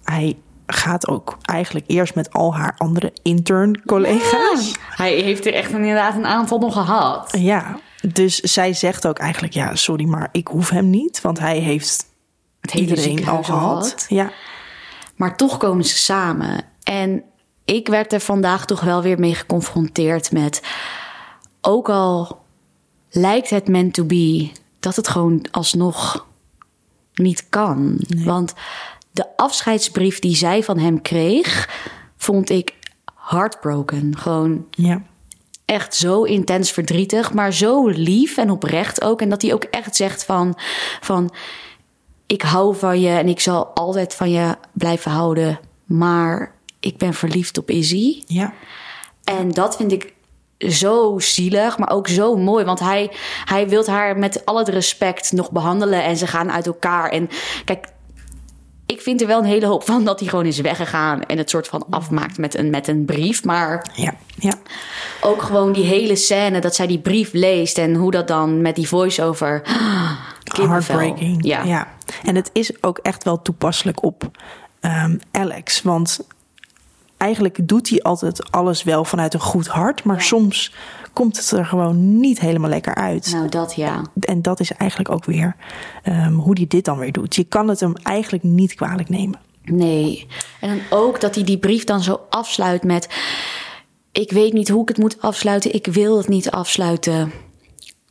Hij 0.04 0.36
gaat 0.66 1.08
ook 1.08 1.38
eigenlijk 1.42 1.86
eerst 1.88 2.14
met 2.14 2.32
al 2.32 2.54
haar 2.54 2.74
andere 2.78 3.12
intern 3.22 3.82
collega's. 3.86 4.72
Hij 4.90 5.12
heeft 5.14 5.46
er 5.46 5.54
echt 5.54 5.70
inderdaad 5.70 6.14
een 6.14 6.26
aantal 6.26 6.58
nog 6.58 6.72
gehad. 6.72 7.34
Ja, 7.38 7.78
dus 8.12 8.36
zij 8.40 8.72
zegt 8.72 9.06
ook 9.06 9.18
eigenlijk, 9.18 9.54
ja, 9.54 9.74
sorry, 9.74 10.04
maar 10.04 10.28
ik 10.32 10.48
hoef 10.48 10.68
hem 10.70 10.90
niet, 10.90 11.20
want 11.20 11.38
hij 11.38 11.58
heeft 11.58 12.06
Het 12.70 12.80
hele 12.80 12.96
iedereen 12.96 13.28
al 13.28 13.42
gehad. 13.42 14.06
Ja, 14.08 14.32
Maar 15.16 15.36
toch 15.36 15.56
komen 15.56 15.84
ze 15.84 15.98
samen. 15.98 16.64
En 16.82 17.22
ik 17.64 17.88
werd 17.88 18.12
er 18.12 18.20
vandaag 18.20 18.66
toch 18.66 18.80
wel 18.80 19.02
weer 19.02 19.18
mee 19.18 19.34
geconfronteerd 19.34 20.32
met... 20.32 20.62
ook 21.60 21.88
al 21.88 22.44
lijkt 23.10 23.50
het 23.50 23.68
meant 23.68 23.94
to 23.94 24.04
be... 24.04 24.50
dat 24.80 24.96
het 24.96 25.08
gewoon 25.08 25.44
alsnog 25.50 26.26
niet 27.14 27.48
kan. 27.48 28.00
Want 28.16 28.54
de 29.10 29.36
afscheidsbrief 29.36 30.18
die 30.18 30.36
zij 30.36 30.62
van 30.62 30.78
hem 30.78 31.02
kreeg... 31.02 31.68
vond 32.16 32.50
ik 32.50 32.74
heartbroken. 33.14 34.18
Gewoon 34.18 34.66
ja. 34.70 35.02
echt 35.64 35.94
zo 35.94 36.22
intens 36.22 36.70
verdrietig, 36.70 37.32
maar 37.32 37.52
zo 37.52 37.86
lief 37.86 38.36
en 38.36 38.50
oprecht 38.50 39.02
ook. 39.02 39.20
En 39.20 39.28
dat 39.28 39.42
hij 39.42 39.54
ook 39.54 39.64
echt 39.64 39.96
zegt 39.96 40.24
van, 40.24 40.58
van 41.00 41.30
ik 42.28 42.42
hou 42.42 42.76
van 42.76 43.00
je 43.00 43.10
en 43.10 43.28
ik 43.28 43.40
zal 43.40 43.66
altijd 43.66 44.14
van 44.14 44.30
je 44.30 44.56
blijven 44.72 45.10
houden, 45.10 45.60
maar 45.84 46.54
ik 46.80 46.96
ben 46.96 47.14
verliefd 47.14 47.58
op 47.58 47.70
Izzy. 47.70 48.22
Ja, 48.26 48.52
En 49.24 49.50
dat 49.50 49.76
vind 49.76 49.92
ik 49.92 50.12
zo 50.58 51.18
zielig, 51.18 51.78
maar 51.78 51.90
ook 51.90 52.08
zo 52.08 52.36
mooi. 52.36 52.64
Want 52.64 52.80
hij, 52.80 53.10
hij 53.44 53.68
wil 53.68 53.86
haar 53.86 54.18
met 54.18 54.44
al 54.44 54.58
het 54.58 54.68
respect 54.68 55.32
nog 55.32 55.50
behandelen 55.50 56.04
en 56.04 56.16
ze 56.16 56.26
gaan 56.26 56.52
uit 56.52 56.66
elkaar. 56.66 57.10
En 57.10 57.28
kijk, 57.64 57.86
ik 58.86 59.00
vind 59.00 59.20
er 59.20 59.26
wel 59.26 59.38
een 59.38 59.44
hele 59.44 59.66
hoop 59.66 59.84
van 59.84 60.04
dat 60.04 60.20
hij 60.20 60.28
gewoon 60.28 60.46
is 60.46 60.60
weggegaan 60.60 61.22
en 61.22 61.38
het 61.38 61.50
soort 61.50 61.68
van 61.68 61.86
afmaakt 61.90 62.38
met 62.38 62.58
een, 62.58 62.70
met 62.70 62.88
een 62.88 63.04
brief. 63.04 63.44
Maar 63.44 63.90
ja, 63.94 64.14
ja. 64.38 64.54
ook 65.20 65.42
gewoon 65.42 65.72
die 65.72 65.84
hele 65.84 66.16
scène 66.16 66.60
dat 66.60 66.74
zij 66.74 66.86
die 66.86 66.98
brief 66.98 67.32
leest 67.32 67.78
en 67.78 67.94
hoe 67.94 68.10
dat 68.10 68.28
dan 68.28 68.62
met 68.62 68.74
die 68.74 68.88
voice-over. 68.88 69.62
Kippenvel. 70.60 70.98
Heartbreaking. 70.98 71.44
Ja. 71.44 71.62
Ja. 71.62 71.88
En 72.24 72.34
het 72.34 72.50
is 72.52 72.82
ook 72.82 72.98
echt 72.98 73.24
wel 73.24 73.42
toepasselijk 73.42 74.02
op 74.02 74.30
ehm, 74.80 75.16
Alex. 75.30 75.82
Want 75.82 76.20
eigenlijk 77.16 77.68
doet 77.68 77.88
hij 77.88 78.02
altijd 78.02 78.50
alles 78.50 78.82
wel 78.82 79.04
vanuit 79.04 79.34
een 79.34 79.40
goed 79.40 79.66
hart. 79.66 80.04
Maar 80.04 80.22
soms 80.22 80.74
komt 81.12 81.36
het 81.36 81.50
er 81.50 81.66
gewoon 81.66 82.20
niet 82.20 82.40
helemaal 82.40 82.70
lekker 82.70 82.94
uit. 82.94 83.32
Nou, 83.32 83.48
dat 83.48 83.74
ja. 83.74 84.02
En 84.20 84.42
dat 84.42 84.60
is 84.60 84.72
eigenlijk 84.72 85.10
ook 85.10 85.24
weer 85.24 85.56
ehm, 86.02 86.32
hoe 86.32 86.56
hij 86.56 86.66
dit 86.66 86.84
dan 86.84 86.98
weer 86.98 87.12
doet. 87.12 87.34
Je 87.34 87.44
kan 87.44 87.68
het 87.68 87.80
hem 87.80 87.94
eigenlijk 88.02 88.44
niet 88.44 88.74
kwalijk 88.74 89.08
nemen. 89.08 89.38
Nee. 89.64 90.26
En 90.60 90.68
dan 90.68 90.98
ook 90.98 91.20
dat 91.20 91.34
hij 91.34 91.44
die 91.44 91.58
brief 91.58 91.84
dan 91.84 92.02
zo 92.02 92.20
afsluit 92.30 92.84
met... 92.84 93.08
Ik 94.12 94.32
weet 94.32 94.52
niet 94.52 94.68
hoe 94.68 94.82
ik 94.82 94.88
het 94.88 94.98
moet 94.98 95.20
afsluiten. 95.20 95.74
Ik 95.74 95.86
wil 95.86 96.16
het 96.16 96.28
niet 96.28 96.50
afsluiten. 96.50 97.32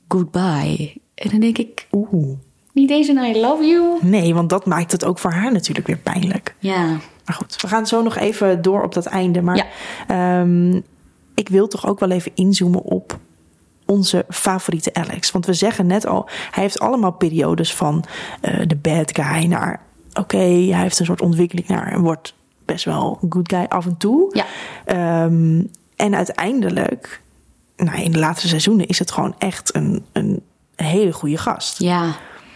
Goodbye. 0.07 0.95
En 1.17 1.29
dan 1.29 1.39
denk 1.39 1.57
ik... 1.57 1.87
Oeh. 1.91 2.37
Niet 2.73 2.89
eens 2.89 3.07
een 3.07 3.17
I 3.17 3.39
love 3.39 3.63
you. 3.65 3.97
Nee, 4.01 4.33
want 4.33 4.49
dat 4.49 4.65
maakt 4.65 4.91
het 4.91 5.05
ook 5.05 5.19
voor 5.19 5.31
haar 5.31 5.51
natuurlijk 5.51 5.87
weer 5.87 5.97
pijnlijk. 5.97 6.55
Ja. 6.59 6.85
Maar 7.25 7.35
goed, 7.35 7.61
we 7.61 7.67
gaan 7.67 7.87
zo 7.87 8.01
nog 8.03 8.15
even 8.17 8.61
door 8.61 8.83
op 8.83 8.93
dat 8.93 9.05
einde. 9.05 9.41
Maar 9.41 9.55
Ja. 9.55 9.65
ehm, 10.07 10.81
ik 11.35 11.49
wil 11.49 11.67
toch 11.67 11.87
ook 11.87 11.99
wel 11.99 12.09
even 12.09 12.31
inzoomen 12.35 12.81
op 12.81 13.17
onze 13.85 14.25
favoriete 14.29 14.93
Alex. 14.93 15.31
Want 15.31 15.45
we 15.45 15.53
zeggen 15.53 15.87
net 15.87 16.05
al, 16.07 16.29
hij 16.51 16.63
heeft 16.63 16.79
allemaal 16.79 17.11
periodes 17.11 17.73
van 17.73 18.05
eh, 18.41 18.61
de 18.67 18.75
bad 18.75 19.11
guy 19.19 19.45
naar... 19.45 19.81
Oké, 20.13 20.37
hij 20.37 20.81
heeft 20.81 20.99
een 20.99 21.05
soort 21.05 21.21
ontwikkeling 21.21 21.67
naar... 21.67 21.91
en 21.91 22.01
wordt 22.01 22.33
best 22.65 22.85
wel 22.85 23.19
een 23.21 23.31
good 23.31 23.51
guy 23.53 23.65
af 23.69 23.85
en 23.85 23.97
toe. 23.97 24.29
Ja. 24.35 24.45
Ehm, 24.85 25.61
en 25.95 26.15
uiteindelijk, 26.15 27.21
nou, 27.75 28.01
in 28.01 28.11
de 28.11 28.19
laatste 28.19 28.47
seizoenen... 28.47 28.87
is 28.87 28.99
het 28.99 29.11
gewoon 29.11 29.35
echt 29.37 29.75
een, 29.75 30.05
een 30.11 30.41
hele 30.85 31.13
goede 31.13 31.37
gast. 31.37 31.79
Ja. 31.79 32.15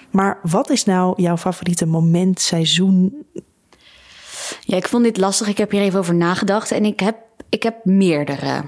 Maar 0.09 0.39
wat 0.41 0.69
is 0.69 0.83
nou 0.83 1.21
jouw 1.21 1.37
favoriete 1.37 1.85
moment, 1.85 2.39
seizoen? 2.39 3.25
Ja, 4.59 4.77
ik 4.77 4.87
vond 4.87 5.03
dit 5.03 5.17
lastig. 5.17 5.47
Ik 5.47 5.57
heb 5.57 5.71
hier 5.71 5.81
even 5.81 5.99
over 5.99 6.15
nagedacht. 6.15 6.71
En 6.71 6.85
ik 6.85 6.99
heb, 6.99 7.15
ik 7.49 7.63
heb 7.63 7.85
meerdere. 7.85 8.63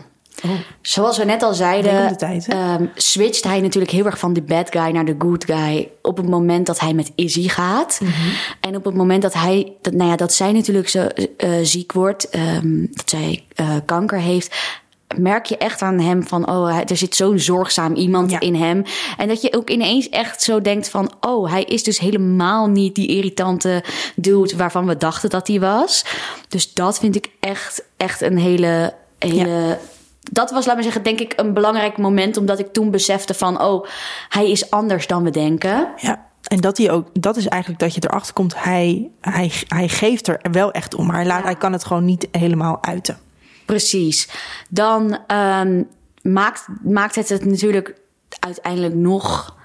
Zoals 0.81 1.17
we 1.17 1.23
net 1.23 1.43
al 1.43 1.53
zeiden, 1.53 2.07
de 2.07 2.15
tijd, 2.15 2.47
ehm, 2.47 2.85
switcht 2.95 3.43
hij 3.43 3.61
natuurlijk 3.61 3.91
heel 3.91 4.05
erg 4.05 4.19
van 4.19 4.33
de 4.33 4.41
bad 4.41 4.69
guy 4.71 4.91
naar 4.91 5.05
de 5.05 5.15
good 5.17 5.45
guy 5.45 5.91
op 6.01 6.17
het 6.17 6.29
moment 6.29 6.65
dat 6.65 6.79
hij 6.79 6.93
met 6.93 7.11
Izzy 7.15 7.47
gaat. 7.47 7.99
Mhm. 8.01 8.11
En 8.59 8.75
op 8.75 8.85
het 8.85 8.93
moment 8.93 9.21
dat 9.21 9.33
hij, 9.33 9.73
dat, 9.81 9.93
nou 9.93 10.09
ja, 10.09 10.15
dat 10.15 10.33
zij 10.33 10.51
natuurlijk 10.51 10.89
zo 10.89 11.07
eh, 11.37 11.49
ziek 11.61 11.91
wordt, 11.91 12.29
ehm, 12.29 12.85
dat 12.91 13.09
zij 13.09 13.43
eh, 13.55 13.75
kanker 13.85 14.19
heeft. 14.19 14.55
Merk 15.17 15.45
je 15.45 15.57
echt 15.57 15.81
aan 15.81 15.99
hem 15.99 16.27
van, 16.27 16.49
oh, 16.49 16.77
er 16.89 16.97
zit 16.97 17.15
zo'n 17.15 17.39
zorgzaam 17.39 17.93
iemand 17.95 18.31
Ja. 18.31 18.39
in 18.39 18.55
hem. 18.55 18.83
En 19.17 19.27
dat 19.27 19.41
je 19.41 19.55
ook 19.55 19.69
ineens 19.69 20.09
echt 20.09 20.41
zo 20.41 20.61
denkt 20.61 20.89
van, 20.89 21.11
oh, 21.21 21.51
hij 21.51 21.63
is 21.63 21.83
dus 21.83 21.99
helemaal 21.99 22.67
niet 22.67 22.95
die 22.95 23.07
irritante 23.07 23.83
dude 24.15 24.55
waarvan 24.57 24.85
we 24.85 24.97
dachten 24.97 25.29
dat 25.29 25.47
hij 25.47 25.59
was. 25.59 26.05
Dus 26.47 26.73
dat 26.73 26.99
vind 26.99 27.15
ik 27.15 27.29
echt, 27.39 27.83
echt 27.97 28.21
een 28.21 28.37
hele, 28.37 28.93
hele 29.19 29.77
dat 30.31 30.51
was, 30.51 30.65
laat 30.65 30.75
me 30.75 30.83
zeggen, 30.83 31.03
denk 31.03 31.19
ik 31.19 31.33
een 31.35 31.53
belangrijk 31.53 31.97
moment. 31.97 32.37
Omdat 32.37 32.59
ik 32.59 32.73
toen 32.73 32.91
besefte 32.91 33.33
van, 33.33 33.61
oh, 33.61 33.85
hij 34.29 34.51
is 34.51 34.69
anders 34.69 35.07
dan 35.07 35.23
we 35.23 35.29
denken. 35.29 35.87
Ja. 35.97 36.25
En 36.43 36.57
dat, 36.61 36.77
hij 36.77 36.91
ook, 36.91 37.07
dat 37.13 37.37
is 37.37 37.47
eigenlijk 37.47 37.81
dat 37.81 37.93
je 37.95 38.01
erachter 38.03 38.33
komt, 38.33 38.53
hij, 38.63 39.09
hij, 39.21 39.51
hij 39.67 39.87
geeft 39.87 40.27
er 40.27 40.39
wel 40.51 40.71
echt 40.71 40.95
om, 40.95 41.05
maar 41.05 41.15
hij, 41.15 41.25
laat, 41.25 41.39
Ja. 41.39 41.43
hij 41.45 41.55
kan 41.55 41.71
het 41.71 41.85
gewoon 41.85 42.05
niet 42.05 42.27
helemaal 42.31 42.83
uiten. 42.83 43.17
Precies. 43.65 44.29
Dan 44.69 45.19
ehm, 45.27 45.83
maakt, 46.21 46.67
maakt 46.83 47.15
het 47.15 47.29
het 47.29 47.45
natuurlijk 47.45 47.95
uiteindelijk 48.39 48.95
nog, 48.95 49.55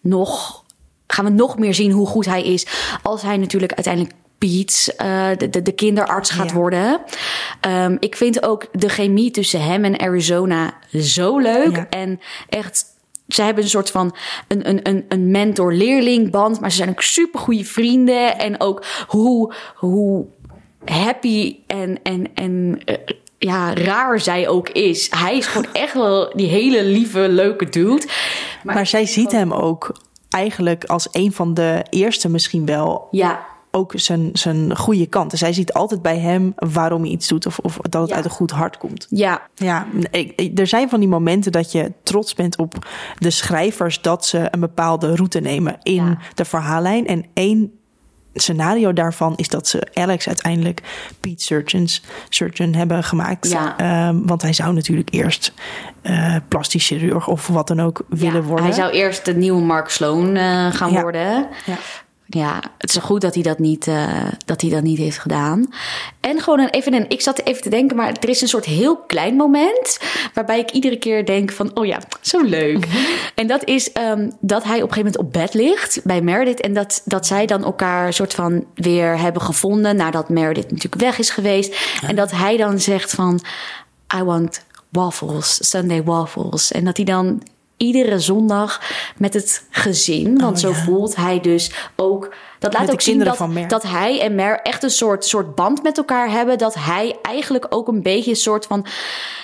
nog... 0.00 0.64
Gaan 1.06 1.24
we 1.24 1.30
nog 1.30 1.58
meer 1.58 1.74
zien 1.74 1.90
hoe 1.90 2.06
goed 2.06 2.24
hij 2.24 2.42
is... 2.42 2.66
als 3.02 3.22
hij 3.22 3.36
natuurlijk 3.36 3.72
uiteindelijk 3.72 4.14
Piet, 4.38 4.94
eh, 4.96 5.28
de, 5.36 5.50
de, 5.50 5.62
de 5.62 5.72
kinderarts 5.72 6.30
gaat 6.30 6.48
Ja. 6.48 6.54
worden. 6.54 7.00
Ehm, 7.60 7.96
ik 8.00 8.16
vind 8.16 8.42
ook 8.42 8.66
de 8.80 8.88
chemie 8.88 9.30
tussen 9.30 9.62
hem 9.64 9.84
en 9.84 10.00
Arizona 10.00 10.74
zo 10.92 11.38
leuk. 11.38 11.76
Ja. 11.76 11.86
En 11.90 12.20
echt... 12.48 12.84
Ze 13.28 13.42
hebben 13.42 13.64
een 13.64 13.70
soort 13.70 13.90
van 13.90 14.16
een, 14.48 14.68
een, 14.68 14.80
een, 14.88 15.04
een 15.08 15.30
mentor-leerling 15.30 16.30
band, 16.30 16.60
maar 16.60 16.70
ze 16.70 16.76
zijn 16.76 16.88
ook 16.88 17.02
super 17.02 17.40
goede 17.40 17.64
vrienden. 17.64 18.38
En 18.38 18.60
ook 18.60 18.84
hoe, 19.06 19.54
hoe 19.74 20.26
happy 20.84 21.56
en, 21.66 22.02
en, 22.02 22.34
en 22.34 22.80
eh, 22.84 22.94
ja, 23.38 23.74
raar 23.74 24.20
zij 24.20 24.48
ook 24.48 24.68
is. 24.68 25.10
Hij 25.16 25.36
is 25.36 25.46
gewoon 25.46 25.72
echt 25.72 25.94
wel 25.94 26.32
die 26.36 26.48
hele 26.48 26.84
lieve, 26.84 27.28
leuke 27.28 27.68
dude. 27.68 28.06
Maar, 28.64 28.86
zij 28.86 29.06
ziet 29.06 29.32
hem 29.32 29.52
ook 29.52 29.92
eigenlijk 30.28 30.84
als 30.84 31.08
een 31.12 31.32
van 31.32 31.54
de 31.54 31.84
eerste 31.90 32.28
misschien 32.28 32.66
wel 32.66 33.08
Ja, 33.10 33.46
ook 33.70 33.92
zijn, 33.96 34.30
zijn 34.32 34.76
goede 34.76 35.06
kant. 35.06 35.30
Dus 35.30 35.38
zij 35.40 35.52
ziet 35.52 35.72
altijd 35.72 36.02
bij 36.02 36.18
hem 36.18 36.52
waarom 36.56 37.02
hij 37.02 37.10
iets 37.10 37.28
doet 37.28 37.46
of, 37.46 37.58
of 37.58 37.76
dat 37.82 38.00
het 38.00 38.10
Ja. 38.10 38.16
uit 38.16 38.24
een 38.24 38.30
goed 38.30 38.50
hart 38.50 38.76
komt. 38.78 39.06
ja, 39.10 39.42
Ja, 39.54 39.86
ik, 40.10 40.32
ik- 40.36 40.58
er 40.58 40.66
zijn 40.66 40.88
van 40.88 41.00
die 41.00 41.08
momenten 41.08 41.52
dat 41.52 41.72
je 41.72 41.92
trots 42.02 42.34
bent 42.34 42.56
op 42.58 42.86
de 43.18 43.30
schrijvers 43.30 44.00
dat 44.00 44.26
ze 44.26 44.48
een 44.50 44.60
bepaalde 44.60 45.14
route 45.14 45.40
nemen 45.40 45.76
in 45.82 45.94
Ja. 45.94 46.18
de 46.34 46.44
verhaallijn. 46.44 47.06
En 47.06 47.24
één 47.34 47.72
scenario 48.34 48.92
daarvan 48.92 49.36
is 49.36 49.48
dat 49.48 49.68
ze 49.68 49.88
Alex 49.94 50.26
uiteindelijk 50.26 50.80
Pete 51.20 51.42
Surgeons, 51.44 52.02
Surgeon 52.28 52.74
hebben 52.74 53.04
gemaakt. 53.04 53.50
Ja. 53.50 53.76
Ehm, 53.76 54.16
want 54.26 54.42
hij 54.42 54.52
zou 54.52 54.74
natuurlijk 54.74 55.08
eerst 55.12 55.52
eh, 56.02 56.34
plastisch 56.48 56.86
chirurg 56.86 57.26
of 57.28 57.46
wat 57.46 57.68
dan 57.68 57.80
ook 57.80 58.02
willen 58.08 58.42
worden. 58.42 58.64
Hij 58.64 58.74
zou 58.74 58.92
eerst 58.92 59.24
de 59.24 59.34
nieuwe 59.34 59.60
Mark 59.62 59.88
Sloan 59.88 60.36
eh, 60.36 60.72
gaan 60.72 60.92
Ja. 60.92 61.02
worden. 61.02 61.46
Ja. 62.30 62.62
Het 62.78 62.90
is 62.90 62.96
goed 62.96 63.20
dat 63.20 63.34
hij 63.34 63.42
dat 63.42 63.58
niet, 63.58 63.86
eh, 63.86 64.28
dat 64.44 64.60
hij 64.60 64.70
dat 64.70 64.82
niet 64.82 64.98
heeft 64.98 65.18
gedaan. 65.18 65.72
En 66.20 66.40
gewoon 66.40 66.60
een, 66.60 66.70
even 66.70 66.94
een, 66.94 67.08
ik 67.08 67.20
zat 67.20 67.40
even 67.44 67.62
te 67.62 67.68
denken, 67.68 67.96
maar 67.96 68.12
er 68.20 68.28
is 68.28 68.40
een 68.40 68.48
soort 68.48 68.64
heel 68.64 68.96
klein 68.96 69.36
moment 69.36 69.98
waarbij 70.34 70.58
ik 70.58 70.70
iedere 70.70 70.98
keer 70.98 71.26
denk 71.26 71.52
van, 71.52 71.76
oh 71.76 71.86
ja, 71.86 71.98
zo 72.20 72.42
leuk. 72.42 72.86
En 73.34 73.46
dat 73.46 73.64
is 73.64 73.92
ehm, 73.92 74.30
dat 74.40 74.64
hij 74.64 74.82
op 74.82 74.88
een 74.88 74.94
gegeven 74.94 75.12
moment 75.12 75.18
op 75.18 75.32
bed 75.32 75.54
ligt 75.54 76.00
bij 76.04 76.20
Meredith 76.20 76.60
en 76.60 76.74
dat, 76.74 77.02
dat 77.04 77.26
zij 77.26 77.46
dan 77.46 77.64
elkaar 77.64 78.12
soort 78.12 78.34
van 78.34 78.64
weer 78.74 79.18
hebben 79.20 79.42
gevonden 79.42 79.96
nadat 79.96 80.28
Meredith 80.28 80.70
natuurlijk 80.70 81.02
weg 81.02 81.18
is 81.18 81.30
geweest. 81.30 82.00
En 82.06 82.16
dat 82.16 82.30
hij 82.30 82.56
dan 82.56 82.80
zegt 82.80 83.10
van, 83.10 83.40
I 84.16 84.22
want 84.22 84.64
waffles, 84.88 85.68
Sunday 85.68 86.02
waffles. 86.02 86.72
En 86.72 86.84
dat 86.84 86.96
hij 86.96 87.06
dan 87.06 87.42
iedere 87.78 88.18
zondag 88.18 88.80
met 89.16 89.34
het 89.34 89.64
gezin, 89.70 90.38
want 90.38 90.60
zo 90.60 90.68
Oh, 90.68 90.76
ja. 90.76 90.82
voelt 90.82 91.16
hij 91.16 91.40
dus 91.40 91.70
ook. 91.96 92.34
Dat 92.58 92.72
laat 92.72 92.90
ook 92.90 93.00
zien 93.00 93.18
dat, 93.18 93.38
dat 93.68 93.82
hij 93.82 94.20
en 94.20 94.34
Mer 94.34 94.60
echt 94.62 94.82
een 94.82 94.90
soort, 94.90 95.24
soort 95.24 95.54
band 95.54 95.82
met 95.82 95.96
elkaar 95.98 96.30
hebben. 96.30 96.58
Dat 96.58 96.74
hij 96.74 97.16
eigenlijk 97.22 97.66
ook 97.68 97.88
een 97.88 98.02
beetje 98.02 98.30
een 98.30 98.36
soort 98.36 98.66
van 98.66 98.86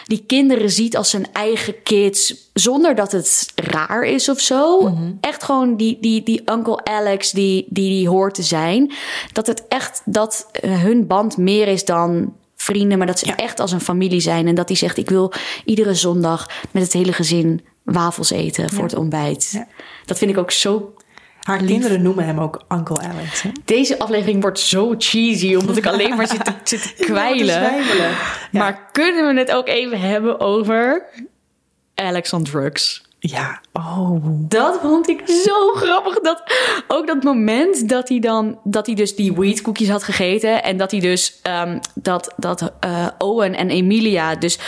die 0.04 0.24
kinderen 0.26 0.70
ziet 0.70 0.96
als 0.96 1.10
zijn 1.10 1.26
eigen 1.32 1.82
kids. 1.82 2.34
Zonder 2.52 2.94
dat 2.94 3.12
het 3.12 3.52
raar 3.54 4.02
is 4.02 4.28
of 4.28 4.40
zo. 4.40 4.80
Mhm. 4.80 5.12
Echt 5.20 5.42
gewoon 5.44 5.76
die, 5.76 5.98
die, 6.00 6.22
die 6.22 6.42
Uncle 6.52 6.84
Alex 6.84 7.30
die, 7.30 7.66
die 7.68 7.88
die 7.88 8.08
hoort 8.08 8.34
te 8.34 8.42
zijn. 8.42 8.92
Dat 9.32 9.46
het 9.46 9.64
echt 9.68 10.02
dat 10.04 10.48
eh, 10.52 10.82
hun 10.82 11.06
band 11.06 11.36
meer 11.36 11.68
is 11.68 11.84
dan 11.84 12.32
vrienden. 12.56 12.98
Maar 12.98 13.06
dat 13.06 13.18
ze 13.18 13.26
Ja. 13.26 13.36
echt 13.36 13.60
als 13.60 13.72
een 13.72 13.80
familie 13.80 14.20
zijn. 14.20 14.46
En 14.46 14.54
dat 14.54 14.68
hij 14.68 14.76
zegt: 14.76 14.96
Ik 14.96 15.08
wil 15.08 15.32
iedere 15.64 15.94
zondag 15.94 16.48
met 16.70 16.82
het 16.82 16.92
hele 16.92 17.12
gezin 17.12 17.64
wafels 17.84 18.30
eten 18.30 18.68
voor 18.68 18.78
Ja. 18.78 18.84
het 18.84 18.94
ontbijt. 18.94 19.50
Ja. 19.52 19.66
Dat 20.04 20.18
vind 20.18 20.30
ik 20.30 20.38
ook 20.38 20.50
zo 20.50 20.94
Haar 21.40 21.62
kinderen 21.62 22.02
noemen 22.02 22.24
hem 22.24 22.40
ook 22.40 22.64
Uncle 22.68 22.98
Alex. 22.98 23.42
Hè? 23.42 23.50
deze 23.64 23.98
aflevering 23.98 24.42
wordt 24.42 24.58
zo 24.58 24.94
cheesy, 24.98 25.54
omdat 25.54 25.76
ik 25.76 25.86
alleen 25.86 26.16
maar 26.16 26.26
zit 26.28 26.44
te, 26.44 26.52
zit 26.64 26.96
te 26.96 27.04
kwijlen. 27.12 27.62
Ja. 27.96 28.10
Maar 28.50 28.88
kunnen 28.92 29.34
we 29.34 29.40
het 29.40 29.50
ook 29.52 29.68
even 29.68 30.00
hebben 30.00 30.40
over 30.40 31.06
Alex 31.94 32.32
on 32.32 32.42
drugs? 32.42 33.02
Ja, 33.18 33.60
oh. 33.72 34.24
Dat 34.28 34.78
vond 34.82 35.08
ik 35.08 35.22
zo 35.44 35.72
grappig. 35.74 36.20
Dat, 36.20 36.42
ook 36.88 37.06
dat 37.06 37.22
moment 37.22 37.88
dat 37.88 38.08
hij 38.08 38.18
dan 38.18 38.58
dat 38.64 38.86
hij 38.86 38.94
dus 38.94 39.16
die 39.16 39.32
weed 39.34 39.62
koekjes 39.62 39.88
had 39.88 40.02
gegeten. 40.02 40.62
En 40.62 40.76
dat 40.76 40.90
hij 40.90 41.00
dus 41.00 41.38
ehm, 41.42 41.78
dat, 41.94 42.34
dat 42.36 42.72
eh, 42.80 43.06
Owen 43.18 43.54
en 43.54 43.70
Emilia 43.70 44.34
dus 44.36 44.58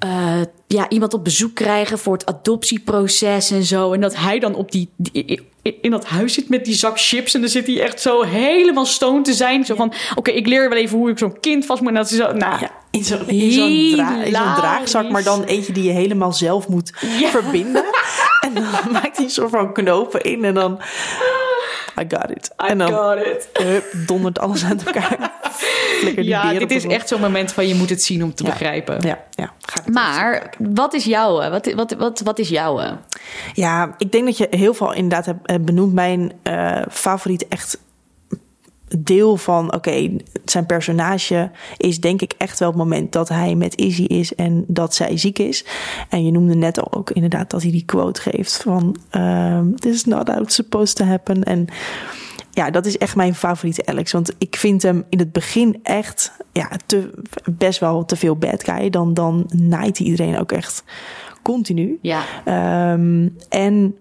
eh, 0.00 0.40
ja, 0.66 0.88
iemand 0.88 1.14
op 1.14 1.24
bezoek 1.24 1.54
krijgen 1.54 1.98
voor 1.98 2.12
het 2.12 2.26
adoptieproces 2.26 3.50
en 3.50 3.62
zo. 3.64 3.92
En 3.92 4.00
dat 4.00 4.16
hij 4.16 4.38
dan 4.38 4.54
op 4.54 4.72
die, 4.72 4.88
die- 4.96 5.48
in 5.80 5.90
dat 5.90 6.04
huis 6.06 6.34
zit 6.34 6.48
met 6.48 6.64
die 6.64 6.74
zak 6.74 7.00
chips. 7.00 7.34
En 7.34 7.40
dan 7.40 7.50
zit 7.50 7.66
hij 7.66 7.80
echt 7.82 8.00
zo 8.00 8.22
helemaal 8.22 8.86
stoned 8.86 9.24
te 9.24 9.32
zijn. 9.32 9.64
Zo 9.64 9.74
van, 9.74 9.92
oké, 10.14 10.30
ik 10.30 10.46
leer 10.46 10.68
wel 10.68 10.78
even 10.78 10.98
hoe 10.98 11.10
ik 11.10 11.18
zo'n 11.18 11.40
kind 11.40 11.66
vast 11.66 11.80
moet. 11.80 11.90
En 11.90 11.94
dat 11.96 12.10
is 12.10 12.16
zo, 12.16 12.32
nou, 12.32 12.58
Ja, 12.60 12.70
in 12.90 13.04
zo'n 13.52 13.92
dra- 14.30 14.54
draagzak, 14.54 15.10
maar 15.10 15.22
dan 15.22 15.44
eentje 15.44 15.72
die 15.72 15.82
je 15.84 15.90
helemaal 15.90 16.32
zelf 16.32 16.68
moet 16.68 16.92
Ja. 17.20 17.28
verbinden. 17.28 17.84
En 18.40 18.54
dan 18.54 18.64
maakt 18.92 19.16
hij 19.16 19.24
een 19.24 19.30
soort 19.30 19.50
van 19.50 19.72
knopen 19.72 20.20
in 20.20 20.44
en 20.44 20.54
dan... 20.54 20.78
I 22.00 22.04
got 22.08 22.30
it. 22.30 22.50
en 22.56 22.78
dan 22.78 22.92
got 22.92 23.16
it. 23.26 23.48
dondert 24.08 24.38
alles 24.38 24.64
uit 24.64 24.84
elkaar. 24.84 25.32
Die 26.00 26.24
Ja, 26.24 26.52
dit 26.52 26.70
is 26.70 26.86
echt 26.86 27.08
zo'n 27.08 27.20
moment 27.20 27.52
van 27.52 27.68
je 27.68 27.74
moet 27.74 27.90
het 27.90 28.02
zien 28.02 28.24
om 28.24 28.34
te 28.34 28.44
Ja. 28.44 28.50
begrijpen. 28.50 28.96
Ja, 29.00 29.18
ja. 29.30 29.52
Ga 29.60 29.82
Maar 29.92 30.54
wat 30.58 30.94
is 30.94 31.04
jouw? 31.04 31.50
Wat, 31.50 31.72
wat, 31.72 31.92
wat, 31.98 32.20
wat 32.20 32.38
is 32.38 32.48
jouw? 32.48 32.98
Ja, 33.54 33.94
ik 33.98 34.12
denk 34.12 34.24
dat 34.24 34.36
je 34.38 34.46
heel 34.50 34.74
veel 34.74 34.92
inderdaad 34.92 35.26
hebt 35.26 35.50
hebt 35.50 35.64
benoemd. 35.64 35.92
Mijn 35.92 36.32
eh 36.42 36.82
favoriet 36.90 37.48
echt 37.48 37.78
deel 38.98 39.36
van, 39.36 39.74
oké, 39.74 40.10
zijn 40.44 40.66
personage 40.66 41.50
is 41.76 42.00
denk 42.00 42.22
ik 42.22 42.34
echt 42.38 42.58
wel 42.58 42.68
het 42.68 42.78
moment 42.78 43.12
dat 43.12 43.28
hij 43.28 43.54
met 43.54 43.74
Izzy 43.74 44.02
is 44.02 44.34
en 44.34 44.64
dat 44.66 44.94
zij 44.94 45.16
ziek 45.16 45.38
is. 45.38 45.64
En 46.08 46.24
je 46.24 46.30
noemde 46.30 46.54
net 46.54 46.80
al 46.80 46.92
ook 46.92 47.10
inderdaad 47.10 47.50
dat 47.50 47.62
hij 47.62 47.70
die 47.70 47.84
quote 47.84 48.20
geeft 48.20 48.56
van, 48.56 48.96
ehm, 49.10 49.74
this 49.74 49.94
is 49.94 50.04
not 50.04 50.28
how 50.28 50.42
it's 50.42 50.54
supposed 50.54 50.96
to 50.96 51.04
happen. 51.04 51.44
En 51.44 51.66
ja, 52.50 52.70
dat 52.70 52.86
is 52.86 52.98
echt 52.98 53.16
mijn 53.16 53.34
favoriete 53.34 53.86
Alex. 53.86 54.12
Want 54.12 54.32
ik 54.38 54.56
vind 54.56 54.82
hem 54.82 55.04
in 55.08 55.18
het 55.18 55.32
begin 55.32 55.80
echt 55.82 56.32
ja, 56.52 56.70
te, 56.86 57.10
best 57.50 57.80
wel 57.80 58.04
te 58.04 58.16
veel 58.16 58.36
bad 58.36 58.64
guy. 58.64 58.90
Dan, 58.90 59.14
dan 59.14 59.50
naait 59.54 59.98
hij 59.98 60.06
iedereen 60.06 60.38
ook 60.38 60.52
echt 60.52 60.84
continu. 61.42 61.98
Ja. 62.02 62.22
Ehm, 62.44 63.28
en 63.48 63.96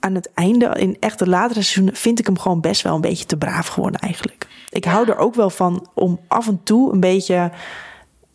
aan 0.00 0.14
het 0.14 0.30
einde, 0.34 0.66
in 0.66 0.96
echt 1.00 1.18
de 1.18 1.28
latere 1.28 1.62
seizoenen, 1.62 1.96
vind 1.96 2.18
ik 2.18 2.26
hem 2.26 2.38
gewoon 2.38 2.60
best 2.60 2.82
wel 2.82 2.94
een 2.94 3.00
beetje 3.00 3.24
te 3.24 3.36
braaf 3.36 3.66
geworden 3.66 4.00
eigenlijk. 4.00 4.46
Ik 4.70 4.84
hou 4.84 5.08
er 5.08 5.16
ook 5.16 5.34
wel 5.34 5.50
van 5.50 5.88
om 5.94 6.20
af 6.28 6.46
en 6.46 6.60
toe 6.62 6.92
een 6.92 7.00
beetje 7.00 7.50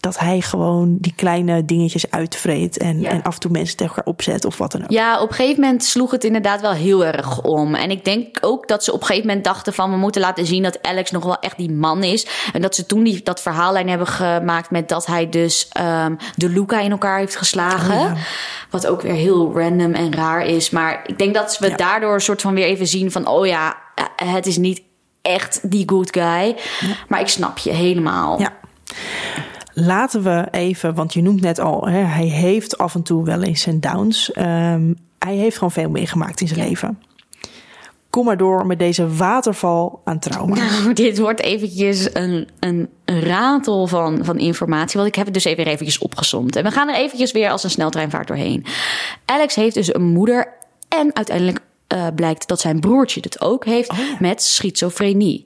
dat 0.06 0.20
hij 0.20 0.42
gewoon 0.42 0.98
die 1.00 1.14
kleine 1.16 1.66
dingetjes 1.66 2.12
uitvreet 2.12 2.78
en, 2.78 3.00
Ja. 3.02 3.10
en 3.10 3.24
af 3.24 3.34
en 3.34 3.40
toe 3.40 3.52
mensen 3.52 3.78
tegen 3.78 3.96
elkaar 3.96 4.14
opzet 4.14 4.46
of 4.46 4.58
wat 4.58 4.72
dan 4.72 4.84
ook. 4.84 4.90
Ja, 4.92 5.22
op 5.22 5.30
een 5.30 5.36
gegeven 5.36 5.62
moment 5.62 5.84
sloeg 5.84 6.12
het 6.12 6.24
inderdaad 6.24 6.62
wel 6.62 6.72
heel 6.72 7.06
erg 7.06 7.42
om. 7.42 7.76
En 7.76 7.92
ik 7.92 8.06
denk 8.06 8.38
ook 8.42 8.68
dat 8.68 8.84
ze 8.84 8.94
op 8.94 9.00
een 9.00 9.06
gegeven 9.06 9.28
moment 9.28 9.46
dachten 9.46 9.74
van... 9.74 9.92
we 9.92 9.98
moeten 9.98 10.22
laten 10.22 10.46
zien 10.46 10.64
dat 10.64 10.82
Alex 10.82 11.12
nog 11.12 11.24
wel 11.24 11.40
echt 11.40 11.58
die 11.58 11.72
man 11.72 12.04
is. 12.04 12.28
En 12.54 12.62
dat 12.62 12.76
ze 12.76 12.86
toen 12.86 13.04
die, 13.04 13.24
dat 13.24 13.42
verhaallijn 13.42 13.90
hebben 13.90 14.08
gemaakt... 14.08 14.72
met 14.72 14.90
dat 14.90 15.06
hij 15.06 15.30
dus 15.30 15.68
ehm, 15.72 16.16
de 16.36 16.50
Luca 16.50 16.80
in 16.80 16.92
elkaar 16.92 17.20
heeft 17.20 17.36
geslagen. 17.36 17.96
Oh 17.96 18.02
ja. 18.02 18.14
Wat 18.70 18.88
ook 18.88 19.02
weer 19.02 19.14
heel 19.14 19.52
random 19.60 19.94
en 19.94 20.14
raar 20.16 20.46
is. 20.46 20.70
Maar 20.70 21.02
ik 21.06 21.18
denk 21.18 21.34
dat 21.34 21.58
we 21.60 21.70
Ja. 21.70 21.76
daardoor 21.76 22.14
een 22.14 22.22
soort 22.22 22.42
van 22.42 22.54
weer 22.54 22.66
even 22.66 22.88
zien 22.88 23.12
van... 23.12 23.28
oh 23.28 23.46
ja, 23.46 23.78
eh, 23.96 24.34
het 24.34 24.46
is 24.46 24.58
niet 24.58 24.82
echt 25.22 25.60
die 25.72 25.84
good 25.90 26.10
guy. 26.12 26.56
Maar 27.08 27.20
ik 27.20 27.28
snap 27.28 27.58
je 27.58 27.72
helemaal. 27.72 28.40
Ja. 28.40 28.54
Laten 29.78 30.24
we 30.24 30.48
even, 30.52 30.94
want 30.94 31.14
je 31.14 31.22
noemt 31.22 31.42
net 31.42 31.60
al, 31.60 31.88
hè, 31.88 32.00
hij 32.00 32.26
heeft 32.26 32.78
af 32.78 32.96
en 32.96 33.04
toe 33.04 33.26
wel 33.26 33.42
eens 33.44 33.62
zijn 33.62 33.80
downs. 33.80 34.32
Ehm, 34.32 34.94
hij 35.20 35.36
heeft 35.36 35.56
gewoon 35.56 35.72
veel 35.72 35.90
meegemaakt 35.90 36.42
in 36.42 36.48
zijn 36.48 36.60
Ja. 36.60 36.66
leven. 36.66 37.00
Kom 38.10 38.26
maar 38.26 38.38
door 38.38 38.66
met 38.66 38.80
deze 38.80 39.16
waterval 39.16 40.02
aan 40.04 40.20
trauma. 40.20 40.56
Nou, 40.56 40.94
dit 40.94 41.18
wordt 41.20 41.42
eventjes 41.42 42.10
een, 42.14 42.50
een, 42.60 42.90
ratel 43.06 43.88
van, 43.88 44.26
van 44.26 44.38
informatie. 44.38 44.96
Want 44.98 45.08
ik 45.08 45.16
heb 45.16 45.26
het 45.26 45.34
dus 45.34 45.44
even 45.44 45.66
eventjes 45.66 45.98
opgesomd. 45.98 46.56
En 46.56 46.64
we 46.64 46.72
gaan 46.72 46.90
er 46.90 46.96
eventjes 46.96 47.32
weer 47.32 47.50
als 47.50 47.64
een 47.64 47.70
sneltreinvaart 47.70 48.28
doorheen. 48.28 48.66
Alex 49.26 49.56
heeft 49.56 49.76
dus 49.76 49.94
een 49.94 50.04
moeder. 50.06 50.54
En 50.90 51.16
uiteindelijk 51.16 51.60
eh, 51.88 52.08
blijkt 52.16 52.48
dat 52.48 52.60
zijn 52.60 52.80
broertje 52.80 53.20
het 53.24 53.42
ook 53.42 53.66
heeft 53.66 53.92
met 54.20 54.44
schizofrenie. 54.44 55.46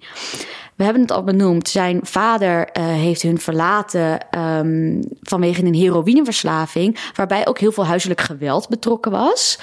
We 0.79 0.85
hebben 0.85 1.01
het 1.01 1.11
al 1.11 1.23
benoemd. 1.23 1.69
Zijn 1.69 1.99
vader 2.03 2.69
uh, 2.77 2.85
heeft 2.85 3.21
hun 3.21 3.39
verlaten 3.39 4.19
um, 4.37 5.01
vanwege 5.21 5.63
een 5.65 5.73
heroïneverslaving, 5.73 6.99
waarbij 7.15 7.47
ook 7.47 7.59
heel 7.59 7.71
veel 7.71 7.85
huiselijk 7.85 8.21
geweld 8.21 8.69
betrokken 8.69 9.11
was. 9.11 9.59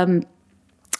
Um, 0.00 0.22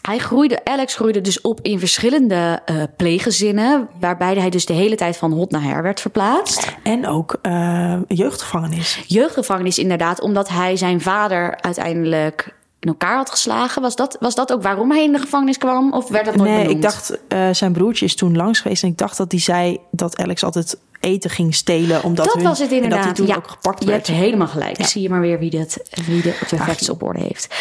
hij 0.02 0.18
groeide, 0.18 0.64
Alex 0.64 0.94
groeide 0.94 1.20
dus 1.20 1.40
op 1.40 1.60
in 1.62 1.78
verschillende 1.78 2.62
uh, 2.70 2.82
pleeggezinnen, 2.96 3.88
waarbij 4.00 4.34
hij 4.34 4.50
dus 4.50 4.66
de 4.66 4.72
hele 4.72 4.96
tijd 4.96 5.16
van 5.16 5.32
hot 5.32 5.50
naar 5.50 5.62
her 5.62 5.82
werd 5.82 6.00
verplaatst. 6.00 6.76
En 6.82 7.06
ook 7.06 7.38
uh, 7.42 8.00
jeugdgevangenis. 8.06 9.04
Jeugdgevangenis, 9.06 9.78
inderdaad, 9.78 10.20
omdat 10.20 10.48
hij 10.48 10.76
zijn 10.76 11.00
vader 11.00 11.60
uiteindelijk 11.60 12.54
in 12.80 12.88
elkaar 12.88 13.16
had 13.16 13.30
geslagen. 13.30 13.82
Was 13.82 13.96
dat, 13.96 14.16
was 14.20 14.34
dat 14.34 14.52
ook 14.52 14.62
waarom 14.62 14.90
hij 14.90 15.04
in 15.04 15.12
de 15.12 15.18
gevangenis 15.18 15.58
kwam? 15.58 15.92
Of 15.92 16.08
werd 16.08 16.24
dat 16.24 16.36
nooit 16.36 16.50
nee, 16.50 16.58
benoemd? 16.58 16.76
ik 16.76 16.90
dacht, 16.90 17.18
uh, 17.28 17.48
zijn 17.52 17.72
broertje 17.72 18.04
is 18.04 18.14
toen 18.14 18.36
langs 18.36 18.60
geweest 18.60 18.82
en 18.82 18.88
ik 18.88 18.98
dacht 18.98 19.16
dat 19.16 19.30
hij 19.30 19.40
zei 19.40 19.78
dat 19.90 20.16
Alex 20.16 20.44
altijd 20.44 20.78
eten 21.00 21.30
ging 21.30 21.54
stelen. 21.54 22.02
Omdat 22.02 22.24
dat 22.24 22.34
hun, 22.34 22.42
was 22.42 22.58
het 22.58 22.70
inderdaad. 22.70 22.98
En 22.98 23.06
dat 23.06 23.16
hij 23.16 23.26
toen 23.26 23.34
ja, 23.34 23.36
ook 23.36 23.50
gepakt 23.50 23.82
je 23.82 23.90
werd. 23.90 24.06
hebt 24.06 24.18
helemaal 24.18 24.46
gelijk. 24.46 24.78
Ja. 24.78 24.84
Zie 24.84 25.02
je 25.02 25.08
maar 25.08 25.20
weer 25.20 25.38
wie, 25.38 25.50
dit, 25.50 25.82
wie 26.06 26.22
de, 26.22 26.38
de 26.50 26.56
facts 26.56 26.88
op 26.88 27.02
orde 27.02 27.20
heeft. 27.20 27.54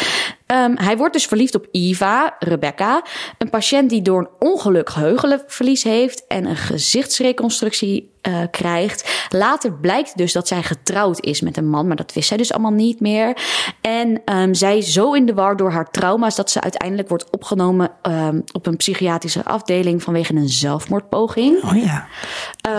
Um, 0.54 0.76
hij 0.76 0.96
wordt 0.96 1.12
dus 1.12 1.26
verliefd 1.26 1.54
op 1.54 1.66
Eva, 1.72 2.36
Rebecca. 2.38 3.02
Een 3.38 3.50
patiënt 3.50 3.90
die 3.90 4.02
door 4.02 4.20
een 4.20 4.48
ongeluk 4.48 4.90
geheugenverlies 4.90 5.82
heeft... 5.82 6.26
en 6.26 6.44
een 6.44 6.56
gezichtsreconstructie 6.56 8.10
uh, 8.22 8.38
krijgt. 8.50 9.26
Later 9.28 9.72
blijkt 9.72 10.16
dus 10.16 10.32
dat 10.32 10.48
zij 10.48 10.62
getrouwd 10.62 11.24
is 11.24 11.40
met 11.40 11.56
een 11.56 11.68
man... 11.68 11.86
maar 11.86 11.96
dat 11.96 12.12
wist 12.12 12.28
zij 12.28 12.36
dus 12.36 12.52
allemaal 12.52 12.72
niet 12.72 13.00
meer. 13.00 13.36
En 13.80 14.22
um, 14.24 14.54
zij 14.54 14.78
is 14.78 14.92
zo 14.92 15.12
in 15.12 15.26
de 15.26 15.34
war 15.34 15.56
door 15.56 15.70
haar 15.70 15.90
trauma's... 15.90 16.36
dat 16.36 16.50
ze 16.50 16.60
uiteindelijk 16.60 17.08
wordt 17.08 17.30
opgenomen 17.30 17.90
um, 18.02 18.44
op 18.52 18.66
een 18.66 18.76
psychiatrische 18.76 19.44
afdeling... 19.44 20.02
vanwege 20.02 20.34
een 20.34 20.48
zelfmoordpoging. 20.48 21.64
Oh 21.64 21.76
ja. 21.76 22.06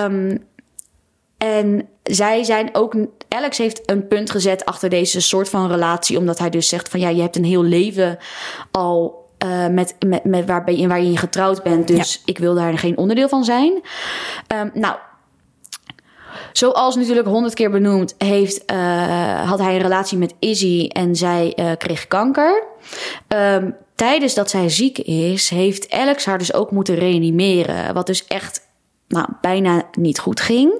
Um, 0.05 0.47
en 1.39 1.87
zij 2.03 2.43
zijn 2.43 2.69
ook. 2.71 2.95
Alex 3.29 3.57
heeft 3.57 3.81
een 3.89 4.07
punt 4.07 4.31
gezet 4.31 4.65
achter 4.65 4.89
deze 4.89 5.21
soort 5.21 5.49
van 5.49 5.71
relatie. 5.71 6.17
Omdat 6.17 6.39
hij 6.39 6.49
dus 6.49 6.67
zegt: 6.67 6.89
van 6.89 6.99
ja, 6.99 7.09
je 7.09 7.21
hebt 7.21 7.35
een 7.35 7.43
heel 7.43 7.63
leven 7.63 8.17
al. 8.71 9.27
Uh, 9.45 9.67
met, 9.67 9.95
met, 10.05 10.23
met 10.23 10.45
waar, 10.45 10.71
je, 10.71 10.87
waar 10.87 11.01
je 11.01 11.17
getrouwd 11.17 11.63
bent. 11.63 11.87
Dus 11.87 12.13
ja. 12.13 12.19
ik 12.25 12.37
wil 12.37 12.55
daar 12.55 12.77
geen 12.77 12.97
onderdeel 12.97 13.29
van 13.29 13.43
zijn. 13.43 13.81
Um, 14.53 14.71
nou, 14.73 14.95
Zoals 16.51 16.95
natuurlijk 16.95 17.27
honderd 17.27 17.53
keer 17.53 17.71
benoemd, 17.71 18.15
heeft, 18.17 18.71
uh, 18.71 19.49
had 19.49 19.59
hij 19.59 19.75
een 19.75 19.81
relatie 19.81 20.17
met 20.17 20.33
Izzy 20.39 20.87
en 20.87 21.15
zij 21.15 21.53
uh, 21.55 21.71
kreeg 21.77 22.07
kanker. 22.07 22.63
Um, 23.27 23.75
tijdens 23.95 24.33
dat 24.33 24.49
zij 24.49 24.69
ziek 24.69 24.97
is, 24.97 25.49
heeft 25.49 25.91
Alex 25.91 26.25
haar 26.25 26.37
dus 26.37 26.53
ook 26.53 26.71
moeten 26.71 26.95
reanimeren. 26.95 27.93
Wat 27.93 28.07
dus 28.07 28.27
echt 28.27 28.67
nou, 29.09 29.27
bijna 29.41 29.83
niet 29.91 30.19
goed 30.19 30.39
ging. 30.39 30.71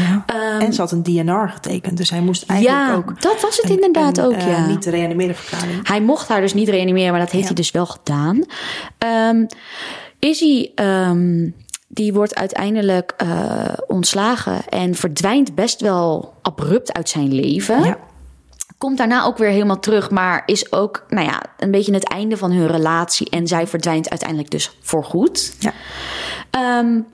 Ja. 0.00 0.24
Um, 0.54 0.60
en 0.60 0.72
ze 0.72 0.80
had 0.80 0.92
een 0.92 1.02
DNR 1.02 1.48
getekend, 1.48 1.96
dus 1.96 2.10
hij 2.10 2.20
moest 2.20 2.44
eigenlijk 2.50 2.88
ja, 2.88 2.94
ook... 2.94 3.22
dat 3.22 3.40
was 3.40 3.56
het 3.56 3.64
een, 3.64 3.74
inderdaad 3.74 4.18
een, 4.18 4.24
ook, 4.24 4.32
uh, 4.32 4.48
ja. 4.50 4.66
Niet 4.66 4.84
reanimeren 4.84 5.34
verklaring. 5.34 5.88
Hij 5.88 6.00
mocht 6.00 6.28
haar 6.28 6.40
dus 6.40 6.54
niet 6.54 6.68
reanimeren, 6.68 7.10
maar 7.10 7.20
dat 7.20 7.30
heeft 7.30 7.42
Ja. 7.42 7.46
hij 7.46 7.56
dus 7.56 7.70
wel 7.70 7.86
gedaan. 7.86 8.44
Um, 9.30 9.46
Izzy, 10.18 10.70
um, 10.74 11.54
die 11.88 12.12
wordt 12.12 12.34
uiteindelijk 12.34 13.14
uh, 13.22 13.64
ontslagen 13.86 14.68
en 14.68 14.94
verdwijnt 14.94 15.54
best 15.54 15.80
wel 15.80 16.34
abrupt 16.42 16.92
uit 16.92 17.08
zijn 17.08 17.34
leven. 17.34 17.82
Ja. 17.82 17.98
Komt 18.78 18.98
daarna 18.98 19.24
ook 19.24 19.38
weer 19.38 19.50
helemaal 19.50 19.80
terug, 19.80 20.10
maar 20.10 20.42
is 20.46 20.72
ook, 20.72 21.04
nou 21.08 21.26
ja, 21.26 21.42
een 21.58 21.70
beetje 21.70 21.94
het 21.94 22.08
einde 22.08 22.36
van 22.36 22.50
hun 22.50 22.66
relatie. 22.66 23.30
En 23.30 23.46
zij 23.46 23.66
verdwijnt 23.66 24.10
uiteindelijk 24.10 24.50
dus 24.50 24.76
voorgoed. 24.80 25.54
Ja. 25.58 25.72
Um, 26.78 27.06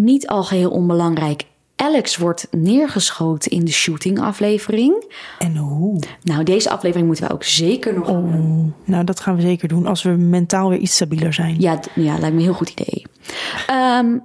niet 0.00 0.26
al 0.26 0.44
geheel 0.44 0.70
onbelangrijk. 0.70 1.44
Alex 1.76 2.16
wordt 2.16 2.46
neergeschoten 2.50 3.50
in 3.50 3.64
de 3.64 3.70
shooting-aflevering. 3.72 5.04
En 5.38 5.56
hoe? 5.56 6.00
Nou, 6.22 6.44
deze 6.44 6.70
aflevering 6.70 7.06
moeten 7.06 7.26
we 7.26 7.32
ook 7.32 7.44
zeker 7.44 7.94
nog. 7.94 8.08
Oh, 8.08 8.34
nou, 8.84 9.04
dat 9.04 9.20
gaan 9.20 9.36
we 9.36 9.42
zeker 9.42 9.68
doen 9.68 9.86
als 9.86 10.02
we 10.02 10.10
mentaal 10.10 10.68
weer 10.68 10.78
iets 10.78 10.94
stabieler 10.94 11.32
zijn. 11.32 11.60
Ja, 11.60 11.80
ja 11.94 12.18
lijkt 12.18 12.22
me 12.22 12.40
een 12.40 12.40
heel 12.40 12.52
goed 12.52 12.68
idee. 12.70 13.06
Um, 13.70 14.22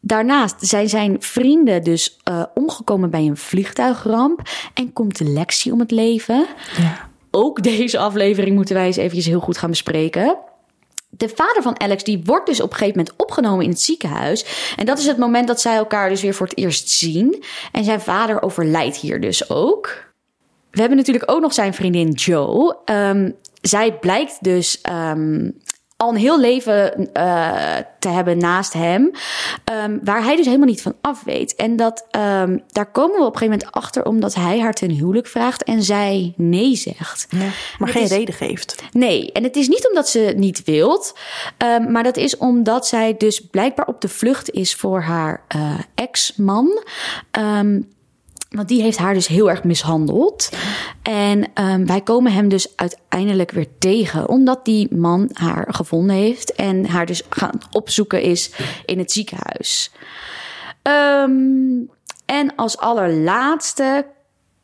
daarnaast 0.00 0.56
zijn 0.58 0.88
zijn 0.88 1.16
vrienden 1.18 1.82
dus 1.82 2.18
uh, 2.30 2.42
omgekomen 2.54 3.10
bij 3.10 3.26
een 3.26 3.36
vliegtuigramp. 3.36 4.42
En 4.74 4.92
komt 4.92 5.20
Lexi 5.20 5.72
om 5.72 5.80
het 5.80 5.90
leven. 5.90 6.46
Ja. 6.76 7.08
Ook 7.30 7.62
deze 7.62 7.98
aflevering 7.98 8.56
moeten 8.56 8.74
wij 8.74 8.86
eens 8.86 8.96
eventjes 8.96 9.26
heel 9.26 9.40
goed 9.40 9.58
gaan 9.58 9.70
bespreken. 9.70 10.36
De 11.16 11.28
vader 11.28 11.62
van 11.62 11.80
Alex 11.80 12.04
die 12.04 12.22
wordt 12.24 12.46
dus 12.46 12.60
op 12.60 12.70
een 12.70 12.76
gegeven 12.76 12.98
moment 12.98 13.16
opgenomen 13.16 13.64
in 13.64 13.70
het 13.70 13.80
ziekenhuis. 13.80 14.72
En 14.76 14.86
dat 14.86 14.98
is 14.98 15.06
het 15.06 15.18
moment 15.18 15.48
dat 15.48 15.60
zij 15.60 15.76
elkaar 15.76 16.08
dus 16.08 16.22
weer 16.22 16.34
voor 16.34 16.46
het 16.46 16.58
eerst 16.58 16.90
zien. 16.90 17.44
En 17.72 17.84
zijn 17.84 18.00
vader 18.00 18.42
overlijdt 18.42 18.96
hier 18.96 19.20
dus 19.20 19.50
ook. 19.50 20.12
We 20.70 20.80
hebben 20.80 20.98
natuurlijk 20.98 21.30
ook 21.30 21.40
nog 21.40 21.54
zijn 21.54 21.74
vriendin 21.74 22.10
Joe. 22.10 22.76
Um, 22.84 23.36
zij 23.60 23.98
blijkt 23.98 24.38
dus 24.40 24.80
um, 24.90 25.60
al 26.04 26.10
een 26.10 26.16
heel 26.16 26.40
leven 26.40 27.08
uh, 27.16 27.76
te 27.98 28.08
hebben 28.08 28.38
naast 28.38 28.72
hem. 28.72 29.10
Um, 29.84 30.00
waar 30.02 30.24
hij 30.24 30.36
dus 30.36 30.46
helemaal 30.46 30.66
niet 30.68 30.82
van 30.82 30.94
af 31.00 31.22
weet. 31.24 31.54
En 31.54 31.76
dat, 31.76 32.06
um, 32.10 32.62
daar 32.72 32.90
komen 32.90 33.18
we 33.18 33.24
op 33.24 33.32
een 33.32 33.38
gegeven 33.38 33.58
moment 33.58 33.72
achter 33.72 34.04
omdat 34.04 34.34
hij 34.34 34.60
haar 34.60 34.72
ten 34.72 34.90
huwelijk 34.90 35.26
vraagt 35.26 35.62
en 35.64 35.82
zij 35.82 36.32
nee 36.36 36.76
zegt. 36.76 37.26
Ja, 37.30 37.48
maar 37.78 37.88
geen 37.88 38.02
is- 38.02 38.10
reden 38.10 38.34
geeft. 38.34 38.82
Nee, 38.92 39.32
en 39.32 39.42
het 39.42 39.56
is 39.56 39.68
niet 39.68 39.88
omdat 39.88 40.08
ze 40.08 40.32
niet 40.36 40.64
wilt, 40.64 41.14
um, 41.58 41.90
maar 41.92 42.02
dat 42.02 42.16
is 42.16 42.36
omdat 42.36 42.86
zij 42.86 43.14
dus 43.18 43.40
blijkbaar 43.40 43.86
op 43.86 44.00
de 44.00 44.08
vlucht 44.08 44.50
is 44.50 44.74
voor 44.74 45.00
haar 45.02 45.42
uh, 45.56 45.78
ex-man. 45.94 46.82
Um, 47.38 47.92
want 48.54 48.68
die 48.68 48.82
heeft 48.82 48.98
haar 48.98 49.14
dus 49.14 49.26
heel 49.26 49.50
erg 49.50 49.64
mishandeld. 49.64 50.48
En 51.02 51.50
um, 51.54 51.86
wij 51.86 52.00
komen 52.00 52.32
hem 52.32 52.48
dus 52.48 52.76
uiteindelijk 52.76 53.50
weer 53.50 53.68
tegen. 53.78 54.28
Omdat 54.28 54.64
die 54.64 54.94
man 54.96 55.30
haar 55.32 55.66
gevonden 55.68 56.16
heeft. 56.16 56.54
En 56.54 56.86
haar 56.86 57.06
dus 57.06 57.22
gaan 57.28 57.58
opzoeken 57.70 58.22
is 58.22 58.50
in 58.84 58.98
het 58.98 59.12
ziekenhuis. 59.12 59.90
Um, 60.82 61.90
en 62.26 62.54
als 62.56 62.78
allerlaatste 62.78 64.06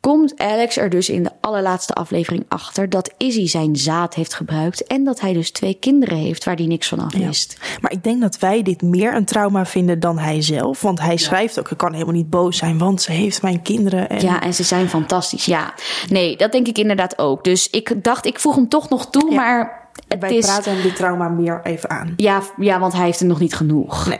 komt 0.01 0.37
Alex 0.37 0.77
er 0.77 0.89
dus 0.89 1.09
in 1.09 1.23
de 1.23 1.31
allerlaatste 1.41 1.93
aflevering 1.93 2.45
achter... 2.47 2.89
dat 2.89 3.13
Izzy 3.17 3.47
zijn 3.47 3.75
zaad 3.75 4.13
heeft 4.13 4.33
gebruikt. 4.33 4.87
En 4.87 5.03
dat 5.03 5.19
hij 5.19 5.33
dus 5.33 5.51
twee 5.51 5.73
kinderen 5.73 6.17
heeft 6.17 6.43
waar 6.43 6.55
hij 6.55 6.65
niks 6.65 6.87
van 6.87 6.99
af 6.99 7.13
wist. 7.13 7.57
Ja. 7.59 7.67
Maar 7.81 7.91
ik 7.91 8.03
denk 8.03 8.21
dat 8.21 8.39
wij 8.39 8.63
dit 8.63 8.81
meer 8.81 9.15
een 9.15 9.25
trauma 9.25 9.65
vinden 9.65 9.99
dan 9.99 10.17
hij 10.17 10.41
zelf. 10.41 10.81
Want 10.81 10.99
hij 10.99 11.17
schrijft 11.17 11.59
ook, 11.59 11.71
ik 11.71 11.77
kan 11.77 11.93
helemaal 11.93 12.13
niet 12.13 12.29
boos 12.29 12.57
zijn... 12.57 12.77
want 12.77 13.01
ze 13.01 13.11
heeft 13.11 13.41
mijn 13.41 13.61
kinderen. 13.61 14.09
En... 14.09 14.21
Ja, 14.21 14.41
en 14.41 14.53
ze 14.53 14.63
zijn 14.63 14.89
fantastisch. 14.89 15.45
Ja, 15.45 15.73
nee, 16.09 16.37
dat 16.37 16.51
denk 16.51 16.67
ik 16.67 16.77
inderdaad 16.77 17.17
ook. 17.19 17.43
Dus 17.43 17.69
ik 17.69 18.03
dacht, 18.03 18.25
ik 18.25 18.39
voeg 18.39 18.55
hem 18.55 18.69
toch 18.69 18.89
nog 18.89 19.09
toe, 19.09 19.29
Ja. 19.29 19.35
maar 19.35 19.89
het 20.07 20.19
wij 20.19 20.35
is... 20.35 20.45
praten 20.45 20.73
hem 20.73 20.81
dit 20.81 20.95
trauma 20.95 21.27
meer 21.29 21.59
even 21.63 21.89
aan. 21.89 22.13
Ja, 22.17 22.41
ja, 22.57 22.79
want 22.79 22.93
hij 22.93 23.05
heeft 23.05 23.19
er 23.19 23.25
nog 23.25 23.39
niet 23.39 23.55
genoeg. 23.55 24.07
Nee. 24.07 24.19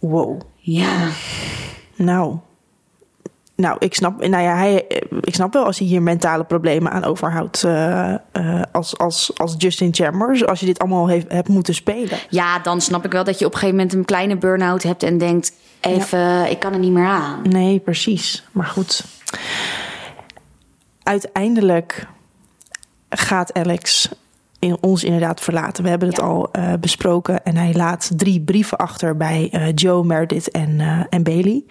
Wow. 0.00 0.40
Ja, 0.56 1.08
Nou. 1.96 2.36
Nou, 3.60 3.76
ik 3.78 3.94
snap, 3.94 4.26
nou 4.26 4.42
ja, 4.42 4.56
hij, 4.56 4.84
ik 5.20 5.34
snap 5.34 5.52
wel 5.52 5.64
als 5.64 5.78
hij 5.78 5.86
hier 5.86 6.02
mentale 6.02 6.44
problemen 6.44 6.92
aan 6.92 7.04
overhoudt. 7.04 7.62
Uh, 7.64 8.14
uh, 8.32 8.62
als, 8.72 8.98
als, 8.98 9.30
als 9.36 9.54
Justin 9.58 9.94
Chambers. 9.94 10.46
Als 10.46 10.60
je 10.60 10.66
dit 10.66 10.78
allemaal 10.78 11.08
heeft, 11.08 11.32
hebt 11.32 11.48
moeten 11.48 11.74
spelen. 11.74 12.18
ja, 12.28 12.58
dan 12.58 12.80
snap 12.80 13.04
ik 13.04 13.12
wel 13.12 13.24
dat 13.24 13.38
je 13.38 13.44
op 13.46 13.52
een 13.52 13.58
gegeven 13.58 13.76
moment 13.80 13.94
een 13.96 14.04
kleine 14.04 14.36
burn-out 14.36 14.82
hebt 14.82 15.02
en 15.02 15.18
denkt: 15.18 15.52
even, 15.80 16.50
ik 16.50 16.58
kan 16.58 16.72
er 16.72 16.78
niet 16.78 16.92
meer 16.92 17.06
aan. 17.06 17.40
Nee, 17.42 17.78
precies. 17.78 18.44
Maar 18.52 18.66
goed. 18.66 19.04
Uiteindelijk 21.02 22.06
gaat 23.08 23.52
Alex 23.52 24.08
in 24.58 24.76
ons 24.80 25.04
inderdaad 25.04 25.40
verlaten. 25.40 25.82
We 25.84 25.90
hebben 25.90 26.08
het 26.08 26.16
Ja. 26.16 26.22
al 26.22 26.48
uh, 26.58 26.72
besproken. 26.80 27.44
En 27.44 27.56
hij 27.56 27.74
laat 27.74 28.10
drie 28.16 28.40
brieven 28.40 28.78
achter 28.78 29.16
bij 29.16 29.72
Joe, 29.74 30.04
Meredith 30.04 30.50
en, 30.50 30.80
en 31.10 31.22
Bailey. 31.22 31.64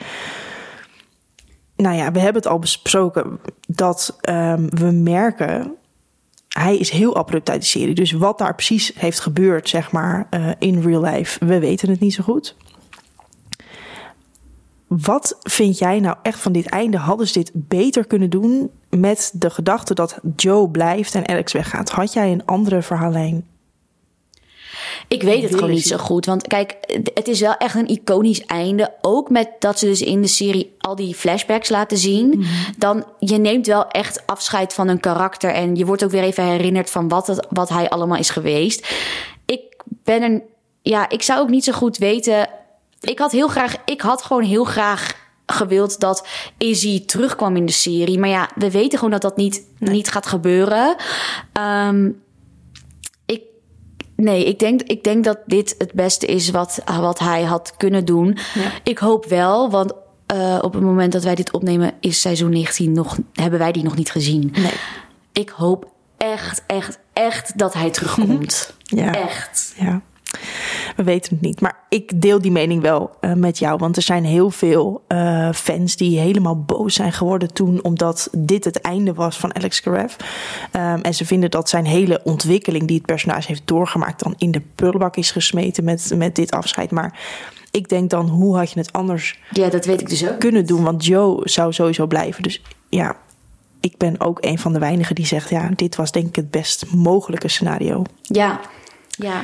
Nou 1.82 1.96
ja, 1.96 2.12
we 2.12 2.20
hebben 2.20 2.42
het 2.42 2.52
al 2.52 2.60
besproken 2.60 3.40
dat 3.68 4.18
um, 4.30 4.70
we 4.70 4.92
merken. 4.92 5.76
Hij 6.48 6.78
is 6.78 6.90
heel 6.90 7.16
abrupt 7.16 7.50
uit 7.50 7.62
de 7.62 7.68
serie. 7.68 7.96
Dus 7.96 8.12
wat 8.12 8.38
daar 8.38 8.56
precies 8.56 8.92
heeft 8.96 9.20
gebeurd, 9.20 9.70
zeg 9.70 9.92
maar, 9.92 10.28
uh, 10.32 10.50
in 10.60 10.82
real 10.82 11.02
life, 11.04 11.46
we 11.46 11.60
weten 11.60 11.90
het 11.90 12.00
niet 12.00 12.14
zo 12.14 12.24
goed. 12.24 12.56
Wat 14.88 15.38
vind 15.40 15.78
jij 15.78 16.00
nou 16.00 16.16
echt 16.22 16.40
van 16.40 16.52
dit 16.52 16.66
einde? 16.66 16.98
Hadden 16.98 17.28
ze 17.28 17.34
dit 17.34 17.52
beter 17.54 18.08
kunnen 18.08 18.30
doen 18.30 18.72
met 18.90 19.32
de 19.34 19.50
gedachte 19.50 19.94
dat 19.94 20.20
Joe 20.36 20.70
blijft 20.70 21.16
en 21.16 21.28
Alex 21.28 21.54
weggaat? 21.54 21.90
Had 21.90 22.14
jij 22.14 22.32
een 22.32 22.46
andere 22.46 22.82
verhaallijn? 22.82 23.48
Ik 25.08 25.24
weet 25.24 25.44
het 25.44 25.54
gewoon 25.54 25.70
niet 25.70 25.88
zo 25.88 25.98
goed. 25.98 26.26
Want 26.26 26.48
kijk, 26.48 26.76
het 27.14 27.28
is 27.28 27.40
wel 27.40 27.58
echt 27.58 27.76
een 27.76 27.90
iconisch 27.90 28.46
einde. 28.46 28.94
Ook 29.02 29.30
met 29.30 29.50
dat 29.60 29.80
ze 29.80 29.86
dus 29.86 30.02
in 30.02 30.22
de 30.22 30.28
serie 30.28 30.76
al 30.80 30.96
die 30.96 31.16
flashbacks 31.16 31.70
laten 31.70 31.98
zien. 31.98 32.26
Mm 32.26 32.32
-hmm. 32.32 32.74
Dan 32.78 33.06
je 33.20 33.38
neemt 33.38 33.68
wel 33.68 33.88
echt 33.88 34.28
afscheid 34.28 34.74
van 34.74 34.88
een 34.88 35.00
karakter. 35.00 35.52
En 35.52 35.76
je 35.76 35.86
wordt 35.86 36.04
ook 36.04 36.12
weer 36.12 36.24
even 36.24 36.44
herinnerd 36.44 36.90
van 36.90 37.08
wat, 37.08 37.28
het, 37.28 37.48
wat 37.50 37.70
hij 37.70 37.90
allemaal 37.90 38.18
is 38.18 38.30
geweest. 38.30 38.88
Ik 39.46 39.62
ben 40.04 40.22
er 40.22 40.42
ja, 40.82 41.10
ik 41.10 41.22
zou 41.22 41.40
ook 41.40 41.50
niet 41.50 41.64
zo 41.64 41.72
goed 41.72 41.98
weten. 41.98 42.50
Ik 43.02 43.20
had 43.20 43.32
heel 43.32 43.48
graag, 43.48 43.76
ik 43.86 44.02
had 44.02 44.24
gewoon 44.24 44.44
heel 44.44 44.64
graag 44.64 45.16
gewild 45.46 46.00
dat 46.00 46.28
Izzy 46.58 47.06
terugkwam 47.06 47.56
in 47.56 47.66
de 47.66 47.72
serie. 47.72 48.20
Maar 48.20 48.30
ja, 48.30 48.50
we 48.56 48.72
weten 48.72 48.98
gewoon 48.98 49.14
dat 49.14 49.22
dat 49.22 49.38
niet, 49.38 49.66
niet 49.78 50.10
gaat 50.10 50.26
gebeuren. 50.26 50.96
Ehm, 51.54 52.06
ik, 52.06 52.14
nee, 54.20 54.46
ik 54.46 54.60
denk, 54.60 54.82
ik 54.82 55.04
denk 55.04 55.24
dat 55.24 55.38
dit 55.46 55.76
het 55.78 55.94
beste 55.94 56.26
is 56.26 56.50
wat, 56.50 56.82
wat 57.00 57.20
hij 57.20 57.44
had 57.44 57.74
kunnen 57.78 58.06
doen. 58.06 58.38
Ja. 58.54 58.72
Ik 58.84 58.98
hoop 58.98 59.26
wel, 59.26 59.70
want 59.70 59.94
eh, 60.26 60.60
op 60.62 60.74
het 60.74 60.84
moment 60.84 61.12
dat 61.12 61.24
wij 61.24 61.36
dit 61.36 61.52
opnemen, 61.52 61.94
is 62.00 62.22
seizoen 62.22 62.50
19 62.50 62.92
nog, 62.92 63.18
hebben 63.34 63.60
wij 63.60 63.72
die 63.72 63.84
nog 63.84 63.96
niet 63.96 64.12
gezien. 64.12 64.54
Nee. 64.56 64.74
Ik 65.34 65.50
hoop 65.50 65.92
echt, 66.18 66.64
echt, 66.68 67.00
echt 67.14 67.58
dat 67.58 67.74
hij 67.74 67.90
terugkomt. 67.90 68.74
Ja. 68.84 69.14
Echt. 69.14 69.74
Ja, 69.78 70.02
we 70.96 71.04
weten 71.04 71.34
het 71.34 71.42
niet. 71.42 71.62
Maar 71.62 71.78
ik 71.90 72.22
deel 72.22 72.42
die 72.42 72.52
mening 72.52 72.82
wel 72.82 73.12
eh, 73.20 73.34
met 73.34 73.60
jou. 73.60 73.78
Want 73.78 73.96
er 73.96 74.02
zijn 74.02 74.26
heel 74.26 74.50
veel 74.50 75.04
eh, 75.08 75.52
fans 75.52 75.96
die 75.96 76.20
helemaal 76.20 76.64
boos 76.64 76.94
zijn 76.94 77.14
geworden 77.14 77.54
toen. 77.54 77.84
Omdat 77.84 78.30
dit 78.38 78.66
het 78.66 78.82
einde 78.82 79.14
was 79.14 79.38
van 79.38 79.56
Alex 79.56 79.82
Karev. 79.82 80.14
Ehm, 80.72 81.00
en 81.02 81.14
ze 81.14 81.26
vinden 81.26 81.52
dat 81.52 81.70
zijn 81.70 81.86
hele 81.86 82.22
ontwikkeling 82.24 82.88
die 82.88 82.98
het 82.98 83.06
personage 83.06 83.48
heeft 83.48 83.68
doorgemaakt. 83.68 84.24
dan 84.24 84.34
in 84.38 84.52
de 84.52 84.62
prullenbak 84.76 85.16
is 85.16 85.32
gesmeten 85.32 85.84
met, 85.84 86.12
met 86.16 86.36
dit 86.36 86.52
afscheid. 86.52 86.92
Maar 86.92 87.20
ik 87.72 87.90
denk 87.90 88.10
dan, 88.10 88.28
hoe 88.28 88.58
had 88.58 88.72
je 88.72 88.80
het 88.80 88.94
anders 88.94 89.40
Ja, 89.52 89.70
dat 89.70 89.86
weet 89.86 90.02
ik 90.02 90.10
dus 90.10 90.28
ook. 90.30 90.40
kunnen 90.40 90.66
doen? 90.66 90.84
Want 90.84 91.06
Joe 91.06 91.42
zou 91.44 91.74
sowieso 91.74 92.08
blijven. 92.08 92.44
Dus 92.44 92.62
ja, 92.90 93.16
ik 93.80 93.98
ben 93.98 94.20
ook 94.20 94.38
een 94.42 94.60
van 94.60 94.74
de 94.74 94.80
weinigen 94.80 95.16
die 95.16 95.26
zegt: 95.26 95.50
ja, 95.50 95.70
dit 95.76 95.96
was 95.96 96.12
denk 96.12 96.28
ik 96.28 96.36
het 96.36 96.52
best 96.52 96.86
mogelijke 96.94 97.48
scenario. 97.48 98.04
Ja. 98.22 98.60
Ja. 99.10 99.42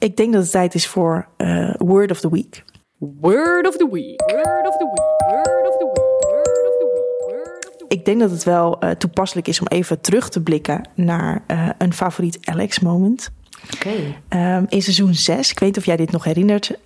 Ik 0.00 0.16
denk 0.16 0.32
dat 0.32 0.42
het 0.42 0.50
tijd 0.50 0.74
is 0.74 0.86
voor 0.86 1.26
eh, 1.36 1.74
Word 1.78 2.10
of 2.10 2.20
the 2.20 2.30
Week. 2.30 2.64
Word 2.98 3.68
of 3.68 3.76
the 3.76 3.88
week. 3.90 4.22
Word 4.32 4.68
of 4.68 4.76
the 4.76 4.90
week. 4.94 5.30
Word 5.30 5.68
of 5.68 5.76
the 5.76 5.90
week. 5.94 6.06
Word 6.20 6.66
of 6.68 6.78
the 6.78 6.90
week. 6.92 7.28
Word 7.28 7.66
of 7.66 7.76
the 7.76 7.84
Ik 7.88 8.04
denk 8.04 8.20
dat 8.20 8.30
het 8.30 8.44
wel 8.44 8.78
eh, 8.78 8.90
toepasselijk 8.90 9.48
is 9.48 9.60
om 9.60 9.66
even 9.66 10.00
terug 10.00 10.28
te 10.28 10.42
blikken 10.42 10.88
naar 10.94 11.42
eh, 11.46 11.68
een 11.78 11.92
favoriet 11.92 12.38
Alex-moment. 12.44 13.30
Oké. 13.74 13.90
Ehm, 14.28 14.64
in 14.68 14.82
seizoen 14.82 15.14
6, 15.14 15.50
ik 15.50 15.58
weet 15.58 15.68
niet 15.68 15.78
of 15.78 15.86
jij 15.86 15.96
dit 15.96 16.10
nog 16.10 16.24
herinnert, 16.24 16.78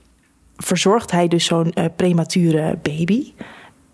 verzorgt 0.57 1.11
hij 1.11 1.29
dus 1.29 1.45
zo'n 1.45 1.75
premature 1.97 2.79
baby. 2.83 3.33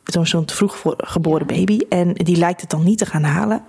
Zo'n 0.05 0.45
te 0.45 0.55
vroeg 0.55 0.83
geboren 0.97 1.47
baby. 1.47 1.81
En 1.89 2.13
die 2.13 2.37
lijkt 2.37 2.61
het 2.61 2.71
dan 2.71 2.85
niet 2.85 2.99
te 2.99 3.07
gaan 3.07 3.23
halen. 3.23 3.63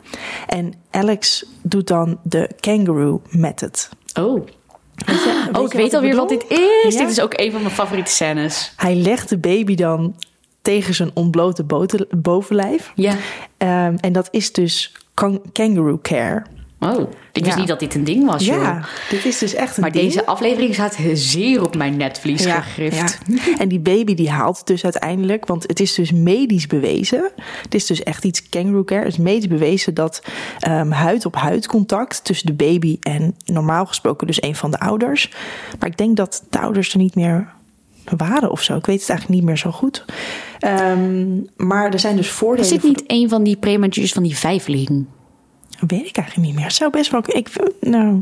En 0.47 0.74
Alex 0.91 1.45
doet 1.62 1.88
dan 1.88 2.20
de 2.24 2.49
kangaroo 2.60 3.22
method. 3.30 3.89
Oh. 4.14 4.47
Weet 5.06 5.24
je, 5.24 5.49
Oh, 5.52 5.64
ik 5.66 5.74
weet 5.74 5.93
alweer 5.93 6.16
wat 6.16 6.30
dit 6.30 6.45
is. 6.49 6.95
Dit 6.95 7.10
is 7.10 7.22
ook 7.22 7.34
een 7.36 7.52
van 7.52 7.62
mijn 7.62 7.74
favoriete 7.74 8.12
scènes. 8.12 8.74
Hij 8.76 8.95
legt 8.95 9.30
de 9.30 9.38
baby 9.38 9.76
dan 9.76 10.16
tegen 10.62 10.93
zijn 10.93 11.12
ontblote 11.14 11.66
bovenlijf. 12.18 12.91
Ja. 12.95 13.16
Ehm, 13.58 13.95
en 13.99 14.12
dat 14.14 14.28
is 14.32 14.52
dus 14.52 14.91
kan- 15.14 15.41
kangaroo 15.54 15.99
care. 16.02 16.43
Oh, 16.86 16.99
ik 17.32 17.43
wist 17.43 17.45
Ja. 17.45 17.55
niet 17.59 17.67
dat 17.67 17.79
dit 17.79 17.95
een 17.95 18.03
ding 18.03 18.25
was, 18.25 18.45
joh. 18.45 18.61
Ja, 18.61 18.86
dit 19.09 19.25
is 19.25 19.38
dus 19.38 19.53
echt 19.53 19.75
een 19.77 19.82
Maar 19.82 19.91
ding. 19.91 20.05
deze 20.05 20.25
aflevering 20.25 20.73
staat 20.73 20.97
zeer 21.13 21.63
op 21.63 21.75
mijn 21.75 21.97
netvlies 21.97 22.43
Ja, 22.43 22.61
gegrift. 22.61 23.17
ja. 23.27 23.39
En 23.57 23.67
die 23.67 23.79
baby 23.79 24.13
die 24.13 24.29
haalt 24.29 24.57
het 24.57 24.67
dus 24.67 24.84
uiteindelijk, 24.84 25.45
want 25.47 25.63
het 25.67 25.79
is 25.79 25.93
dus 25.93 26.11
medisch 26.11 26.67
bewezen. 26.67 27.32
Het 27.61 27.73
is 27.73 27.86
dus 27.86 28.03
echt 28.03 28.23
iets 28.25 28.49
kangaroo 28.49 28.84
care. 28.84 29.01
Het 29.03 29.11
is 29.11 29.17
medisch 29.17 29.47
bewezen 29.47 29.93
dat 29.93 30.23
ehm, 30.59 30.89
huid 30.91 31.25
op 31.25 31.36
huid 31.36 31.67
contact 31.67 32.23
tussen 32.23 32.47
de 32.47 32.53
baby 32.53 32.97
en 33.01 33.36
normaal 33.45 33.86
gesproken 33.86 34.27
dus 34.27 34.41
een 34.43 34.55
van 34.55 34.71
de 34.71 34.79
ouders. 34.79 35.32
Maar 35.79 35.89
ik 35.89 35.97
denk 35.97 36.17
dat 36.17 36.43
de 36.49 36.59
ouders 36.59 36.91
er 36.93 36.97
niet 36.99 37.15
meer 37.15 37.47
waren 38.17 38.51
of 38.51 38.61
zo. 38.61 38.75
Ik 38.75 38.86
weet 38.86 38.99
het 38.99 39.09
eigenlijk 39.09 39.39
niet 39.39 39.49
meer 39.49 39.57
zo 39.57 39.71
goed. 39.71 40.05
Ehm, 40.59 41.27
maar 41.55 41.93
er 41.93 41.99
zijn 41.99 42.15
dus 42.15 42.29
voordelen. 42.29 42.65
Is 42.65 42.71
dit 42.71 42.79
voor- 42.82 42.89
niet 42.89 43.03
een 43.07 43.29
van 43.29 43.43
die 43.43 43.55
prematures 43.57 44.11
van 44.13 44.23
die 44.23 44.36
vijfling? 44.38 45.05
Weet 45.88 46.05
ik 46.07 46.17
eigenlijk 46.17 46.47
niet 46.47 46.55
meer. 46.59 46.71
Zou 46.71 46.91
best 46.91 47.11
wel. 47.11 47.21
Ik, 47.25 47.49
nou, 47.79 48.21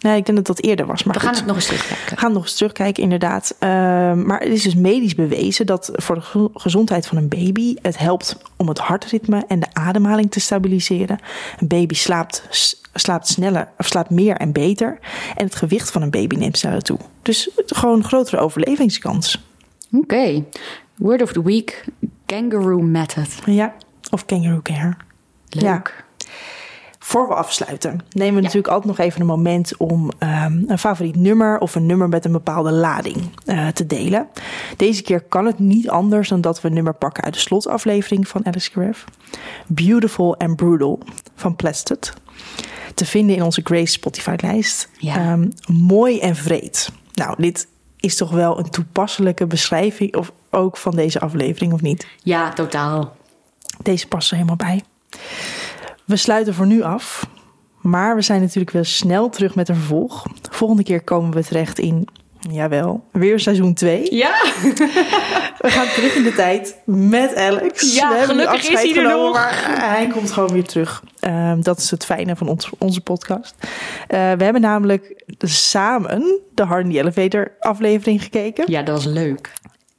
nee, 0.00 0.16
ik 0.16 0.26
denk 0.26 0.36
dat 0.38 0.46
dat 0.46 0.60
eerder 0.62 0.86
was. 0.86 1.02
Maar 1.04 1.14
We 1.14 1.20
gaan 1.20 1.34
het 1.34 1.46
nog 1.46 1.56
eens 1.56 1.66
terugkijken. 1.66 2.14
We 2.14 2.20
gaan 2.20 2.32
nog 2.32 2.42
eens 2.42 2.54
terugkijken, 2.54 3.02
inderdaad. 3.02 3.54
Ehm, 3.58 4.26
maar 4.26 4.40
het 4.40 4.48
is 4.52 4.62
dus 4.62 4.74
medisch 4.74 5.14
bewezen 5.14 5.66
dat 5.66 5.90
voor 5.92 6.14
de 6.14 6.20
ge- 6.20 6.50
gezondheid 6.54 7.06
van 7.06 7.16
een 7.16 7.28
baby 7.28 7.74
het 7.82 7.98
helpt 7.98 8.36
om 8.56 8.68
het 8.68 8.78
hartritme 8.78 9.44
en 9.48 9.60
de 9.60 9.66
ademhaling 9.72 10.30
te 10.30 10.40
stabiliseren. 10.40 11.18
Een 11.58 11.68
baby 11.68 11.94
slaapt, 11.94 12.42
slaapt 12.94 13.28
sneller 13.28 13.68
of 13.78 13.86
slaapt 13.86 14.10
meer 14.10 14.36
en 14.36 14.52
beter. 14.52 14.98
En 15.36 15.44
het 15.44 15.54
gewicht 15.54 15.90
van 15.90 16.02
een 16.02 16.10
baby 16.10 16.36
neemt 16.36 16.58
sneller 16.58 16.82
toe. 16.82 16.98
Dus 17.22 17.50
gewoon 17.66 17.96
een 17.96 18.04
grotere 18.04 18.38
overlevingskans. 18.42 19.44
Oké. 19.92 20.44
Word 20.96 21.22
of 21.22 21.32
the 21.32 21.42
week. 21.42 21.84
Kangaroo 22.26 22.80
method. 22.80 23.28
Ja, 23.46 23.74
of 24.10 24.24
kangaroo 24.24 24.60
care. 24.62 24.96
Leuk. 25.48 25.62
Ja. 25.64 25.82
Voor 27.04 27.28
we 27.28 27.34
afsluiten, 27.34 28.00
nemen 28.12 28.34
we 28.34 28.40
natuurlijk 28.40 28.72
altijd 28.74 28.96
nog 28.96 29.06
even 29.06 29.20
een 29.20 29.26
moment 29.26 29.76
om 29.76 30.10
ehm, 30.18 30.62
een 30.66 30.78
favoriet 30.78 31.16
nummer 31.16 31.58
of 31.58 31.74
een 31.74 31.86
nummer 31.86 32.08
met 32.08 32.24
een 32.24 32.32
bepaalde 32.32 32.72
lading 32.72 33.16
eh, 33.44 33.68
te 33.68 33.86
delen. 33.86 34.28
Deze 34.76 35.02
keer 35.02 35.20
kan 35.20 35.46
het 35.46 35.58
niet 35.58 35.88
anders 35.88 36.28
dan 36.28 36.40
dat 36.40 36.60
we 36.60 36.68
een 36.68 36.74
nummer 36.74 36.94
pakken 36.94 37.24
uit 37.24 37.34
de 37.34 37.40
slotaflevering 37.40 38.28
van 38.28 38.46
Alice 38.46 38.70
Karev. 38.70 38.98
Beautiful 39.66 40.36
and 40.36 40.56
Brutal 40.56 40.98
van 41.34 41.56
Plasted. 41.56 42.12
Te 42.94 43.04
vinden 43.04 43.36
in 43.36 43.42
onze 43.42 43.60
Grace 43.64 43.92
Spotify-lijst. 43.92 44.88
Ja. 44.98 45.16
Ehm, 45.16 45.48
mooi 45.66 46.20
en 46.20 46.36
vreed. 46.36 46.90
Nou, 47.12 47.34
dit 47.38 47.68
is 47.96 48.16
toch 48.16 48.30
wel 48.30 48.58
een 48.58 48.70
toepasselijke 48.70 49.46
beschrijving 49.46 50.16
of 50.16 50.32
ook 50.50 50.76
van 50.76 50.96
deze 50.96 51.20
aflevering, 51.20 51.72
of 51.72 51.80
niet? 51.80 52.06
Ja, 52.22 52.52
totaal. 52.52 53.16
Deze 53.82 54.08
past 54.08 54.30
er 54.30 54.36
helemaal 54.36 54.56
bij. 54.56 54.82
We 56.12 56.18
sluiten 56.18 56.54
voor 56.54 56.66
nu 56.66 56.82
af. 56.82 57.26
Maar 57.80 58.14
we 58.14 58.22
zijn 58.22 58.40
natuurlijk 58.40 58.70
wel 58.70 58.84
snel 58.84 59.28
terug 59.28 59.54
met 59.54 59.68
een 59.68 59.74
vervolg. 59.74 60.26
Volgende 60.50 60.82
keer 60.82 61.02
komen 61.02 61.32
we 61.32 61.44
terecht 61.44 61.78
in, 61.78 62.08
jawel, 62.50 63.04
weer 63.12 63.40
seizoen 63.40 63.74
2. 63.74 64.14
Ja. 64.14 64.30
We 65.58 65.70
gaan 65.70 65.86
terug 65.86 66.14
in 66.14 66.22
de 66.22 66.34
tijd 66.34 66.76
met 66.84 67.34
Alex. 67.34 67.94
Ja, 67.94 68.08
we 68.08 68.14
hebben 68.14 68.36
nu 68.36 68.42
gelukkig 68.42 68.70
is 68.70 68.80
hij 68.80 68.88
er 68.88 68.94
genomen, 68.94 69.24
nog. 69.24 69.32
Maar 69.32 69.90
hij 69.90 70.06
komt 70.06 70.30
gewoon 70.30 70.52
weer 70.52 70.64
terug. 70.64 71.02
Ehm, 71.20 71.60
dat 71.60 71.78
is 71.78 71.90
het 71.90 72.04
fijne 72.04 72.36
van 72.36 72.48
ons, 72.48 72.70
onze 72.78 73.00
podcast. 73.00 73.54
Eh, 74.08 74.32
we 74.32 74.44
hebben 74.44 74.60
namelijk 74.60 75.24
samen 75.38 76.40
de 76.54 76.64
Hard 76.64 76.84
in 76.84 76.90
the 76.90 76.98
Elevator 76.98 77.52
aflevering 77.60 78.22
gekeken. 78.22 78.64
Ja, 78.66 78.82
dat 78.82 78.94
was 78.94 79.12
leuk. 79.12 79.52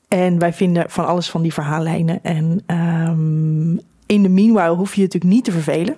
En 0.07 0.39
wij 0.39 0.53
vinden 0.53 0.89
van 0.89 1.05
alles 1.05 1.29
van 1.29 1.41
die 1.41 1.53
verhaallijnen. 1.53 2.19
En 2.23 2.63
ehm, 2.65 3.75
in 4.13 4.23
de 4.23 4.29
meanwhile 4.29 4.75
hoef 4.75 4.95
je 4.95 5.01
je 5.01 5.05
natuurlijk 5.05 5.33
niet 5.33 5.43
te 5.43 5.51
vervelen. 5.51 5.95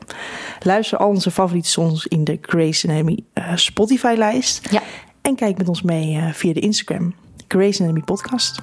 Luister 0.60 0.98
al 0.98 1.08
onze 1.08 1.32
favoriete 1.32 1.70
songs 1.70 2.08
in 2.08 2.24
de 2.24 2.38
Grace 2.42 2.88
Anatomy 2.88 3.20
eh, 3.34 3.56
Spotify-lijst. 3.56 4.68
Ja. 4.72 4.82
En 5.22 5.36
kijk 5.36 5.58
met 5.58 5.70
ons 5.70 5.82
mee 5.82 6.18
eh, 6.18 6.34
via 6.34 6.54
de 6.54 6.60
Instagram. 6.60 7.14
Grace 7.48 7.80
Anatomy 7.82 8.04
Podcast. 8.04 8.60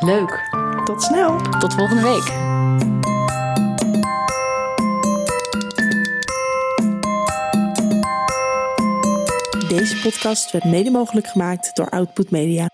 Leuk. 0.00 0.50
Tot 0.84 1.02
snel! 1.02 1.40
Tot 1.58 1.74
volgende 1.74 2.02
week. 2.02 2.54
Deze 9.68 10.00
podcast 10.02 10.50
werd 10.50 10.64
mede 10.64 10.90
mogelijk 10.90 11.26
gemaakt 11.26 11.76
door 11.76 11.88
Output 11.88 12.30
Media. 12.30 12.68